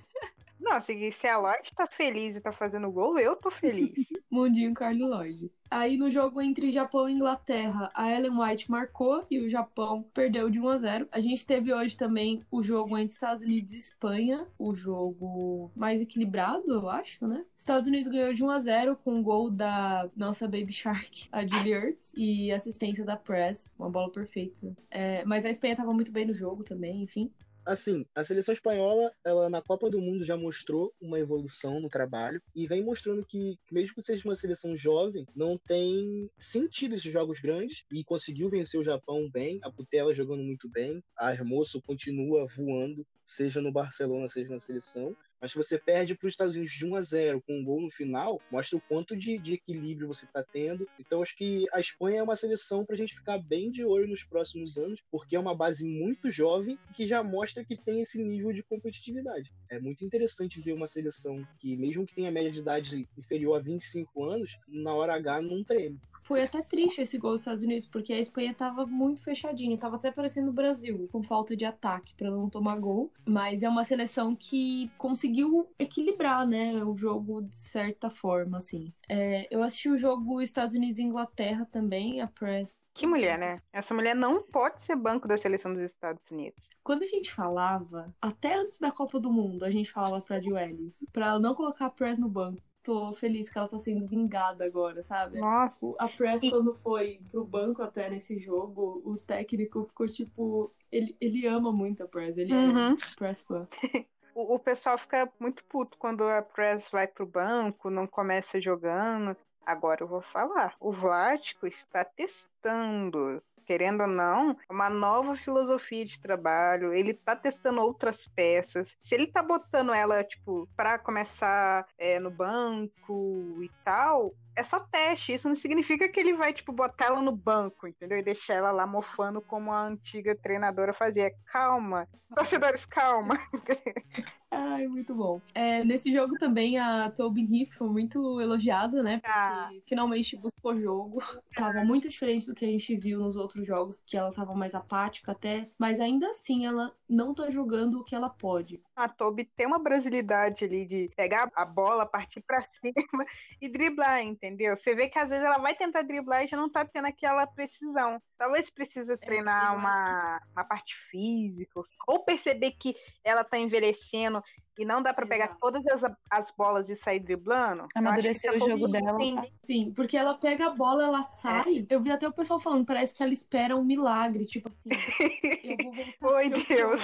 Nossa, 0.64 0.94
se 1.12 1.28
a 1.28 1.38
Lloyd 1.38 1.74
tá 1.76 1.86
feliz 1.86 2.38
e 2.38 2.42
tá 2.42 2.54
fazendo 2.54 2.90
gol, 2.90 3.20
eu 3.20 3.36
tô 3.36 3.52
feliz. 3.52 3.92
Mundinho 4.32 4.74
Carly 4.74 5.04
Lloyd. 5.04 5.52
Aí 5.70 5.98
no 5.98 6.10
jogo 6.10 6.42
entre 6.42 6.72
Japão 6.72 7.10
e 7.10 7.14
Inglaterra, 7.14 7.92
a 7.94 8.10
Ellen 8.12 8.40
White 8.40 8.72
marcou 8.72 9.24
e 9.30 9.40
o 9.40 9.50
Japão 9.50 10.04
perdeu 10.14 10.50
de 10.50 10.60
1 10.60 10.70
a 10.70 10.78
0. 10.78 11.08
A 11.12 11.20
gente 11.20 11.46
teve 11.46 11.74
hoje 11.74 11.98
também 11.98 12.44
o 12.50 12.64
jogo 12.64 12.98
entre 12.98 13.14
Estados 13.14 13.44
Unidos 13.44 13.74
e 13.74 13.78
Espanha, 13.78 14.48
o 14.58 14.74
jogo 14.74 15.72
mais 15.76 16.00
equilibrado, 16.00 16.72
eu 16.72 16.88
acho, 16.90 17.28
né? 17.28 17.44
Estados 17.58 17.88
Unidos 17.88 18.12
ganhou 18.12 18.34
de 18.34 18.44
1 18.44 18.50
a 18.52 18.60
0 18.60 18.96
com 19.04 19.20
o 19.20 19.24
gol 19.24 19.50
da 19.50 20.10
nossa 20.16 20.48
Baby 20.48 20.72
Shark, 20.72 21.28
a 21.32 21.46
Julie 21.46 21.74
Ertz, 21.74 22.14
e 22.16 22.52
assistência 22.52 23.04
da 23.04 23.18
Press, 23.18 23.76
uma 23.78 23.90
bola 23.90 24.12
perfeita. 24.12 24.76
É, 24.90 25.26
mas 25.26 25.44
a 25.44 25.50
Espanha 25.50 25.76
tava 25.76 25.94
muito 25.94 26.12
bem 26.12 26.26
no 26.26 26.34
jogo 26.34 26.64
também, 26.64 27.02
enfim. 27.02 27.32
Assim, 27.66 28.06
a 28.14 28.24
seleção 28.24 28.54
espanhola, 28.54 29.12
ela 29.24 29.50
na 29.50 29.62
Copa 29.62 29.90
do 29.90 30.02
Mundo 30.02 30.26
já 30.26 30.36
mostrou 30.36 30.94
uma 31.02 31.20
evolução 31.20 31.80
no 31.80 31.90
trabalho 31.90 32.42
e 32.54 32.68
vem 32.68 32.84
mostrando 32.84 33.26
que, 33.26 33.58
mesmo 33.72 33.96
que 33.96 34.04
seja 34.04 34.28
uma 34.28 34.36
seleção 34.36 34.76
jovem, 34.76 35.26
não 35.36 35.58
tem 35.58 36.30
sentido 36.38 36.96
esses 36.96 37.12
jogos 37.12 37.40
grandes 37.40 37.86
e 37.92 38.04
conseguiu 38.04 38.50
vencer 38.50 38.80
o 38.80 38.84
Japão 38.84 39.30
bem, 39.32 39.60
a 39.64 39.72
Putela 39.72 40.14
jogando 40.14 40.44
muito 40.44 40.68
bem, 40.70 41.02
a 41.18 41.32
Hermoso 41.32 41.82
continua 41.82 42.46
voando, 42.46 43.06
seja 43.26 43.62
no 43.62 43.72
Barcelona, 43.72 44.28
seja 44.28 44.50
na 44.50 44.60
seleção. 44.60 45.16
Mas 45.44 45.52
se 45.52 45.58
você 45.58 45.78
perde 45.78 46.16
para 46.16 46.26
os 46.26 46.32
Estados 46.32 46.56
Unidos 46.56 46.74
de 46.74 46.86
1 46.86 46.96
a 46.96 47.02
0 47.02 47.44
com 47.46 47.60
um 47.60 47.66
gol 47.66 47.82
no 47.82 47.92
final, 47.92 48.42
mostra 48.50 48.78
o 48.78 48.82
quanto 48.88 49.14
de, 49.14 49.38
de 49.38 49.56
equilíbrio 49.56 50.08
você 50.08 50.24
está 50.24 50.42
tendo. 50.42 50.88
Então 50.98 51.22
acho 51.22 51.36
que 51.36 51.66
a 51.74 51.82
Espanha 51.82 52.20
é 52.20 52.24
uma 52.24 52.38
seleção 52.38 52.86
para 52.86 52.96
a 52.96 52.98
gente 52.98 53.14
ficar 53.14 53.38
bem 53.40 53.70
de 53.70 53.84
olho 53.84 54.08
nos 54.08 54.24
próximos 54.24 54.78
anos, 54.78 55.04
porque 55.12 55.36
é 55.36 55.40
uma 55.40 55.54
base 55.54 55.84
muito 55.84 56.32
jovem 56.32 56.80
que 56.94 57.06
já 57.06 57.22
mostra 57.22 57.66
que 57.66 57.76
tem 57.76 58.00
esse 58.00 58.24
nível 58.24 58.54
de 58.54 58.64
competitividade. 58.64 59.52
É 59.70 59.78
muito 59.82 60.06
interessante 60.06 60.62
ver 60.62 60.72
uma 60.72 60.88
seleção 60.88 61.46
que, 61.60 61.76
mesmo 61.76 62.06
que 62.06 62.16
tenha 62.16 62.32
média 62.32 62.50
de 62.50 62.60
idade 62.60 63.06
inferior 63.18 63.58
a 63.58 63.60
25 63.60 64.24
anos, 64.24 64.58
na 64.66 64.94
hora 64.94 65.16
H 65.16 65.42
não 65.42 65.62
treme. 65.62 66.00
Foi 66.24 66.42
até 66.42 66.62
triste 66.62 67.02
esse 67.02 67.18
gol 67.18 67.32
dos 67.32 67.42
Estados 67.42 67.64
Unidos, 67.64 67.86
porque 67.86 68.14
a 68.14 68.20
Espanha 68.20 68.54
tava 68.54 68.86
muito 68.86 69.22
fechadinha, 69.22 69.78
tava 69.78 69.98
até 69.98 70.10
parecendo 70.12 70.50
o 70.50 70.54
Brasil, 70.54 71.08
com 71.12 71.22
falta 71.22 71.56
de 71.56 71.66
ataque 71.66 72.16
para 72.16 72.32
não 72.32 72.50
tomar 72.50 72.78
gol. 72.80 73.12
Mas 73.26 73.62
é 73.62 73.70
uma 73.70 73.84
seleção 73.84 74.36
que 74.36 74.90
conseguiu 74.98 75.70
equilibrar, 75.78 76.48
né, 76.48 76.84
o 76.84 76.96
jogo 76.96 77.42
de 77.42 77.56
certa 77.56 78.10
forma, 78.10 78.58
assim. 78.58 78.94
É, 79.10 79.48
eu 79.52 79.62
assisti 79.62 79.90
o 79.90 79.98
jogo 79.98 80.42
Estados 80.42 80.76
Unidos 80.76 81.00
e 81.00 81.04
Inglaterra 81.04 81.68
também, 81.70 82.22
a 82.22 82.28
Press. 82.28 82.80
Que 82.94 83.06
mulher, 83.06 83.38
né? 83.38 83.62
Essa 83.72 83.94
mulher 83.94 84.16
não 84.16 84.44
pode 84.44 84.84
ser 84.84 84.96
banco 84.96 85.28
da 85.28 85.38
seleção 85.38 85.74
dos 85.74 85.84
Estados 85.84 86.30
Unidos. 86.32 86.70
Quando 86.84 87.04
a 87.04 87.08
gente 87.08 87.32
falava, 87.32 88.14
até 88.22 88.56
antes 88.56 88.80
da 88.80 88.92
Copa 88.92 89.20
do 89.20 89.32
Mundo, 89.32 89.64
a 89.64 89.72
gente 89.72 89.92
falava 89.92 90.22
pra 90.22 90.40
Jill 90.40 90.58
Ellis, 90.58 91.06
pra 91.12 91.40
não 91.40 91.56
colocar 91.56 91.88
a 91.88 91.90
Press 91.90 92.20
no 92.20 92.30
banco. 92.30 92.62
Tô 92.84 93.14
feliz 93.16 93.50
que 93.50 93.58
ela 93.58 93.68
tá 93.68 93.80
sendo 93.80 94.06
vingada 94.08 94.66
agora, 94.66 95.02
sabe? 95.02 95.40
Nossa. 95.40 95.86
O- 95.86 95.96
A 95.98 96.08
Press, 96.10 96.42
quando 96.42 96.74
foi 96.76 97.22
pro 97.32 97.46
banco 97.46 97.82
até 97.82 98.10
nesse 98.10 98.38
jogo, 98.40 99.02
o 99.06 99.18
técnico 99.18 99.86
ficou 99.86 100.08
tipo. 100.08 100.72
Ele, 100.92 101.16
ele 101.20 101.48
ama 101.48 101.72
muito 101.72 102.04
a 102.04 102.08
Press, 102.08 102.38
ele 102.38 102.54
Uhum. 102.54 102.94
é 102.94 103.16
Press 103.18 103.44
fã. 103.44 103.68
O, 104.36 104.56
o 104.56 104.60
pessoal 104.60 104.98
fica 104.98 105.32
muito 105.40 105.64
puto 105.66 105.96
quando 105.98 106.24
a 106.24 106.42
Press 106.42 106.90
vai 106.90 107.06
pro 107.08 107.24
banco, 107.26 107.92
não 107.92 108.08
começa 108.08 108.60
jogando. 108.60 109.38
Agora 109.64 110.02
eu 110.04 110.08
vou 110.08 110.22
falar. 110.24 110.76
O 110.80 110.92
Vlático 110.92 111.68
está 111.68 112.04
testando, 112.04 113.42
querendo 113.66 114.02
ou 114.02 114.08
não, 114.08 114.58
uma 114.70 114.90
nova 114.90 115.36
filosofia 115.36 116.06
de 116.06 116.20
trabalho. 116.20 116.94
Ele 116.94 117.14
tá 117.14 117.36
testando 117.36 117.82
outras 117.82 118.28
peças. 118.28 118.96
Se 119.00 119.16
ele 119.16 119.28
tá 119.28 119.42
botando 119.42 119.94
ela, 119.94 120.24
tipo, 120.24 120.68
pra 120.76 120.98
começar 120.98 121.86
é, 121.98 122.20
no 122.20 122.32
banco 122.32 123.58
e 123.62 123.70
tal, 123.84 124.34
é 124.56 124.64
só 124.64 124.80
teste. 124.80 125.34
Isso 125.34 125.48
não 125.48 125.56
significa 125.56 126.08
que 126.08 126.20
ele 126.20 126.34
vai, 126.34 126.54
tipo, 126.54 126.72
botar 126.72 127.06
ela 127.06 127.22
no 127.22 127.36
banco, 127.36 127.88
entendeu? 127.88 128.18
E 128.18 128.24
deixar 128.24 128.56
ela 128.56 128.72
lá 128.72 128.86
mofando 128.86 129.42
como 129.42 129.72
a 129.72 129.82
antiga 129.82 130.36
treinadora 130.36 130.94
fazia. 130.94 131.34
Calma. 131.46 132.08
Torcedores, 132.36 132.86
calma. 132.86 133.38
Ai, 134.56 134.88
muito 134.88 135.16
bom. 135.16 135.42
É, 135.56 135.84
nesse 135.84 136.14
jogo 136.14 136.38
também 136.38 136.78
a 136.78 137.10
Tobin 137.10 137.48
Heath 137.62 137.74
foi 137.74 137.90
muito 137.90 138.40
elogiada, 138.40 139.02
né? 139.02 139.18
Porque 139.18 139.32
Ah. 139.34 139.70
finalmente 139.88 140.38
buscou 140.38 140.80
jogo. 140.80 141.18
Tava 141.56 141.84
muito 141.84 142.08
diferente 142.08 142.46
do 142.46 142.54
que 142.54 142.64
a 142.64 142.68
gente 142.68 142.96
viu 142.96 143.20
nos 143.20 143.36
outros 143.36 143.66
jogos, 143.66 144.02
que 144.06 144.16
ela 144.16 144.32
tava 144.32 144.54
mais 144.54 144.76
apática 144.76 145.32
até. 145.32 145.70
Mas 145.78 146.00
ainda 146.00 146.30
assim, 146.30 146.66
ela 146.66 146.94
não 147.10 147.34
tá 147.34 147.50
jogando 147.50 148.00
o 148.00 148.04
que 148.04 148.14
ela 148.16 148.30
pode. 148.30 148.82
A 148.96 149.10
Toby 149.10 149.46
tem 149.56 149.66
uma 149.66 149.80
brasilidade 149.80 150.66
ali 150.66 150.86
de 150.86 151.10
pegar 151.16 151.50
a 151.56 151.66
bola, 151.66 152.06
partir 152.06 152.42
pra 152.42 152.62
cima 152.82 153.26
e 153.62 153.68
driblar, 153.70 154.22
entendeu? 154.22 154.78
Você 154.78 154.94
vê 154.94 155.08
que 155.10 155.18
às 155.18 155.30
vezes 155.30 155.44
ela 155.44 155.58
vai 155.58 155.74
tentar 155.74 156.04
driblar 156.04 156.44
e 156.44 156.48
já 156.48 156.58
não 156.58 156.70
tá 156.70 156.86
tendo 156.86 157.06
aquela 157.08 157.48
precisão. 157.48 158.20
Talvez 158.38 158.70
precisa 158.70 159.18
treinar 159.18 159.74
eu 159.74 159.80
uma, 159.80 160.40
uma 160.52 160.64
parte 160.64 160.96
física, 161.10 161.80
ou 162.08 162.24
perceber 162.24 162.72
que 162.72 162.96
ela 163.24 163.44
tá 163.44 163.58
envelhecendo 163.58 164.43
e 164.78 164.86
não 164.86 165.02
dá 165.02 165.14
pra 165.14 165.26
pegar 165.26 165.56
todas 165.60 165.86
as, 165.88 166.04
as 166.32 166.52
bolas 166.58 166.90
e 166.90 166.96
sair 166.96 167.20
driblando. 167.20 167.88
Amadurecer 167.96 168.52
o 168.56 168.60
jogo 168.60 168.88
dela. 168.88 169.22
entender- 169.22 169.54
Sim, 169.66 169.94
porque 169.96 170.18
ela 170.18 170.34
pega 170.36 170.68
a 170.68 170.70
bola, 170.72 171.04
ela 171.04 171.24
sai. 171.24 171.86
Eu 171.90 172.02
vi 172.02 172.12
até 172.12 172.28
o 172.28 172.34
pessoal 172.34 172.60
falando, 172.60 172.86
parece 172.86 173.16
que 173.16 173.22
ela 173.24 173.32
espera 173.34 173.76
um 173.76 173.84
milagre. 173.84 174.46
Tipo 174.46 174.70
assim, 174.70 174.90
eu 175.64 175.78
vou 175.84 175.94
voltar 175.94 176.28
Oi, 176.28 176.50
Deus. 176.50 177.02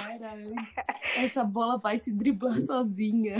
Essa 1.16 1.44
bola 1.44 1.78
vai 1.78 1.98
se 1.98 2.10
driblar 2.12 2.60
sozinha. 2.62 3.36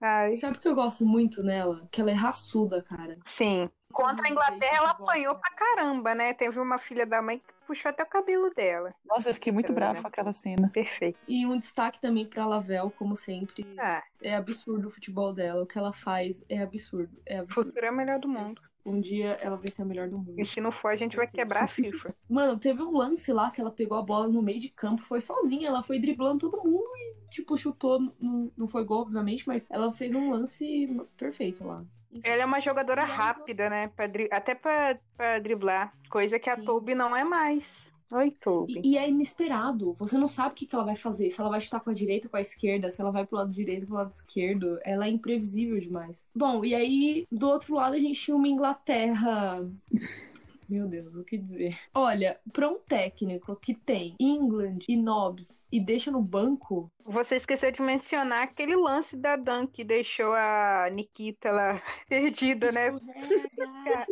Ai, 0.00 0.36
Sabe 0.38 0.56
o 0.56 0.60
que 0.60 0.68
eu 0.68 0.74
gosto 0.74 1.04
muito 1.04 1.42
nela? 1.42 1.86
Que 1.90 2.00
ela 2.00 2.10
é 2.10 2.14
raçuda, 2.14 2.82
cara. 2.82 3.18
sim. 3.26 3.68
Contra 3.92 4.26
a 4.26 4.30
Inglaterra, 4.30 4.74
ela 4.78 4.90
apanhou 4.92 5.34
pra 5.34 5.50
caramba, 5.54 6.14
né? 6.14 6.32
Teve 6.32 6.58
uma 6.58 6.78
filha 6.78 7.04
da 7.04 7.20
mãe 7.20 7.38
que 7.38 7.51
puxou 7.66 7.90
até 7.90 8.02
o 8.02 8.06
cabelo 8.06 8.50
dela. 8.54 8.94
Nossa, 9.04 9.30
eu 9.30 9.34
fiquei 9.34 9.52
muito 9.52 9.72
brava 9.72 10.00
com 10.00 10.08
aquela 10.08 10.32
cena. 10.32 10.68
Perfeito. 10.70 11.18
E 11.26 11.46
um 11.46 11.58
destaque 11.58 12.00
também 12.00 12.26
pra 12.26 12.46
Lavelle, 12.46 12.90
como 12.90 13.16
sempre. 13.16 13.66
Ah, 13.78 14.02
É 14.22 14.34
absurdo 14.34 14.88
o 14.88 14.90
futebol 14.90 15.32
dela. 15.32 15.62
O 15.62 15.66
que 15.66 15.78
ela 15.78 15.92
faz 15.92 16.44
é 16.48 16.62
absurdo. 16.62 17.16
É 17.26 17.38
absurdo. 17.38 17.68
futuro 17.70 17.86
é 17.86 17.90
o 17.90 17.96
melhor 17.96 18.18
do 18.18 18.28
mundo. 18.28 18.60
Um 18.84 19.00
dia 19.00 19.38
ela 19.40 19.56
vai 19.56 19.68
ser 19.68 19.82
a 19.82 19.84
melhor 19.84 20.08
do 20.08 20.18
mundo. 20.18 20.34
E 20.36 20.44
se 20.44 20.60
não 20.60 20.72
for, 20.72 20.88
a 20.88 20.96
gente 20.96 21.16
vai 21.16 21.26
quebrar 21.26 21.64
a 21.64 21.68
FIFA. 21.68 22.14
Mano, 22.28 22.58
teve 22.58 22.82
um 22.82 22.96
lance 22.96 23.32
lá 23.32 23.50
que 23.50 23.60
ela 23.60 23.70
pegou 23.70 23.96
a 23.96 24.02
bola 24.02 24.26
no 24.26 24.42
meio 24.42 24.58
de 24.58 24.68
campo, 24.70 25.02
foi 25.02 25.20
sozinha, 25.20 25.68
ela 25.68 25.84
foi 25.84 26.00
driblando 26.00 26.50
todo 26.50 26.68
mundo 26.68 26.90
e, 26.96 27.14
tipo, 27.30 27.56
chutou. 27.56 28.00
Não, 28.20 28.50
não 28.56 28.66
foi 28.66 28.84
gol, 28.84 29.02
obviamente, 29.02 29.46
mas 29.46 29.64
ela 29.70 29.92
fez 29.92 30.12
um 30.14 30.30
lance 30.30 30.88
perfeito 31.16 31.64
lá. 31.64 31.84
Ela 32.22 32.42
é 32.42 32.46
uma 32.46 32.60
jogadora 32.60 33.04
rápida, 33.04 33.70
né? 33.70 33.88
Pra 33.96 34.06
dri- 34.06 34.28
Até 34.30 34.54
pra, 34.54 34.98
pra 35.16 35.38
driblar. 35.38 35.92
Coisa 36.10 36.38
que 36.38 36.50
a 36.50 36.56
Sim. 36.56 36.64
Toby 36.64 36.94
não 36.94 37.16
é 37.16 37.24
mais. 37.24 37.90
Oi, 38.10 38.30
Toby. 38.30 38.80
E, 38.84 38.90
e 38.92 38.98
é 38.98 39.08
inesperado. 39.08 39.94
Você 39.94 40.18
não 40.18 40.28
sabe 40.28 40.50
o 40.50 40.54
que, 40.54 40.66
que 40.66 40.74
ela 40.74 40.84
vai 40.84 40.96
fazer. 40.96 41.30
Se 41.30 41.40
ela 41.40 41.48
vai 41.48 41.60
chutar 41.62 41.80
com 41.80 41.88
a 41.88 41.94
direita 41.94 42.26
ou 42.26 42.30
com 42.30 42.36
a 42.36 42.42
esquerda, 42.42 42.90
se 42.90 43.00
ela 43.00 43.10
vai 43.10 43.24
pro 43.24 43.38
lado 43.38 43.50
direito 43.50 43.82
ou 43.82 43.86
pro 43.88 43.96
lado 43.96 44.12
esquerdo. 44.12 44.78
Ela 44.84 45.06
é 45.06 45.10
imprevisível 45.10 45.80
demais. 45.80 46.26
Bom, 46.34 46.62
e 46.62 46.74
aí, 46.74 47.26
do 47.32 47.48
outro 47.48 47.74
lado, 47.74 47.94
a 47.96 47.98
gente 47.98 48.20
tinha 48.20 48.36
uma 48.36 48.46
Inglaterra. 48.48 49.66
Meu 50.72 50.88
Deus, 50.88 51.16
o 51.16 51.22
que 51.22 51.36
dizer? 51.36 51.78
Olha, 51.92 52.40
pra 52.50 52.66
um 52.66 52.78
técnico 52.78 53.54
que 53.56 53.74
tem 53.74 54.16
England 54.18 54.78
e 54.88 54.96
Nobs 54.96 55.60
e 55.70 55.78
deixa 55.78 56.10
no 56.10 56.22
banco, 56.22 56.90
Você 57.04 57.36
esqueceu 57.36 57.70
de 57.70 57.82
mencionar 57.82 58.44
aquele 58.44 58.74
lance 58.74 59.14
da 59.14 59.36
Dan 59.36 59.66
que 59.66 59.84
deixou 59.84 60.32
a 60.32 60.88
Nikita 60.90 61.50
lá 61.50 61.82
perdida, 62.08 62.72
né? 62.72 62.88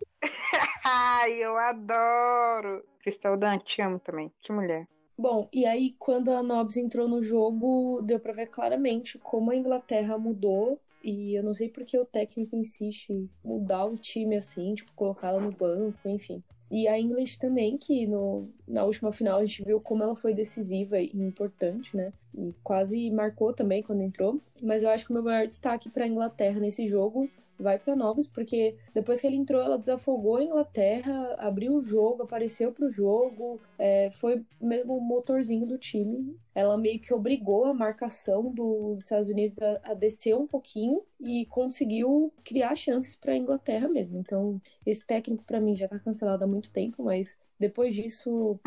Ai, 0.84 1.32
eu 1.32 1.56
adoro. 1.56 2.84
Cristal 3.02 3.38
Dan, 3.38 3.58
te 3.61 3.80
amo 3.80 3.98
também. 3.98 4.30
Que 4.42 4.52
mulher. 4.52 4.86
Bom, 5.16 5.48
e 5.50 5.64
aí 5.64 5.94
quando 5.98 6.30
a 6.30 6.42
Nobs 6.42 6.76
entrou 6.76 7.08
no 7.08 7.22
jogo, 7.22 8.02
deu 8.02 8.20
pra 8.20 8.34
ver 8.34 8.48
claramente 8.48 9.18
como 9.18 9.50
a 9.50 9.56
Inglaterra 9.56 10.18
mudou. 10.18 10.78
E 11.03 11.34
eu 11.34 11.42
não 11.42 11.55
sei 11.55 11.68
porque 11.68 11.98
o 11.98 12.05
técnico 12.05 12.57
insiste 12.57 13.11
em 13.11 13.28
mudar 13.44 13.84
o 13.86 13.96
time 13.96 14.36
assim, 14.36 14.74
tipo, 14.74 14.92
colocá-la 14.94 15.40
no 15.40 15.51
banco, 15.51 15.98
enfim. 16.09 16.42
E 16.70 16.86
a 16.86 16.98
English 16.98 17.38
também, 17.38 17.76
que 17.76 18.07
no, 18.07 18.48
na 18.68 18.84
última 18.84 19.12
final 19.12 19.38
a 19.38 19.44
gente 19.44 19.64
viu 19.64 19.80
como 19.80 20.05
ela 20.05 20.14
foi 20.14 20.32
decisiva 20.32 21.01
e 21.01 21.11
importante, 21.14 21.96
né? 21.96 22.12
E 22.36 22.55
quase 22.62 23.11
marcou 23.11 23.53
também 23.53 23.82
quando 23.82 24.03
entrou. 24.03 24.40
Mas 24.62 24.82
eu 24.82 24.90
acho 24.90 25.05
que 25.05 25.11
o 25.11 25.14
meu 25.14 25.22
maior 25.22 25.48
destaque 25.48 25.90
pra 25.90 26.07
Inglaterra 26.07 26.61
nesse 26.61 26.86
jogo 26.86 27.28
vai 27.61 27.78
pra 27.78 27.94
Novos, 27.94 28.26
porque 28.26 28.76
depois 28.94 29.20
que 29.20 29.26
ele 29.26 29.36
entrou, 29.36 29.61
ela 29.61 29.78
desafogou 29.78 30.36
a 30.36 30.44
Inglaterra, 30.44 31.34
abriu 31.38 31.74
o 31.74 31.82
jogo, 31.82 32.22
apareceu 32.22 32.72
pro 32.72 32.88
jogo, 32.90 33.61
é, 33.78 34.11
foi 34.12 34.44
mesmo 34.61 34.96
o 34.96 35.00
motorzinho 35.00 35.66
do 35.66 35.78
time. 35.78 36.36
Ela 36.54 36.76
meio 36.76 36.98
que 37.00 37.12
obrigou 37.14 37.64
a 37.66 37.74
marcação 37.74 38.50
do- 38.50 38.94
dos 38.94 39.04
Estados 39.04 39.28
Unidos 39.28 39.58
a, 39.61 39.80
a 39.84 39.94
descer 39.94 40.34
um 40.36 40.46
pouquinho 40.46 41.02
e 41.20 41.46
conseguiu 41.46 42.32
criar 42.44 42.74
chances 42.74 43.14
pra 43.14 43.36
Inglaterra 43.36 43.88
mesmo. 43.88 44.18
Então, 44.18 44.61
esse 44.84 45.04
técnico 45.06 45.44
pra 45.44 45.61
mim 45.61 45.76
já 45.76 45.86
tá 45.86 45.98
cancelado 45.98 46.44
há 46.44 46.46
muito 46.46 46.72
tempo, 46.72 47.02
mas 47.04 47.36
depois 47.58 47.94
disso 47.94 48.58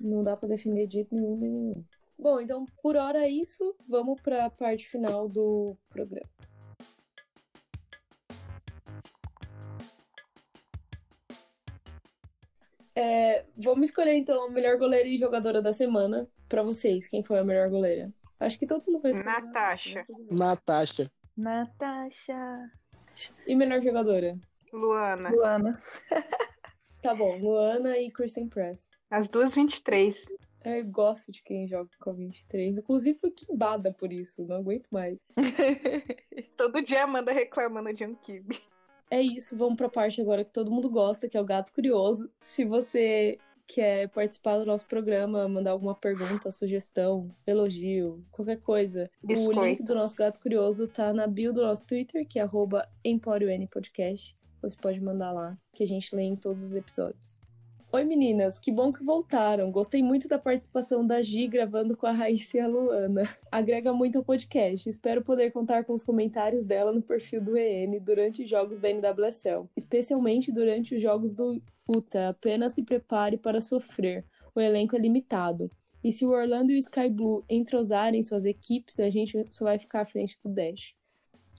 não 0.00 0.22
dá 0.22 0.36
pra 0.36 0.48
defender 0.48 0.86
de 0.86 0.94
jeito 0.94 1.14
nenhum, 1.14 1.36
nenhum. 1.36 1.84
Bom, 2.18 2.40
então 2.40 2.66
por 2.82 2.96
hora 2.96 3.24
é 3.24 3.28
isso. 3.28 3.74
Vamos 3.88 4.20
pra 4.20 4.48
parte 4.50 4.86
final 4.86 5.28
do 5.28 5.76
programa. 5.88 6.28
É, 12.94 13.44
vamos 13.56 13.88
escolher 13.88 14.14
então 14.14 14.44
a 14.44 14.50
melhor 14.50 14.76
goleira 14.78 15.08
e 15.08 15.18
jogadora 15.18 15.62
da 15.62 15.72
semana 15.72 16.28
pra 16.48 16.62
vocês. 16.62 17.08
Quem 17.08 17.22
foi 17.22 17.38
a 17.38 17.44
melhor 17.44 17.70
goleira? 17.70 18.12
Acho 18.38 18.58
que 18.58 18.66
todo 18.66 18.84
mundo 18.86 19.00
vai 19.00 19.12
escolher. 19.12 19.42
Natasha. 19.42 20.06
Natasha. 20.30 21.10
Natasha. 21.36 22.70
E 23.46 23.54
melhor 23.54 23.80
jogadora? 23.80 24.36
Luana. 24.72 25.30
Luana. 25.30 25.80
Tá 27.02 27.14
bom, 27.14 27.36
Luana 27.38 27.98
e 27.98 28.10
Kristen 28.10 28.48
Press. 28.48 28.88
As 29.10 29.28
duas 29.28 29.52
23. 29.54 30.24
Eu 30.64 30.84
gosto 30.86 31.32
de 31.32 31.42
quem 31.42 31.66
joga 31.66 31.90
com 32.00 32.10
a 32.10 32.12
23. 32.12 32.78
Inclusive, 32.78 33.18
fui 33.18 33.32
quimbada 33.32 33.92
por 33.92 34.12
isso. 34.12 34.46
Não 34.46 34.56
aguento 34.56 34.86
mais. 34.90 35.18
Todo 36.56 36.80
dia 36.80 37.00
a 37.00 37.04
Amanda 37.04 37.32
reclamando 37.32 37.92
de 37.92 38.06
um 38.06 38.14
kibe. 38.14 38.62
É 39.12 39.20
isso, 39.20 39.54
vamos 39.54 39.76
pra 39.76 39.90
parte 39.90 40.22
agora 40.22 40.42
que 40.42 40.50
todo 40.50 40.70
mundo 40.70 40.88
gosta, 40.88 41.28
que 41.28 41.36
é 41.36 41.40
o 41.40 41.44
Gato 41.44 41.70
Curioso. 41.74 42.30
Se 42.40 42.64
você 42.64 43.38
quer 43.66 44.08
participar 44.08 44.56
do 44.56 44.64
nosso 44.64 44.86
programa, 44.86 45.46
mandar 45.46 45.72
alguma 45.72 45.94
pergunta, 45.94 46.50
sugestão, 46.50 47.30
elogio, 47.46 48.24
qualquer 48.30 48.58
coisa, 48.58 49.10
o 49.22 49.26
Biscoito. 49.26 49.60
link 49.60 49.82
do 49.82 49.94
nosso 49.94 50.16
Gato 50.16 50.40
Curioso 50.40 50.88
tá 50.88 51.12
na 51.12 51.26
bio 51.26 51.52
do 51.52 51.60
nosso 51.60 51.86
Twitter, 51.86 52.26
que 52.26 52.38
é 52.38 52.42
arroba 52.42 52.88
EmpórioN 53.04 53.66
Podcast. 53.66 54.34
Você 54.62 54.78
pode 54.80 54.98
mandar 54.98 55.30
lá, 55.30 55.58
que 55.74 55.82
a 55.82 55.86
gente 55.86 56.16
lê 56.16 56.22
em 56.22 56.34
todos 56.34 56.62
os 56.62 56.74
episódios. 56.74 57.41
Oi 57.94 58.04
meninas, 58.04 58.58
que 58.58 58.72
bom 58.72 58.90
que 58.90 59.04
voltaram. 59.04 59.70
Gostei 59.70 60.02
muito 60.02 60.26
da 60.26 60.38
participação 60.38 61.06
da 61.06 61.20
Gi 61.20 61.46
gravando 61.46 61.94
com 61.94 62.06
a 62.06 62.10
Raíssa 62.10 62.56
e 62.56 62.60
a 62.60 62.66
Luana. 62.66 63.22
Agrega 63.50 63.92
muito 63.92 64.16
ao 64.16 64.24
podcast. 64.24 64.88
Espero 64.88 65.20
poder 65.20 65.52
contar 65.52 65.84
com 65.84 65.92
os 65.92 66.02
comentários 66.02 66.64
dela 66.64 66.90
no 66.90 67.02
perfil 67.02 67.42
do 67.42 67.54
EN 67.54 67.98
durante 68.00 68.44
os 68.44 68.48
jogos 68.48 68.80
da 68.80 68.88
NWSL, 68.88 69.68
especialmente 69.76 70.50
durante 70.50 70.94
os 70.94 71.02
jogos 71.02 71.34
do 71.34 71.62
UTA. 71.86 72.30
Apenas 72.30 72.72
se 72.72 72.82
prepare 72.82 73.36
para 73.36 73.60
sofrer. 73.60 74.24
O 74.54 74.60
elenco 74.60 74.96
é 74.96 74.98
limitado. 74.98 75.70
E 76.02 76.10
se 76.10 76.24
o 76.24 76.30
Orlando 76.30 76.72
e 76.72 76.76
o 76.76 76.78
Sky 76.78 77.10
Blue 77.10 77.44
entrosarem 77.46 78.22
suas 78.22 78.46
equipes, 78.46 79.00
a 79.00 79.10
gente 79.10 79.46
só 79.50 79.66
vai 79.66 79.78
ficar 79.78 80.00
à 80.00 80.06
frente 80.06 80.38
do 80.42 80.48
Dash. 80.48 80.94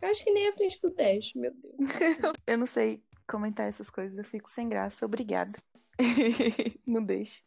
Acho 0.01 0.23
que 0.23 0.31
nem 0.31 0.47
à 0.47 0.53
frente 0.53 0.81
do 0.81 0.89
Dash, 0.89 1.36
meu 1.36 1.53
Deus. 1.53 1.75
Eu 2.47 2.57
não 2.57 2.65
sei 2.65 3.03
comentar 3.27 3.69
essas 3.69 3.91
coisas, 3.91 4.17
eu 4.17 4.25
fico 4.25 4.49
sem 4.49 4.67
graça. 4.67 5.05
Obrigada. 5.05 5.53
não 6.85 7.03
deixe. 7.03 7.41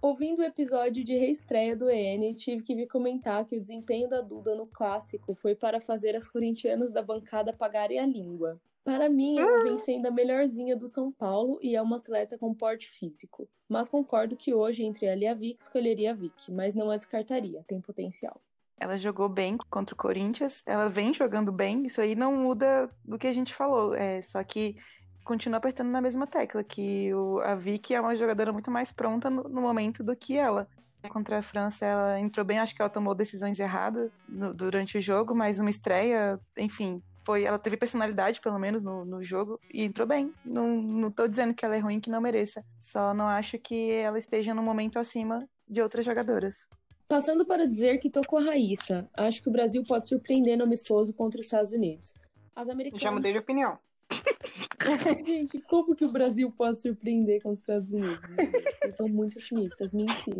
Ouvindo 0.00 0.40
o 0.40 0.44
episódio 0.44 1.02
de 1.02 1.16
reestreia 1.16 1.74
do 1.74 1.90
EN, 1.90 2.34
tive 2.34 2.62
que 2.62 2.74
vir 2.74 2.86
comentar 2.86 3.44
que 3.44 3.56
o 3.56 3.60
desempenho 3.60 4.08
da 4.08 4.20
Duda 4.20 4.54
no 4.54 4.66
clássico 4.66 5.34
foi 5.34 5.54
para 5.54 5.80
fazer 5.80 6.14
as 6.14 6.28
corintianas 6.28 6.92
da 6.92 7.02
bancada 7.02 7.52
pagarem 7.52 7.98
a 7.98 8.06
língua. 8.06 8.60
Para 8.84 9.08
mim, 9.08 9.36
ela 9.36 9.64
vem 9.64 9.78
sendo 9.80 10.06
a 10.06 10.12
melhorzinha 10.12 10.76
do 10.76 10.86
São 10.86 11.10
Paulo 11.10 11.58
e 11.60 11.74
é 11.74 11.82
uma 11.82 11.96
atleta 11.96 12.38
com 12.38 12.54
porte 12.54 12.88
físico. 12.88 13.48
Mas 13.68 13.88
concordo 13.88 14.36
que 14.36 14.54
hoje, 14.54 14.84
entre 14.84 15.06
ela 15.06 15.24
e 15.24 15.26
a 15.26 15.34
Vic, 15.34 15.60
escolheria 15.60 16.12
a 16.12 16.14
Vic, 16.14 16.52
mas 16.52 16.72
não 16.72 16.88
a 16.88 16.96
descartaria, 16.96 17.64
tem 17.66 17.80
potencial. 17.80 18.40
Ela 18.78 18.96
jogou 18.96 19.28
bem 19.28 19.56
contra 19.70 19.92
o 19.92 19.98
Corinthians, 19.98 20.62
ela 20.64 20.88
vem 20.88 21.12
jogando 21.12 21.50
bem, 21.50 21.84
isso 21.84 22.00
aí 22.00 22.14
não 22.14 22.36
muda 22.36 22.88
do 23.04 23.18
que 23.18 23.26
a 23.26 23.32
gente 23.32 23.52
falou. 23.52 23.92
É, 23.92 24.22
só 24.22 24.44
que 24.44 24.76
continua 25.26 25.58
apertando 25.58 25.90
na 25.90 26.00
mesma 26.00 26.26
tecla, 26.26 26.62
que 26.62 27.12
o, 27.12 27.40
a 27.40 27.54
Vicky 27.54 27.94
é 27.94 28.00
uma 28.00 28.14
jogadora 28.14 28.52
muito 28.52 28.70
mais 28.70 28.92
pronta 28.92 29.28
no, 29.28 29.42
no 29.42 29.60
momento 29.60 30.02
do 30.02 30.16
que 30.16 30.36
ela. 30.36 30.68
Contra 31.10 31.38
a 31.38 31.42
França, 31.42 31.84
ela 31.84 32.18
entrou 32.18 32.44
bem, 32.44 32.58
acho 32.58 32.74
que 32.74 32.80
ela 32.80 32.90
tomou 32.90 33.14
decisões 33.14 33.60
erradas 33.60 34.10
no- 34.28 34.54
durante 34.54 34.98
o 34.98 35.00
jogo, 35.00 35.34
mas 35.34 35.58
uma 35.58 35.70
estreia, 35.70 36.40
enfim, 36.56 37.00
foi, 37.24 37.44
ela 37.44 37.58
teve 37.58 37.76
personalidade, 37.76 38.40
pelo 38.40 38.58
menos, 38.58 38.82
no, 38.82 39.04
no 39.04 39.22
jogo, 39.22 39.60
e 39.72 39.84
entrou 39.84 40.06
bem. 40.06 40.32
Não, 40.44 40.68
não 40.80 41.10
tô 41.10 41.28
dizendo 41.28 41.54
que 41.54 41.64
ela 41.64 41.76
é 41.76 41.78
ruim, 41.78 42.00
que 42.00 42.10
não 42.10 42.20
mereça. 42.20 42.64
Só 42.78 43.12
não 43.12 43.28
acho 43.28 43.58
que 43.58 43.90
ela 43.92 44.18
esteja 44.18 44.54
no 44.54 44.62
momento 44.62 44.98
acima 44.98 45.46
de 45.68 45.80
outras 45.82 46.04
jogadoras. 46.04 46.68
Passando 47.08 47.46
para 47.46 47.68
dizer 47.68 47.98
que 47.98 48.10
tô 48.10 48.22
com 48.22 48.38
a 48.38 48.42
Raíssa. 48.42 49.08
Acho 49.16 49.40
que 49.40 49.48
o 49.48 49.52
Brasil 49.52 49.84
pode 49.86 50.08
surpreender 50.08 50.56
no 50.58 50.64
amistoso 50.64 51.12
contra 51.12 51.38
os 51.40 51.46
Estados 51.46 51.72
Unidos. 51.72 52.12
As 52.54 52.68
americanas... 52.68 53.02
Já 53.02 53.12
mudei 53.12 53.32
de 53.32 53.38
opinião. 53.38 53.78
Gente, 55.26 55.60
como 55.62 55.94
que 55.96 56.04
o 56.04 56.12
Brasil 56.12 56.50
pode 56.50 56.80
surpreender 56.80 57.42
com 57.42 57.50
os 57.50 57.58
Estados 57.58 57.92
Unidos? 57.92 58.20
Vocês 58.80 58.96
são 58.96 59.08
muito 59.08 59.38
otimistas, 59.38 59.92
me 59.92 60.04
ensinam. 60.04 60.38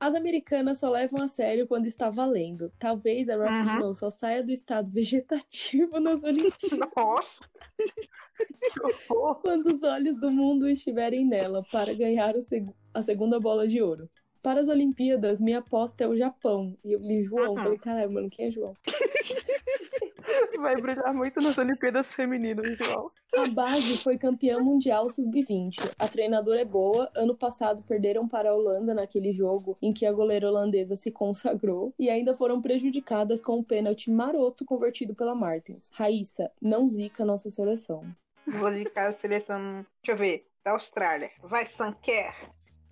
As 0.00 0.14
americanas 0.14 0.78
só 0.80 0.90
levam 0.90 1.22
a 1.22 1.28
sério 1.28 1.66
quando 1.66 1.86
está 1.86 2.10
valendo. 2.10 2.72
Talvez 2.78 3.28
a 3.28 3.36
Rapinoe 3.36 3.94
só 3.94 4.10
saia 4.10 4.42
do 4.42 4.50
estado 4.50 4.90
vegetativo 4.90 6.00
nas 6.00 6.22
Olimpíadas 6.24 6.88
Nossa. 6.96 7.44
quando 9.42 9.66
os 9.66 9.82
olhos 9.82 10.18
do 10.20 10.30
mundo 10.30 10.68
estiverem 10.68 11.24
nela 11.24 11.64
para 11.70 11.94
ganhar 11.94 12.34
seg- 12.42 12.68
a 12.92 13.02
segunda 13.02 13.38
bola 13.38 13.68
de 13.68 13.80
ouro. 13.80 14.10
Para 14.42 14.60
as 14.60 14.66
Olimpíadas, 14.68 15.40
minha 15.40 15.58
aposta 15.60 16.02
é 16.02 16.08
o 16.08 16.16
Japão. 16.16 16.76
E 16.84 16.92
eu 16.92 16.98
li 17.00 17.22
João, 17.22 17.50
Uhum. 17.54 17.62
falei, 17.62 17.78
caralho, 17.78 18.10
mano, 18.10 18.28
quem 18.28 18.46
é 18.46 18.50
João? 18.50 18.74
Vai 20.58 20.76
brilhar 20.80 21.12
muito 21.14 21.40
nas 21.40 21.58
Olimpíadas 21.58 22.14
Femininas, 22.14 22.76
João. 22.76 23.10
A 23.34 23.46
base 23.46 23.96
foi 23.98 24.18
campeã 24.18 24.58
mundial 24.58 25.08
sub-20. 25.08 25.94
A 25.98 26.06
treinadora 26.06 26.60
é 26.60 26.64
boa. 26.64 27.10
Ano 27.14 27.34
passado 27.34 27.82
perderam 27.82 28.28
para 28.28 28.50
a 28.50 28.54
Holanda 28.54 28.94
naquele 28.94 29.32
jogo 29.32 29.76
em 29.80 29.92
que 29.92 30.04
a 30.04 30.12
goleira 30.12 30.48
holandesa 30.48 30.96
se 30.96 31.10
consagrou 31.10 31.94
e 31.98 32.10
ainda 32.10 32.34
foram 32.34 32.60
prejudicadas 32.60 33.42
com 33.42 33.56
um 33.56 33.64
pênalti 33.64 34.10
maroto 34.10 34.64
convertido 34.64 35.14
pela 35.14 35.34
Martins. 35.34 35.90
Raíssa, 35.94 36.50
não 36.60 36.88
zica 36.88 37.24
nossa 37.24 37.50
seleção. 37.50 38.04
Vou 38.46 38.70
indicar 38.70 39.10
a 39.10 39.14
seleção. 39.14 39.86
Deixa 40.02 40.12
eu 40.12 40.16
ver. 40.16 40.46
Da 40.64 40.72
Austrália. 40.72 41.30
Vai, 41.42 41.66
Sanquer. 41.66 42.34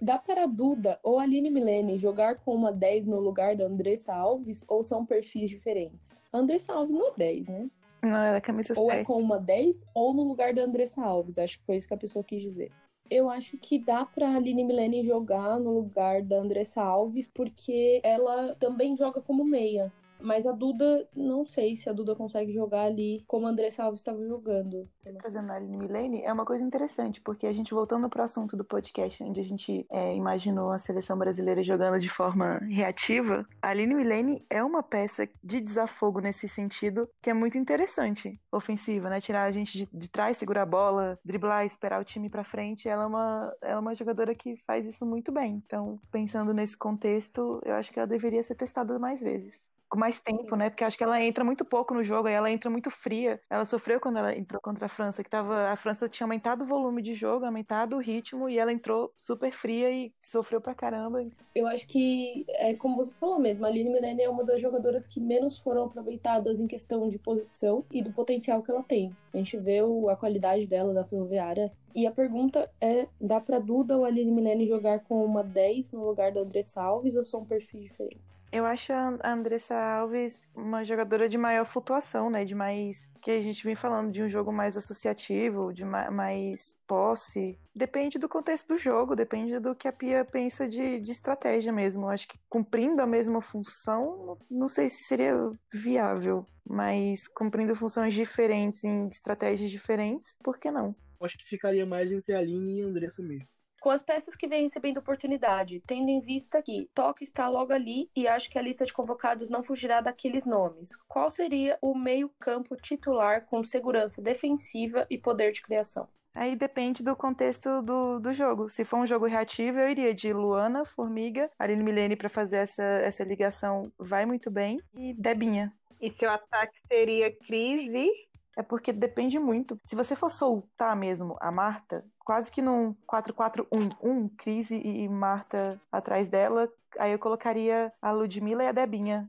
Dá 0.01 0.17
para 0.17 0.45
a 0.45 0.47
Duda 0.47 0.99
ou 1.03 1.19
a 1.19 1.25
Aline 1.25 1.51
Milene 1.51 1.99
jogar 1.99 2.37
com 2.37 2.55
uma 2.55 2.73
10 2.73 3.07
no 3.07 3.21
lugar 3.21 3.55
da 3.55 3.67
Andressa 3.67 4.15
Alves 4.15 4.65
ou 4.67 4.83
são 4.83 5.05
perfis 5.05 5.51
diferentes? 5.51 6.19
A 6.33 6.39
Andressa 6.39 6.73
Alves 6.73 6.95
não 6.95 7.09
é 7.09 7.13
10, 7.19 7.49
né? 7.49 7.71
Não, 8.03 8.17
ela 8.17 8.37
é 8.37 8.41
camisa 8.41 8.73
Ou 8.79 8.89
7. 8.89 9.01
é 9.01 9.05
com 9.05 9.21
uma 9.21 9.39
10 9.39 9.85
ou 9.95 10.15
no 10.15 10.23
lugar 10.23 10.55
da 10.55 10.63
Andressa 10.63 11.03
Alves. 11.03 11.39
Acho 11.39 11.59
que 11.59 11.67
foi 11.67 11.77
isso 11.77 11.87
que 11.87 11.93
a 11.93 11.99
pessoa 11.99 12.25
quis 12.25 12.43
dizer. 12.43 12.73
Eu 13.11 13.29
acho 13.29 13.59
que 13.59 13.79
dá 13.79 14.07
pra 14.07 14.37
Aline 14.37 14.65
Milene 14.65 15.05
jogar 15.05 15.61
no 15.61 15.75
lugar 15.75 16.23
da 16.23 16.39
Andressa 16.39 16.81
Alves, 16.81 17.27
porque 17.27 18.01
ela 18.03 18.55
também 18.59 18.97
joga 18.97 19.21
como 19.21 19.45
meia. 19.45 19.93
Mas 20.23 20.47
a 20.47 20.53
Duda, 20.53 21.09
não 21.15 21.45
sei 21.45 21.77
se 21.77 21.89
a 21.89 21.93
Duda 21.93 22.15
consegue 22.15 22.53
jogar 22.53 22.83
ali 22.83 23.25
como 23.27 23.47
a 23.47 23.51
Andressa 23.51 23.85
Alves 23.85 24.01
estava 24.01 24.25
jogando. 24.27 24.89
Trazendo 25.19 25.51
a 25.51 25.57
Aline 25.57 25.77
Milene 25.77 26.23
é 26.23 26.33
uma 26.33 26.45
coisa 26.45 26.65
interessante, 26.65 27.21
porque 27.21 27.47
a 27.47 27.53
gente 27.53 27.75
voltando 27.75 28.09
para 28.09 28.23
o 28.23 28.25
assunto 28.25 28.57
do 28.57 28.65
podcast, 28.65 29.23
onde 29.23 29.41
a 29.41 29.45
gente 29.45 29.87
é, 29.91 30.15
imaginou 30.15 30.71
a 30.71 30.79
seleção 30.79 31.19
brasileira 31.19 31.63
jogando 31.63 31.99
de 31.99 32.09
forma 32.09 32.59
reativa, 32.69 33.47
a 33.63 33.69
Aline 33.69 33.95
Milene 33.95 34.45
é 34.51 34.63
uma 34.63 34.83
peça 34.83 35.29
de 35.43 35.61
desafogo 35.61 36.21
nesse 36.21 36.49
sentido 36.49 37.09
que 37.21 37.31
é 37.31 37.35
muito 37.35 37.59
interessante, 37.59 38.41
ofensiva, 38.53 39.09
né? 39.09 39.21
Tirar 39.21 39.45
a 39.45 39.51
gente 39.51 39.79
de, 39.79 39.89
de 39.93 40.11
trás, 40.11 40.37
segurar 40.37 40.63
a 40.63 40.67
bola, 40.67 41.19
driblar, 41.25 41.65
esperar 41.65 42.01
o 42.01 42.05
time 42.05 42.29
para 42.29 42.45
frente. 42.45 42.89
Ela 42.89 43.05
é, 43.05 43.07
uma, 43.07 43.57
ela 43.63 43.73
é 43.73 43.79
uma 43.79 43.95
jogadora 43.95 44.35
que 44.35 44.57
faz 44.67 44.87
isso 44.87 45.05
muito 45.07 45.33
bem. 45.33 45.63
Então, 45.65 45.99
pensando 46.11 46.53
nesse 46.53 46.77
contexto, 46.77 47.61
eu 47.65 47.75
acho 47.75 47.93
que 47.93 47.99
ela 47.99 48.07
deveria 48.07 48.43
ser 48.43 48.55
testada 48.55 48.99
mais 48.99 49.21
vezes 49.21 49.71
com 49.91 49.99
mais 49.99 50.21
tempo, 50.21 50.55
né? 50.55 50.71
Porque 50.71 50.85
acho 50.85 50.97
que 50.97 51.03
ela 51.03 51.23
entra 51.23 51.45
muito 51.45 51.65
pouco 51.65 51.93
no 51.93 52.03
jogo, 52.03 52.29
aí 52.29 52.35
ela 52.35 52.51
entra 52.51 52.71
muito 52.71 52.89
fria. 52.91 53.41
Ela 53.51 53.65
sofreu 53.65 54.01
quando 54.01 54.19
ela 54.19 54.35
entrou 54.35 54.61
contra 54.63 54.87
a 54.87 54.89
França, 54.89 55.23
que 55.23 55.29
tava 55.29 55.69
a 55.69 55.77
França 55.77 56.09
tinha 56.09 56.25
aumentado 56.25 56.63
o 56.63 56.67
volume 56.67 57.03
de 57.03 57.13
jogo, 57.13 57.45
aumentado 57.45 57.97
o 57.97 57.99
ritmo 57.99 58.49
e 58.49 58.57
ela 58.57 58.73
entrou 58.73 59.13
super 59.17 59.53
fria 59.53 59.91
e 59.91 60.13
sofreu 60.23 60.61
pra 60.61 60.75
caramba. 60.75 61.27
Eu 61.55 61.67
acho 61.67 61.87
que 61.89 62.45
é 62.49 62.75
como 62.75 62.97
você 62.97 63.13
falou 63.13 63.39
mesmo, 63.39 63.67
a 63.67 63.69
Aline 63.69 63.91
Milene 63.91 64.23
é 64.23 64.29
uma 64.29 64.45
das 64.45 64.63
jogadoras 64.63 65.07
que 65.07 65.21
menos 65.21 65.59
foram 65.59 65.85
aproveitadas 65.85 66.61
em 66.61 66.69
questão 66.69 67.09
de 67.09 67.19
posição 67.19 67.85
e 67.91 68.01
do 68.01 68.13
potencial 68.13 68.63
que 68.63 68.71
ela 68.71 68.85
tem. 68.85 69.15
A 69.35 69.37
gente 69.37 69.57
vê 69.57 69.81
a 70.11 70.17
qualidade 70.17 70.67
dela 70.67 70.93
da 70.95 71.05
ferroviária. 71.05 71.71
E 71.95 72.07
a 72.07 72.11
pergunta 72.13 72.71
é: 72.81 73.07
dá 73.21 73.41
pra 73.41 73.59
Duda 73.59 73.97
ou 73.97 74.05
a 74.05 74.09
Aline 74.09 74.31
Milene 74.31 74.67
jogar 74.67 75.01
com 75.01 75.25
uma 75.25 75.43
10 75.43 75.93
no 75.93 76.07
lugar 76.07 76.33
da 76.33 76.41
Andressa 76.41 76.81
Alves 76.81 77.17
ou 77.17 77.25
são 77.25 77.45
perfis 77.45 77.83
diferentes? 77.83 78.45
Eu 78.53 78.65
acho 78.65 78.93
a 78.93 79.19
Andressa 79.25 79.75
Alves 79.81 80.49
uma 80.55 80.85
jogadora 80.85 81.29
de 81.29 81.39
maior 81.39 81.65
flutuação, 81.65 82.31
né? 82.31 82.45
De 82.45 82.55
mais. 82.55 83.13
que 83.23 83.31
a 83.31 83.41
gente 83.41 83.65
vem 83.65 83.75
falando, 83.75 84.13
de 84.13 84.23
um 84.23 84.29
jogo 84.29 84.53
mais 84.53 84.77
associativo, 84.77 85.73
de 85.73 85.85
ma 85.85 86.11
mais 86.11 86.79
posse. 86.87 87.59
Depende 87.75 88.19
do 88.19 88.29
contexto 88.29 88.69
do 88.69 88.77
jogo, 88.77 89.17
depende 89.17 89.59
do 89.59 89.75
que 89.75 89.89
a 89.89 89.93
Pia 89.93 90.25
pensa 90.25 90.69
de, 90.69 91.01
de 91.01 91.11
estratégia 91.11 91.73
mesmo. 91.73 92.09
Acho 92.09 92.29
que 92.29 92.39
cumprindo 92.49 93.01
a 93.01 93.07
mesma 93.07 93.41
função, 93.41 94.39
não 94.51 94.69
sei 94.69 94.89
se 94.89 95.05
seria 95.05 95.35
viável, 95.73 96.45
mas 96.69 97.27
cumprindo 97.29 97.75
funções 97.75 98.15
diferentes 98.15 98.85
em 98.85 99.09
estratégias 99.09 99.71
diferentes, 99.71 100.37
por 100.43 100.59
que 100.59 100.71
não? 100.71 100.95
Acho 101.23 101.37
que 101.37 101.45
ficaria 101.45 101.85
mais 101.85 102.11
entre 102.13 102.35
a 102.35 102.39
Aline 102.39 102.81
e 102.81 102.83
a 102.83 102.87
Andressa 102.87 103.23
mesmo. 103.23 103.47
Com 103.81 103.91
as 103.91 104.03
peças 104.03 104.37
que 104.37 104.47
vêm 104.47 104.65
recebendo 104.65 104.99
oportunidade, 104.99 105.83
tendo 105.87 106.11
em 106.11 106.21
vista 106.21 106.63
que 106.63 106.89
Toque 106.95 107.25
está 107.25 107.49
logo 107.49 107.73
ali 107.73 108.11
e 108.15 108.29
acho 108.29 108.51
que 108.51 108.59
a 108.59 108.63
lista 108.63 108.85
de 108.85 108.93
convocados 108.93 109.49
não 109.49 109.63
fugirá 109.63 110.03
daqueles 110.03 110.45
nomes, 110.45 110.95
qual 111.09 111.31
seria 111.31 111.79
o 111.81 111.95
meio-campo 111.95 112.77
titular 112.77 113.47
com 113.47 113.65
segurança 113.65 114.21
defensiva 114.21 115.07
e 115.09 115.17
poder 115.17 115.53
de 115.53 115.63
criação? 115.63 116.07
Aí 116.35 116.55
depende 116.55 117.03
do 117.03 117.17
contexto 117.17 117.83
do, 117.83 118.21
do 118.21 118.33
jogo. 118.33 118.69
Se 118.69 118.85
for 118.85 118.99
um 118.99 119.07
jogo 119.07 119.27
reativo, 119.27 119.81
eu 119.81 119.89
iria 119.89 120.15
de 120.15 120.33
Luana, 120.33 120.85
Formiga, 120.85 121.51
Aline 121.59 121.83
Milene 121.83 122.17
para 122.17 122.29
fazer 122.29 122.59
essa, 122.59 122.83
essa 122.83 123.25
ligação 123.25 123.91
vai 123.99 124.27
muito 124.27 124.51
bem, 124.51 124.79
e 124.95 125.15
Debinha. 125.15 125.73
E 126.01 126.11
seu 126.11 126.31
ataque 126.31 126.79
seria 126.87 127.35
Cris 127.35 127.93
e 127.93 128.11
É 128.57 128.63
porque 128.63 128.93
depende 128.93 129.39
muito. 129.39 129.77
Se 129.85 129.97
você 129.97 130.15
for 130.15 130.31
soltar 130.31 130.95
mesmo 130.95 131.37
a 131.41 131.51
Marta, 131.51 132.05
quase 132.31 132.53
que 132.53 132.63
num 132.63 132.95
4-4-1-1, 133.09 134.31
Cris 134.39 134.71
e 134.71 135.09
Marta 135.09 135.77
atrás 135.91 136.29
dela, 136.29 136.73
aí 136.97 137.11
eu 137.11 137.19
colocaria 137.19 137.93
a 138.01 138.13
Ludmilla 138.13 138.63
e 138.63 138.69
a 138.69 138.73
Debinha. 138.73 139.29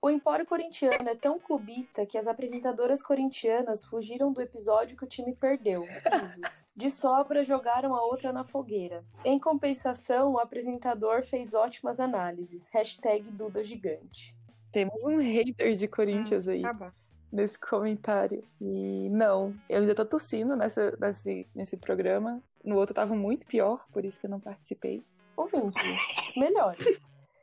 O 0.00 0.08
Empório 0.08 0.46
Corintiano 0.46 1.08
é 1.08 1.16
tão 1.16 1.40
clubista 1.40 2.06
que 2.06 2.16
as 2.16 2.28
apresentadoras 2.28 3.02
corintianas 3.02 3.82
fugiram 3.84 4.32
do 4.32 4.40
episódio 4.40 4.96
que 4.96 5.02
o 5.02 5.08
time 5.08 5.34
perdeu. 5.34 5.84
De 6.76 6.92
sobra, 6.92 7.42
jogaram 7.42 7.92
a 7.92 8.04
outra 8.04 8.32
na 8.32 8.44
fogueira. 8.44 9.04
Em 9.24 9.36
compensação, 9.40 10.34
o 10.34 10.38
apresentador 10.38 11.24
fez 11.24 11.54
ótimas 11.54 11.98
análises. 11.98 12.68
Hashtag 12.68 13.28
Duda 13.32 13.64
Gigante. 13.64 14.32
Temos 14.70 15.04
um 15.04 15.16
hater 15.16 15.74
de 15.74 15.88
Corinthians 15.88 16.46
aí. 16.46 16.62
Tá 16.62 16.72
bom. 16.72 16.90
Nesse 17.32 17.58
comentário. 17.58 18.44
E 18.60 19.08
não, 19.10 19.54
eu 19.68 19.80
ainda 19.80 19.94
tô 19.94 20.04
tossindo 20.04 20.56
nessa, 20.56 20.96
nesse, 21.00 21.46
nesse 21.54 21.76
programa. 21.76 22.42
No 22.64 22.76
outro 22.76 22.94
tava 22.94 23.14
muito 23.14 23.46
pior, 23.46 23.86
por 23.92 24.04
isso 24.04 24.18
que 24.18 24.26
eu 24.26 24.30
não 24.30 24.40
participei. 24.40 25.02
Ouvinte, 25.36 25.78
melhor. 26.36 26.76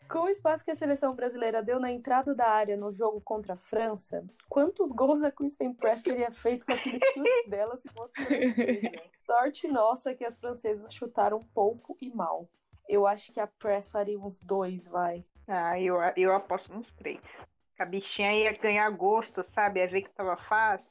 Com 0.10 0.20
o 0.20 0.30
espaço 0.30 0.64
que 0.64 0.70
a 0.70 0.76
seleção 0.76 1.16
brasileira 1.16 1.64
deu 1.64 1.80
na 1.80 1.92
entrada 1.92 2.36
da 2.36 2.48
área 2.48 2.78
no 2.78 2.92
jogo 2.92 3.20
contra 3.22 3.54
a 3.54 3.58
França, 3.58 4.24
quantos 4.48 4.92
gols 4.92 5.24
a 5.24 5.32
Kristen 5.32 5.74
Press 5.74 6.02
teria 6.02 6.32
feito 6.32 6.66
com 6.66 6.74
aqueles 6.74 7.02
chutes 7.14 7.46
dela 7.50 7.76
se 7.78 7.90
fosse 7.90 8.14
francesa? 8.24 8.92
Sorte 9.26 9.68
nossa 9.68 10.14
que 10.14 10.24
as 10.24 10.38
francesas 10.38 10.94
chutaram 10.94 11.44
pouco 11.54 11.98
e 12.00 12.14
mal. 12.14 12.48
Eu 12.88 13.08
acho 13.08 13.34
que 13.34 13.40
a 13.40 13.48
Press 13.48 13.90
faria 13.90 14.20
uns 14.20 14.40
dois, 14.40 14.88
vai. 14.88 15.26
Ah, 15.48 15.80
eu, 15.80 15.96
eu 16.16 16.34
aposto 16.34 16.72
uns 16.72 16.92
três. 16.94 17.20
A 17.78 17.86
bichinha 17.86 18.34
ia 18.34 18.54
ganhar 18.54 18.90
gosto, 18.92 19.46
sabe? 19.54 19.80
Ia 19.80 19.88
ver 19.88 20.04
que 20.04 20.10
tava 20.10 20.38
fácil. 20.38 20.88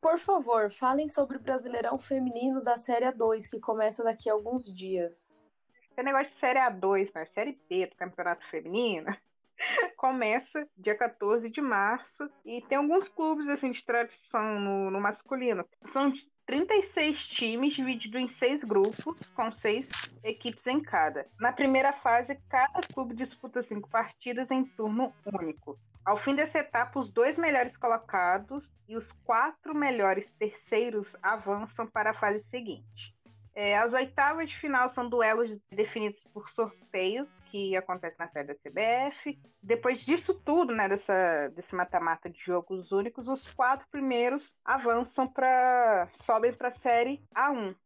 Por 0.00 0.18
favor, 0.18 0.70
falem 0.70 1.08
sobre 1.08 1.36
o 1.36 1.40
Brasileirão 1.40 1.98
Feminino 1.98 2.62
da 2.62 2.76
Série 2.76 3.06
A2, 3.06 3.50
que 3.50 3.58
começa 3.58 4.04
daqui 4.04 4.30
a 4.30 4.32
alguns 4.32 4.72
dias. 4.72 5.46
Esse 5.90 6.02
negócio 6.02 6.32
de 6.32 6.38
Série 6.38 6.60
A2, 6.60 7.10
né? 7.14 7.24
Série 7.26 7.58
B 7.68 7.86
do 7.86 7.96
Campeonato 7.96 8.46
Feminino, 8.48 9.16
começa 9.96 10.68
dia 10.76 10.94
14 10.96 11.48
de 11.50 11.60
março 11.60 12.30
e 12.44 12.62
tem 12.62 12.78
alguns 12.78 13.08
clubes 13.08 13.48
assim 13.48 13.72
de 13.72 13.84
tradição 13.84 14.60
no, 14.60 14.90
no 14.90 15.00
masculino. 15.00 15.64
São 15.86 16.12
36 16.46 17.26
times 17.26 17.74
divididos 17.74 18.20
em 18.20 18.28
seis 18.28 18.64
grupos, 18.64 19.20
com 19.34 19.52
seis 19.52 19.90
equipes 20.22 20.66
em 20.66 20.80
cada. 20.80 21.26
Na 21.38 21.52
primeira 21.52 21.92
fase, 21.92 22.40
cada 22.48 22.80
clube 22.94 23.14
disputa 23.14 23.62
cinco 23.62 23.88
partidas 23.90 24.50
em 24.50 24.64
turno 24.64 25.12
único. 25.26 25.78
Ao 26.08 26.16
fim 26.16 26.34
dessa 26.34 26.60
etapa, 26.60 26.98
os 26.98 27.10
dois 27.10 27.36
melhores 27.36 27.76
colocados 27.76 28.64
e 28.88 28.96
os 28.96 29.06
quatro 29.26 29.74
melhores 29.74 30.30
terceiros 30.30 31.14
avançam 31.22 31.86
para 31.86 32.12
a 32.12 32.14
fase 32.14 32.40
seguinte. 32.40 33.14
É, 33.54 33.76
as 33.76 33.92
oitavas 33.92 34.48
de 34.48 34.56
final 34.56 34.88
são 34.88 35.06
duelos 35.06 35.54
definidos 35.70 36.18
por 36.32 36.48
sorteio, 36.48 37.28
que 37.50 37.76
acontece 37.76 38.18
na 38.18 38.26
série 38.26 38.48
da 38.48 38.54
CBF. 38.54 39.38
Depois 39.62 40.00
disso 40.00 40.32
tudo, 40.32 40.74
né, 40.74 40.88
dessa, 40.88 41.48
desse 41.54 41.74
mata-mata 41.74 42.30
de 42.30 42.40
jogos 42.40 42.90
únicos, 42.90 43.28
os 43.28 43.46
quatro 43.52 43.86
primeiros 43.90 44.50
avançam 44.64 45.28
para 45.28 46.08
sobem 46.24 46.54
para 46.54 46.68
a 46.68 46.72
série 46.72 47.22
A1. 47.36 47.76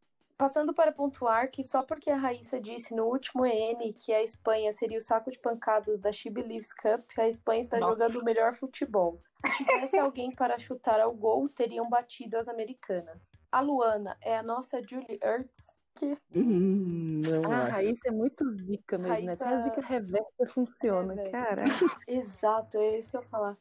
Passando 0.42 0.74
para 0.74 0.90
pontuar 0.90 1.48
que 1.52 1.62
só 1.62 1.84
porque 1.84 2.10
a 2.10 2.16
Raíssa 2.16 2.60
disse 2.60 2.92
no 2.96 3.04
último 3.04 3.46
EN 3.46 3.92
que 3.92 4.12
a 4.12 4.20
Espanha 4.24 4.72
seria 4.72 4.98
o 4.98 5.00
saco 5.00 5.30
de 5.30 5.38
pancadas 5.38 6.00
da 6.00 6.10
She 6.10 6.28
Believes 6.30 6.72
Cup, 6.72 7.08
a 7.16 7.28
Espanha 7.28 7.60
está 7.60 7.78
Nossa. 7.78 7.92
jogando 7.92 8.16
o 8.20 8.24
melhor 8.24 8.52
futebol. 8.52 9.22
Se 9.36 9.56
tivesse 9.64 9.96
alguém 9.96 10.34
para 10.34 10.58
chutar 10.58 10.98
ao 11.00 11.14
gol, 11.14 11.48
teriam 11.48 11.88
batido 11.88 12.36
as 12.36 12.48
americanas. 12.48 13.30
A 13.52 13.60
Luana 13.60 14.18
é 14.20 14.36
a 14.36 14.42
nossa 14.42 14.82
Julie 14.82 15.20
Ertz, 15.22 15.76
que 15.94 16.18
Hum, 16.34 17.22
não 17.24 17.52
Ah, 17.52 17.58
a 17.58 17.62
acho. 17.62 17.70
Raíssa 17.74 18.08
é 18.08 18.10
muito 18.10 18.44
zica 18.50 18.98
mesmo, 18.98 19.24
né? 19.26 19.34
Até 19.34 19.44
a 19.44 19.48
Raíssa- 19.48 19.62
zica 19.62 19.80
reversa 19.80 20.46
funciona, 20.48 21.22
É, 21.22 21.30
cara. 21.30 21.62
Exato, 22.08 22.78
é 22.78 22.98
isso 22.98 23.08
que 23.12 23.16
eu 23.16 23.20
ia 23.22 23.28
falar. 23.28 23.56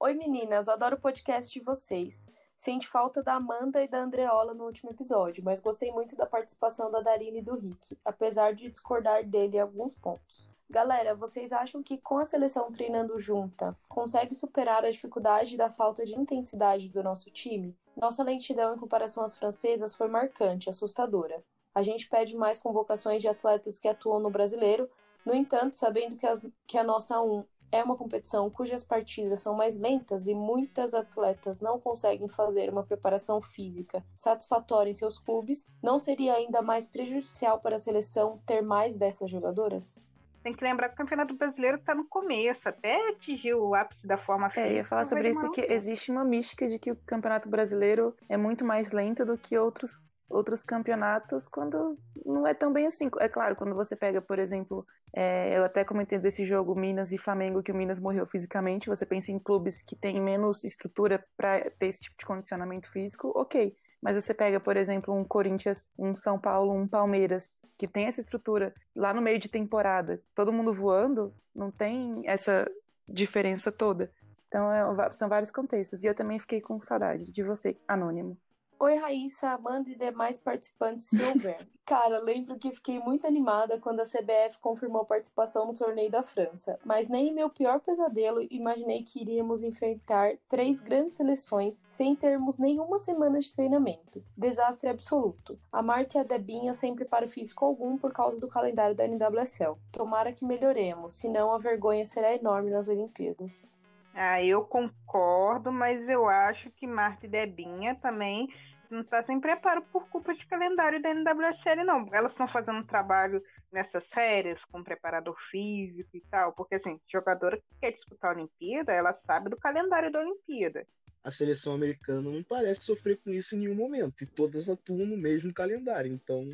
Oi 0.00 0.14
meninas, 0.14 0.70
adoro 0.70 0.96
o 0.96 1.00
podcast 1.00 1.52
de 1.52 1.62
vocês. 1.62 2.26
Sente 2.64 2.88
falta 2.88 3.22
da 3.22 3.34
Amanda 3.34 3.84
e 3.84 3.86
da 3.86 3.98
Andreola 3.98 4.54
no 4.54 4.64
último 4.64 4.90
episódio, 4.90 5.44
mas 5.44 5.60
gostei 5.60 5.92
muito 5.92 6.16
da 6.16 6.24
participação 6.24 6.90
da 6.90 7.02
Darine 7.02 7.40
e 7.40 7.42
do 7.42 7.54
Rick, 7.54 7.94
apesar 8.02 8.54
de 8.54 8.70
discordar 8.70 9.22
dele 9.22 9.58
em 9.58 9.60
alguns 9.60 9.94
pontos. 9.94 10.48
Galera, 10.70 11.14
vocês 11.14 11.52
acham 11.52 11.82
que 11.82 11.98
com 11.98 12.16
a 12.16 12.24
seleção 12.24 12.72
treinando 12.72 13.18
junta, 13.18 13.76
consegue 13.86 14.34
superar 14.34 14.82
a 14.82 14.90
dificuldade 14.90 15.58
da 15.58 15.68
falta 15.68 16.06
de 16.06 16.18
intensidade 16.18 16.88
do 16.88 17.02
nosso 17.02 17.30
time? 17.30 17.76
Nossa 17.94 18.22
lentidão 18.24 18.74
em 18.74 18.78
comparação 18.78 19.22
às 19.22 19.36
francesas 19.36 19.94
foi 19.94 20.08
marcante, 20.08 20.70
assustadora. 20.70 21.44
A 21.74 21.82
gente 21.82 22.08
pede 22.08 22.34
mais 22.34 22.58
convocações 22.58 23.20
de 23.20 23.28
atletas 23.28 23.78
que 23.78 23.88
atuam 23.88 24.20
no 24.20 24.30
brasileiro, 24.30 24.88
no 25.22 25.34
entanto, 25.34 25.76
sabendo 25.76 26.16
que, 26.16 26.26
as- 26.26 26.46
que 26.66 26.78
a 26.78 26.84
nossa 26.84 27.20
1 27.20 27.44
é 27.70 27.82
uma 27.82 27.96
competição 27.96 28.50
cujas 28.50 28.84
partidas 28.84 29.40
são 29.40 29.54
mais 29.54 29.76
lentas 29.76 30.26
e 30.26 30.34
muitas 30.34 30.94
atletas 30.94 31.60
não 31.60 31.80
conseguem 31.80 32.28
fazer 32.28 32.70
uma 32.70 32.84
preparação 32.84 33.42
física 33.42 34.04
satisfatória 34.16 34.90
em 34.90 34.94
seus 34.94 35.18
clubes, 35.18 35.66
não 35.82 35.98
seria 35.98 36.34
ainda 36.34 36.62
mais 36.62 36.86
prejudicial 36.86 37.58
para 37.60 37.76
a 37.76 37.78
seleção 37.78 38.40
ter 38.46 38.62
mais 38.62 38.96
dessas 38.96 39.30
jogadoras? 39.30 40.04
Tem 40.42 40.52
que 40.52 40.62
lembrar 40.62 40.88
que 40.88 40.94
o 40.94 40.98
Campeonato 40.98 41.34
Brasileiro 41.34 41.78
está 41.78 41.94
no 41.94 42.04
começo, 42.04 42.68
até 42.68 43.08
atingir 43.08 43.54
o 43.54 43.74
ápice 43.74 44.06
da 44.06 44.18
forma 44.18 44.50
física. 44.50 44.68
É, 44.68 44.72
eu 44.72 44.76
ia 44.76 44.84
falar 44.84 45.04
sobre 45.04 45.30
isso 45.30 45.50
que 45.50 45.62
existe 45.62 46.10
uma 46.10 46.22
mística 46.22 46.66
de 46.66 46.78
que 46.78 46.92
o 46.92 46.96
Campeonato 47.06 47.48
Brasileiro 47.48 48.14
é 48.28 48.36
muito 48.36 48.62
mais 48.62 48.92
lento 48.92 49.24
do 49.24 49.38
que 49.38 49.56
outros 49.56 50.10
outros 50.28 50.64
campeonatos 50.64 51.48
quando 51.48 51.98
não 52.24 52.46
é 52.46 52.54
tão 52.54 52.72
bem 52.72 52.86
assim. 52.86 53.10
É 53.20 53.28
claro, 53.28 53.56
quando 53.56 53.74
você 53.74 53.94
pega, 53.94 54.20
por 54.20 54.38
exemplo, 54.38 54.86
é, 55.14 55.56
eu 55.56 55.64
até 55.64 55.84
comentei 55.84 56.18
desse 56.18 56.44
jogo 56.44 56.74
Minas 56.74 57.12
e 57.12 57.18
Flamengo, 57.18 57.62
que 57.62 57.72
o 57.72 57.74
Minas 57.74 58.00
morreu 58.00 58.26
fisicamente, 58.26 58.88
você 58.88 59.06
pensa 59.06 59.30
em 59.30 59.38
clubes 59.38 59.82
que 59.82 59.96
têm 59.96 60.20
menos 60.20 60.64
estrutura 60.64 61.24
para 61.36 61.70
ter 61.70 61.86
esse 61.86 62.00
tipo 62.00 62.16
de 62.18 62.26
condicionamento 62.26 62.90
físico, 62.90 63.32
ok. 63.34 63.76
Mas 64.02 64.22
você 64.22 64.34
pega, 64.34 64.60
por 64.60 64.76
exemplo, 64.76 65.14
um 65.14 65.24
Corinthians, 65.24 65.90
um 65.98 66.14
São 66.14 66.38
Paulo, 66.38 66.74
um 66.74 66.86
Palmeiras, 66.86 67.60
que 67.78 67.88
tem 67.88 68.06
essa 68.06 68.20
estrutura 68.20 68.74
lá 68.94 69.14
no 69.14 69.22
meio 69.22 69.38
de 69.38 69.48
temporada, 69.48 70.20
todo 70.34 70.52
mundo 70.52 70.74
voando, 70.74 71.34
não 71.54 71.70
tem 71.70 72.22
essa 72.26 72.70
diferença 73.08 73.72
toda. 73.72 74.10
Então, 74.48 74.70
é, 74.70 75.12
são 75.12 75.28
vários 75.28 75.50
contextos. 75.50 76.04
E 76.04 76.06
eu 76.06 76.14
também 76.14 76.38
fiquei 76.38 76.60
com 76.60 76.78
saudade 76.78 77.32
de 77.32 77.42
você, 77.42 77.76
anônimo. 77.88 78.38
Oi, 78.84 78.96
Raíssa, 78.96 79.48
Amanda 79.48 79.88
e 79.88 79.94
demais 79.94 80.36
participantes, 80.36 81.06
se 81.06 81.16
houver. 81.22 81.66
Cara, 81.86 82.18
lembro 82.18 82.58
que 82.58 82.70
fiquei 82.70 82.98
muito 82.98 83.26
animada 83.26 83.80
quando 83.80 84.00
a 84.00 84.04
CBF 84.04 84.58
confirmou 84.60 85.06
participação 85.06 85.66
no 85.66 85.72
torneio 85.72 86.10
da 86.10 86.22
França, 86.22 86.78
mas 86.84 87.08
nem 87.08 87.28
em 87.28 87.32
meu 87.32 87.48
pior 87.48 87.80
pesadelo 87.80 88.46
imaginei 88.50 89.02
que 89.02 89.22
iríamos 89.22 89.62
enfrentar 89.62 90.36
três 90.50 90.80
grandes 90.80 91.16
seleções 91.16 91.82
sem 91.88 92.14
termos 92.14 92.58
nenhuma 92.58 92.98
semana 92.98 93.38
de 93.38 93.50
treinamento. 93.50 94.22
Desastre 94.36 94.90
absoluto. 94.90 95.58
A 95.72 95.80
Marta 95.80 96.18
e 96.18 96.20
a 96.20 96.24
Debinha 96.24 96.74
sem 96.74 96.94
preparo 96.94 97.26
físico 97.26 97.64
algum 97.64 97.96
por 97.96 98.12
causa 98.12 98.38
do 98.38 98.48
calendário 98.48 98.94
da 98.94 99.08
NWSL. 99.08 99.78
Tomara 99.92 100.30
que 100.30 100.44
melhoremos, 100.44 101.14
senão 101.14 101.54
a 101.54 101.58
vergonha 101.58 102.04
será 102.04 102.34
enorme 102.34 102.70
nas 102.70 102.86
Olimpíadas. 102.86 103.66
Ah, 104.14 104.40
eu 104.40 104.62
concordo, 104.62 105.72
mas 105.72 106.08
eu 106.08 106.28
acho 106.28 106.70
que 106.70 106.86
Marta 106.86 107.26
e 107.26 107.28
Debinha 107.28 107.96
também 107.96 108.48
não 108.94 109.02
está 109.02 109.22
sem 109.22 109.40
preparo 109.40 109.82
por 109.92 110.08
culpa 110.08 110.32
de 110.32 110.46
calendário 110.46 111.02
da 111.02 111.10
NWSL, 111.12 111.84
não. 111.84 112.08
Elas 112.12 112.32
estão 112.32 112.48
fazendo 112.48 112.78
um 112.78 112.86
trabalho 112.86 113.42
nessas 113.72 114.06
férias 114.08 114.64
com 114.66 114.82
preparador 114.82 115.36
físico 115.50 116.10
e 116.16 116.20
tal, 116.30 116.52
porque 116.52 116.76
assim, 116.76 116.94
jogadora 117.10 117.56
que 117.56 117.80
quer 117.80 117.92
disputar 117.92 118.30
a 118.30 118.34
Olimpíada, 118.34 118.92
ela 118.92 119.12
sabe 119.12 119.50
do 119.50 119.56
calendário 119.56 120.12
da 120.12 120.20
Olimpíada. 120.20 120.86
A 121.22 121.30
seleção 121.30 121.74
americana 121.74 122.30
não 122.30 122.42
parece 122.42 122.82
sofrer 122.82 123.18
com 123.22 123.30
isso 123.30 123.54
em 123.54 123.60
nenhum 123.60 123.74
momento, 123.74 124.22
e 124.22 124.26
todas 124.26 124.68
atuam 124.68 125.06
no 125.06 125.16
mesmo 125.16 125.52
calendário, 125.52 126.12
então 126.12 126.44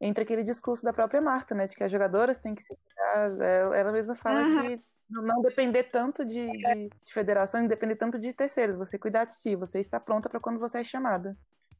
entra 0.00 0.22
aquele 0.22 0.44
discurso 0.44 0.84
da 0.84 0.92
própria 0.92 1.20
Marta, 1.20 1.54
né? 1.54 1.66
De 1.66 1.74
que 1.74 1.82
as 1.82 1.90
jogadoras 1.90 2.38
têm 2.38 2.54
que 2.54 2.62
se 2.62 2.76
cuidar. 2.76 3.74
Ela 3.74 3.92
mesma 3.92 4.14
fala 4.14 4.42
uhum. 4.42 4.76
que 4.76 4.78
não 5.10 5.42
depender 5.42 5.84
tanto 5.84 6.24
de, 6.24 6.46
de, 6.46 6.90
de 7.02 7.12
federação, 7.12 7.60
não 7.60 7.68
depender 7.68 7.96
tanto 7.96 8.18
de 8.18 8.32
terceiros. 8.32 8.76
Você 8.76 8.98
cuidar 8.98 9.24
de 9.24 9.34
si, 9.34 9.56
você 9.56 9.78
está 9.80 9.98
pronta 9.98 10.28
para 10.28 10.40
quando 10.40 10.60
você 10.60 10.78
é 10.78 10.84
chamada. 10.84 11.36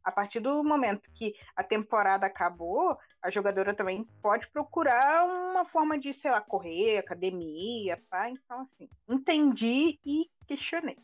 A 0.09 0.11
partir 0.11 0.40
do 0.40 0.64
momento 0.64 1.11
que 1.12 1.34
a 1.54 1.62
temporada 1.62 2.24
acabou, 2.24 2.96
a 3.20 3.28
jogadora 3.28 3.74
também 3.74 4.04
pode 4.22 4.48
procurar 4.48 5.26
uma 5.26 5.66
forma 5.66 5.98
de, 5.98 6.14
sei 6.14 6.30
lá, 6.30 6.40
correr, 6.40 6.96
academia, 6.96 8.02
pá. 8.09 8.30
Então, 8.30 8.62
assim, 8.62 8.88
entendi 9.06 10.00
e 10.02 10.30
questionei. 10.46 10.96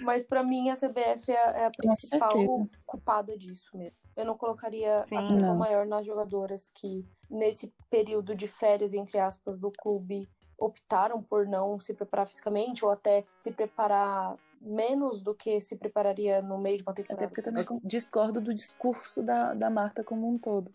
Mas 0.00 0.22
para 0.22 0.44
mim 0.44 0.70
a 0.70 0.76
CBF 0.76 1.32
é, 1.32 1.34
é 1.34 1.66
a 1.66 1.70
principal 1.76 2.30
culpada 2.84 3.36
disso 3.36 3.76
mesmo. 3.76 3.98
Eu 4.14 4.24
não 4.24 4.38
colocaria 4.38 5.04
Sim, 5.08 5.16
a 5.16 5.26
culpa 5.26 5.54
maior 5.54 5.84
nas 5.84 6.06
jogadoras 6.06 6.70
que, 6.70 7.04
nesse 7.28 7.74
período 7.90 8.32
de 8.32 8.46
férias, 8.46 8.94
entre 8.94 9.18
aspas, 9.18 9.58
do 9.58 9.72
clube, 9.72 10.28
optaram 10.56 11.20
por 11.20 11.48
não 11.48 11.80
se 11.80 11.92
preparar 11.92 12.28
fisicamente 12.28 12.84
ou 12.84 12.92
até 12.92 13.24
se 13.34 13.50
preparar 13.50 14.36
menos 14.60 15.22
do 15.22 15.34
que 15.34 15.60
se 15.60 15.76
prepararia 15.76 16.42
no 16.42 16.58
meio 16.58 16.78
de 16.78 16.82
uma 16.82 16.94
temporada. 16.94 17.24
Até 17.24 17.28
porque 17.28 17.42
também 17.42 17.64
discordo 17.84 18.40
do 18.40 18.54
discurso 18.54 19.22
da, 19.22 19.54
da 19.54 19.70
Marta 19.70 20.02
como 20.02 20.28
um 20.28 20.38
todo. 20.38 20.72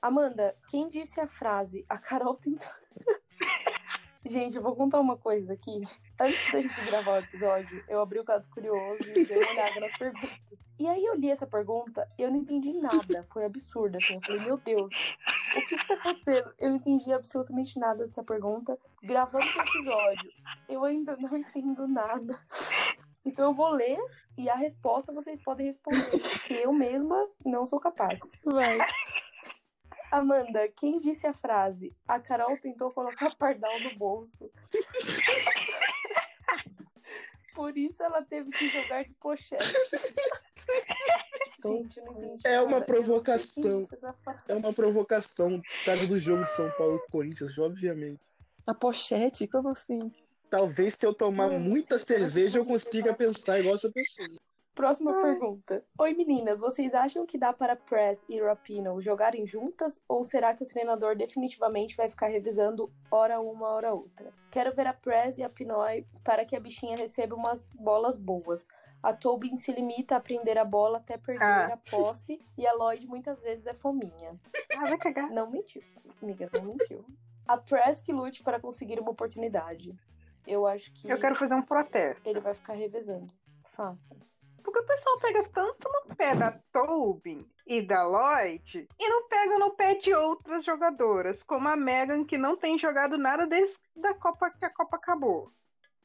Amanda, 0.00 0.56
quem 0.68 0.88
disse 0.88 1.20
a 1.20 1.26
frase 1.26 1.84
a 1.88 1.98
Carol 1.98 2.34
tentou. 2.36 2.70
Gente, 4.24 4.56
eu 4.56 4.62
vou 4.62 4.76
contar 4.76 5.00
uma 5.00 5.16
coisa 5.16 5.54
aqui. 5.54 5.80
Antes 6.20 6.52
da 6.52 6.60
gente 6.60 6.84
gravar 6.84 7.12
o 7.12 7.18
episódio, 7.18 7.84
eu 7.88 8.00
abri 8.00 8.18
o 8.18 8.24
caso 8.24 8.50
curioso 8.50 9.08
e 9.08 9.24
dei 9.24 9.38
uma 9.38 9.50
olhada 9.52 9.80
nas 9.80 9.96
perguntas. 9.96 10.38
E 10.78 10.86
aí 10.86 11.02
eu 11.04 11.14
li 11.14 11.30
essa 11.30 11.46
pergunta 11.46 12.06
e 12.18 12.22
eu 12.22 12.30
não 12.30 12.36
entendi 12.36 12.72
nada. 12.74 13.24
Foi 13.32 13.44
absurdo, 13.44 13.96
assim. 13.96 14.14
Eu 14.14 14.20
falei, 14.20 14.42
meu 14.42 14.58
Deus, 14.58 14.92
o 14.92 15.64
que 15.64 15.76
que 15.76 15.88
tá 15.88 15.94
acontecendo? 15.94 16.52
Eu 16.58 16.68
não 16.68 16.76
entendi 16.76 17.12
absolutamente 17.12 17.78
nada 17.78 18.06
dessa 18.06 18.22
pergunta. 18.22 18.78
Gravando 19.02 19.46
esse 19.46 19.58
episódio, 19.58 20.30
eu 20.68 20.84
ainda 20.84 21.16
não 21.16 21.34
entendo 21.34 21.88
nada. 21.88 22.38
Então 23.28 23.50
eu 23.50 23.54
vou 23.54 23.68
ler 23.68 23.98
e 24.38 24.48
a 24.48 24.54
resposta 24.54 25.12
vocês 25.12 25.38
podem 25.42 25.66
responder. 25.66 26.10
Porque 26.10 26.54
eu 26.54 26.72
mesma 26.72 27.28
não 27.44 27.66
sou 27.66 27.78
capaz. 27.78 28.18
Vai. 28.42 28.78
Amanda, 30.10 30.66
quem 30.74 30.98
disse 30.98 31.26
a 31.26 31.34
frase? 31.34 31.94
A 32.06 32.18
Carol 32.18 32.56
tentou 32.56 32.90
colocar 32.90 33.36
pardal 33.36 33.78
no 33.80 33.94
bolso. 33.96 34.50
Por 37.54 37.76
isso 37.76 38.02
ela 38.02 38.22
teve 38.22 38.50
que 38.50 38.68
jogar 38.70 39.04
de 39.04 39.12
pochete. 39.20 39.74
Gente, 41.62 42.00
não 42.00 42.12
entendi. 42.12 42.46
É 42.46 42.62
uma 42.62 42.80
provocação. 42.80 43.86
É 44.46 44.54
uma 44.54 44.72
provocação. 44.72 45.60
Caso 45.84 46.06
do 46.06 46.16
jogo 46.16 46.44
de 46.44 46.50
São 46.52 46.70
Paulo 46.78 46.96
e 46.96 47.10
Corinthians, 47.10 47.58
obviamente. 47.58 48.20
A 48.66 48.72
pochete? 48.72 49.46
Como 49.46 49.68
assim? 49.68 50.10
Talvez 50.50 50.94
se 50.94 51.06
eu 51.06 51.12
tomar 51.12 51.50
muita 51.50 51.98
cerveja 51.98 52.58
eu 52.58 52.64
consiga 52.64 53.12
pensar 53.12 53.60
igual 53.60 53.74
essa 53.74 53.90
pessoa. 53.90 54.28
Próxima 54.74 55.14
Ai. 55.14 55.22
pergunta. 55.22 55.84
Oi 55.98 56.14
meninas, 56.14 56.60
vocês 56.60 56.94
acham 56.94 57.26
que 57.26 57.36
dá 57.36 57.52
para 57.52 57.74
Press 57.74 58.24
e 58.28 58.40
Rapino 58.40 59.02
jogarem 59.02 59.44
juntas 59.44 60.00
ou 60.08 60.22
será 60.22 60.54
que 60.54 60.62
o 60.62 60.66
treinador 60.66 61.16
definitivamente 61.16 61.96
vai 61.96 62.08
ficar 62.08 62.28
revisando 62.28 62.90
hora 63.10 63.40
uma, 63.40 63.68
hora 63.68 63.92
outra? 63.92 64.32
Quero 64.50 64.72
ver 64.72 64.86
a 64.86 64.94
Press 64.94 65.36
e 65.36 65.42
a 65.42 65.50
Pinoy 65.50 66.06
para 66.22 66.44
que 66.44 66.54
a 66.54 66.60
bichinha 66.60 66.96
receba 66.96 67.34
umas 67.34 67.74
bolas 67.74 68.16
boas. 68.16 68.68
A 69.02 69.12
Tobin 69.12 69.56
se 69.56 69.72
limita 69.72 70.16
a 70.16 70.20
prender 70.20 70.56
a 70.56 70.64
bola 70.64 70.98
até 70.98 71.18
perder 71.18 71.42
ah. 71.42 71.74
a 71.74 71.76
posse 71.76 72.40
e 72.56 72.66
a 72.66 72.72
Lloyd 72.72 73.06
muitas 73.06 73.42
vezes 73.42 73.66
é 73.66 73.74
fominha. 73.74 74.40
Ah, 74.76 74.86
vai 74.88 74.96
cagar. 74.96 75.30
Não 75.30 75.50
mentiu, 75.50 75.82
amiga, 76.22 76.48
não 76.54 76.62
mentiu. 76.62 77.04
A 77.48 77.56
Press 77.56 78.00
que 78.00 78.12
lute 78.12 78.42
para 78.42 78.60
conseguir 78.60 79.00
uma 79.00 79.10
oportunidade. 79.10 79.92
Eu 80.48 80.66
acho 80.66 80.90
que. 80.94 81.06
Eu 81.06 81.20
quero 81.20 81.36
fazer 81.36 81.54
um 81.54 81.62
protesto. 81.62 82.26
Ele 82.26 82.40
vai 82.40 82.54
ficar 82.54 82.72
revezando. 82.72 83.30
Faça. 83.66 84.16
Porque 84.64 84.80
o 84.80 84.86
pessoal 84.86 85.18
pega 85.20 85.42
tanto 85.50 85.88
no 85.88 86.16
pé 86.16 86.34
da 86.34 86.52
Tobin 86.72 87.46
e 87.66 87.82
da 87.82 88.04
Lloyd 88.06 88.88
e 88.98 89.08
não 89.08 89.28
pega 89.28 89.58
no 89.58 89.70
pé 89.72 89.94
de 89.94 90.12
outras 90.14 90.64
jogadoras, 90.64 91.42
como 91.42 91.68
a 91.68 91.76
Megan, 91.76 92.24
que 92.24 92.38
não 92.38 92.56
tem 92.56 92.78
jogado 92.78 93.16
nada 93.18 93.46
desde 93.46 93.76
da 93.94 94.14
Copa 94.14 94.50
que 94.50 94.64
a 94.64 94.70
Copa 94.70 94.96
acabou. 94.96 95.52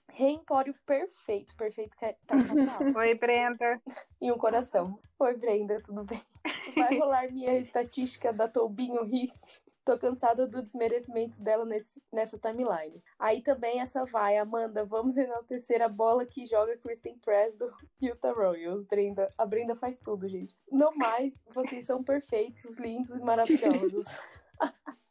Reempório 0.10 0.76
perfeito, 0.86 1.56
perfeito. 1.56 1.98
Tá 1.98 2.36
Oi, 3.00 3.16
Brenda. 3.16 3.82
E 4.22 4.32
um 4.32 4.38
coração. 4.38 5.00
Oi, 5.20 5.36
Brenda, 5.36 5.82
tudo 5.82 6.04
bem? 6.04 6.22
Vai 6.76 7.00
rolar 7.00 7.32
minha 7.32 7.58
estatística 7.58 8.32
da 8.32 8.48
Tobinho 8.48 9.04
Riff 9.04 9.34
Tô 9.86 9.98
cansada 9.98 10.48
do 10.48 10.62
desmerecimento 10.62 11.42
dela 11.42 11.66
nesse, 11.66 12.02
nessa 12.12 12.38
timeline. 12.38 13.04
Aí 13.20 13.42
também 13.42 13.82
essa 13.82 14.06
vai, 14.06 14.38
Amanda, 14.38 14.86
vamos 14.86 15.18
enaltecer 15.18 15.82
a 15.82 15.90
bola 15.90 16.26
que 16.26 16.46
joga 16.46 16.78
Kristen 16.78 17.18
Press 17.20 17.56
do 17.58 17.70
Utah 18.02 18.32
Royals. 18.32 18.86
Brenda, 18.86 19.30
a 19.38 19.46
Brenda 19.46 19.76
faz 19.76 20.00
tudo, 20.00 20.28
gente. 20.28 20.58
No 20.72 20.96
mais, 20.96 21.34
vocês 21.54 21.86
são 21.86 22.02
perfeitos, 22.04 22.78
lindos 22.78 23.16
e 23.16 23.20
maravilhosos. 23.20 24.06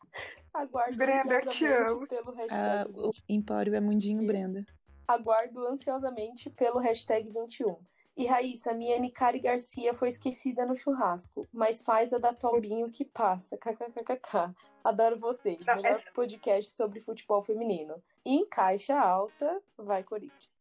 Aguardo 0.54 0.96
Brenda, 0.96 1.40
te 1.42 1.66
amo. 1.66 2.06
pelo 2.06 2.32
hashtag 2.32 2.90
uh, 2.90 3.08
O 3.08 3.10
Empório 3.28 3.74
é 3.74 3.80
mundinho, 3.80 4.26
Brenda. 4.26 4.64
Aguardo 5.08 5.66
ansiosamente 5.66 6.50
pelo 6.50 6.78
hashtag 6.78 7.28
21. 7.28 7.76
E 8.16 8.26
Raíssa, 8.26 8.74
minha 8.74 8.98
Nicari 8.98 9.40
Garcia 9.40 9.94
foi 9.94 10.08
esquecida 10.08 10.66
no 10.66 10.76
churrasco, 10.76 11.46
mas 11.52 11.80
faz 11.80 12.12
a 12.12 12.18
da 12.18 12.34
Tobinho 12.34 12.90
que 12.90 13.04
passa. 13.04 13.56
KKKKK. 13.56 14.54
Adoro 14.84 15.18
vocês. 15.18 15.64
Não, 15.64 15.76
Melhor 15.76 15.92
essa... 15.92 16.10
podcast 16.12 16.70
sobre 16.70 17.00
futebol 17.00 17.40
feminino. 17.40 17.94
E 18.24 18.34
em 18.34 18.46
caixa 18.46 18.98
alta, 18.98 19.62
vai 19.78 20.02
Corinthians. 20.02 20.52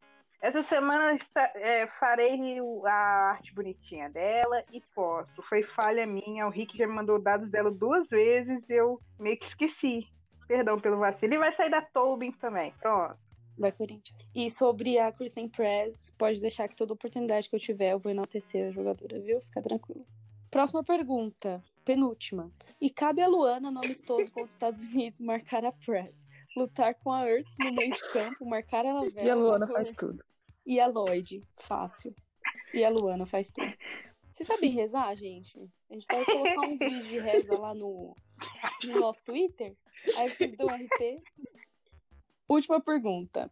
Essa 0.42 0.64
semana 0.64 1.20
é, 1.56 1.86
farei 2.00 2.60
a 2.86 2.92
arte 3.32 3.54
bonitinha 3.54 4.10
dela 4.10 4.64
e 4.72 4.82
posso. 4.96 5.42
Foi 5.44 5.62
falha 5.62 6.08
minha. 6.08 6.48
O 6.48 6.50
Rick 6.50 6.76
já 6.76 6.88
me 6.88 6.94
mandou 6.94 7.20
dados 7.20 7.50
dela 7.52 7.70
duas 7.70 8.10
vezes 8.10 8.68
e 8.68 8.74
eu 8.74 9.00
meio 9.20 9.38
que 9.38 9.46
esqueci. 9.46 10.08
Perdão 10.48 10.80
pelo 10.80 10.98
vacilo. 10.98 11.34
E 11.34 11.38
vai 11.38 11.54
sair 11.56 11.70
da 11.70 11.82
Tobin 11.82 12.32
também. 12.32 12.74
Pronto. 12.82 13.18
Vai, 13.62 13.72
Corinthians. 13.72 14.18
E 14.34 14.50
sobre 14.50 14.98
a 14.98 15.12
Kristen 15.12 15.48
Press, 15.48 16.12
pode 16.18 16.42
deixar 16.42 16.68
que 16.68 16.76
toda 16.76 16.94
oportunidade 16.94 17.48
que 17.48 17.56
eu 17.56 17.60
tiver, 17.60 17.92
eu 17.92 18.00
vou 18.00 18.12
enaltecer 18.12 18.68
a 18.68 18.72
jogadora, 18.72 19.20
viu? 19.20 19.40
Fica 19.40 19.62
tranquilo. 19.62 20.04
Próxima 20.50 20.84
pergunta, 20.84 21.64
penúltima. 21.86 22.52
E 22.82 22.90
cabe 22.90 23.22
a 23.22 23.28
Luana, 23.28 23.70
no 23.70 23.78
amistoso 23.78 24.32
com 24.32 24.44
os 24.44 24.52
Estados 24.52 24.84
Unidos, 24.84 25.20
marcar 25.22 25.64
a 25.64 25.72
Press, 25.72 26.28
lutar 26.58 26.96
com 26.96 27.12
a 27.12 27.30
Ertz 27.30 27.56
no 27.60 27.72
meio 27.72 27.94
de 27.94 28.02
campo, 28.12 28.46
marcar 28.46 28.84
a 28.84 28.94
Lavelle. 28.94 29.28
E 29.28 29.30
a 29.30 29.36
Luana 29.36 29.68
faz 29.68 29.92
tudo. 29.92 30.24
E 30.66 30.80
a 30.80 30.88
Lloyd, 30.88 31.44
fácil. 31.58 32.16
E 32.74 32.84
a 32.84 32.90
Luana 32.90 33.28
faz 33.28 33.52
tudo. 33.52 33.72
Vocês 34.34 34.48
sabem 34.48 34.72
rezar, 34.72 35.14
gente? 35.16 35.70
A 35.88 35.94
gente 35.94 36.08
vai 36.10 36.26
colocar 36.26 36.62
uns 36.62 36.80
vídeos 36.80 37.08
de 37.08 37.20
reza 37.20 37.58
lá 37.60 37.76
no, 37.76 38.16
no 38.86 39.00
nosso 39.00 39.24
Twitter. 39.24 39.76
Aí 40.18 40.30
vocês 40.30 40.58
dão 40.58 40.68
RP. 40.68 41.22
Última 42.54 42.82
pergunta. 42.82 43.50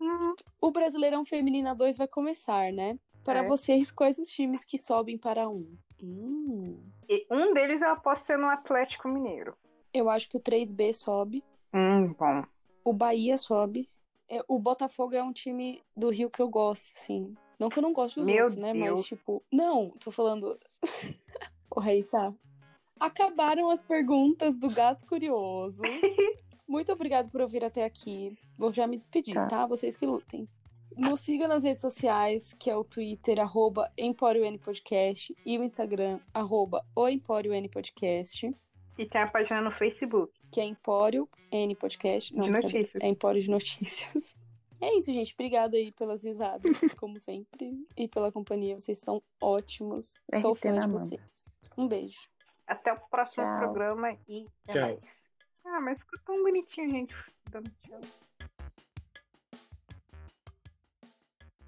O 0.59 0.71
Brasileirão 0.71 1.23
Feminina 1.23 1.73
2 1.73 1.97
vai 1.97 2.07
começar, 2.07 2.71
né? 2.73 2.99
Para 3.23 3.39
É. 3.39 3.47
vocês, 3.47 3.91
quais 3.91 4.17
os 4.17 4.27
times 4.29 4.65
que 4.65 4.77
sobem 4.77 5.17
para 5.17 5.47
um? 5.47 5.77
Hum, 6.03 6.77
E 7.07 7.25
um 7.31 7.53
deles 7.53 7.81
eu 7.81 7.89
aposto 7.91 8.25
ser 8.27 8.37
no 8.37 8.47
Atlético 8.47 9.07
Mineiro. 9.07 9.55
eu 9.93 10.09
acho 10.09 10.29
que 10.29 10.37
o 10.37 10.39
3B 10.39 10.93
sobe. 10.93 11.43
Hum, 11.73 12.13
bom. 12.13 12.43
O 12.83 12.93
Bahia 12.93 13.37
sobe. 13.37 13.89
É, 14.29 14.43
o 14.47 14.59
Botafogo 14.59 15.15
é 15.15 15.23
um 15.23 15.31
time 15.33 15.81
do 15.95 16.09
Rio 16.09 16.29
que 16.29 16.41
eu 16.41 16.49
gosto, 16.49 16.91
assim. 16.95 17.35
Não 17.59 17.69
que 17.69 17.79
eu 17.79 17.83
não 17.83 17.93
gosto 17.93 18.17
dos 18.17 18.25
Meu 18.25 18.43
outros, 18.45 18.55
né? 18.57 18.73
Mas, 18.73 19.03
tipo. 19.05 19.41
Não, 19.51 19.89
tô 19.99 20.11
falando. 20.11 20.59
Ô, 21.71 21.79
Raíssa. 21.79 22.33
Acabaram 22.99 23.69
as 23.69 23.81
perguntas 23.81 24.57
do 24.57 24.69
Gato 24.69 25.05
Curioso. 25.07 25.81
Muito 26.69 26.91
obrigado 26.93 27.29
por 27.31 27.41
ouvir 27.41 27.65
até 27.65 27.83
aqui. 27.83 28.37
Vou 28.57 28.71
já 28.71 28.85
me 28.85 28.95
despedir, 28.97 29.33
Tá. 29.33 29.47
tá? 29.47 29.65
Vocês 29.65 29.97
que 29.97 30.05
lutem. 30.05 30.47
Nos 30.95 31.19
siga 31.21 31.47
nas 31.47 31.63
redes 31.63 31.81
sociais, 31.81 32.53
que 32.59 32.69
é 32.69 32.75
o 32.75 32.83
Twitter, 32.83 33.39
arroba 33.39 33.91
Empório 33.97 34.43
N 34.45 34.57
Podcast, 34.57 35.35
e 35.45 35.57
o 35.57 35.63
Instagram, 35.63 36.19
arroba 36.33 36.85
o 36.95 37.07
Empório 37.07 37.53
N 37.53 37.67
Podcast, 37.69 38.53
E 38.97 39.05
tem 39.05 39.21
a 39.21 39.27
página 39.27 39.61
no 39.61 39.71
Facebook. 39.71 40.31
que 40.51 40.59
é 40.59 40.65
Empório 40.65 41.27
N 41.51 41.73
Podcast. 41.75 42.35
Não, 42.35 42.45
De 42.45 42.51
notícias. 42.51 43.01
É 43.03 43.07
Empório 43.07 43.41
de 43.41 43.49
Notícias. 43.49 44.35
É 44.81 44.95
isso, 44.97 45.11
gente. 45.11 45.33
Obrigada 45.33 45.75
aí 45.75 45.91
pelas 45.91 46.23
risadas, 46.23 46.63
como 46.97 47.19
sempre. 47.19 47.85
E 47.97 48.07
pela 48.07 48.31
companhia. 48.31 48.79
Vocês 48.79 48.97
são 48.99 49.21
ótimos. 49.41 50.21
Sou 50.39 50.53
RT 50.53 50.61
fã 50.61 50.79
de 50.79 50.87
vocês. 50.87 51.51
Um 51.77 51.85
beijo. 51.85 52.29
Até 52.65 52.93
o 52.93 52.99
próximo 53.11 53.43
Tchau. 53.43 53.59
programa 53.59 54.17
e 54.25 54.45
é 54.69 54.71
Tchau. 54.71 54.81
nóis. 54.83 55.28
Ah, 55.71 55.79
mas 55.79 55.99
ficou 55.99 56.19
tão 56.25 56.43
bonitinho, 56.43 56.89
gente. 56.89 57.15
Dando 57.51 57.71
tchau. 57.83 58.28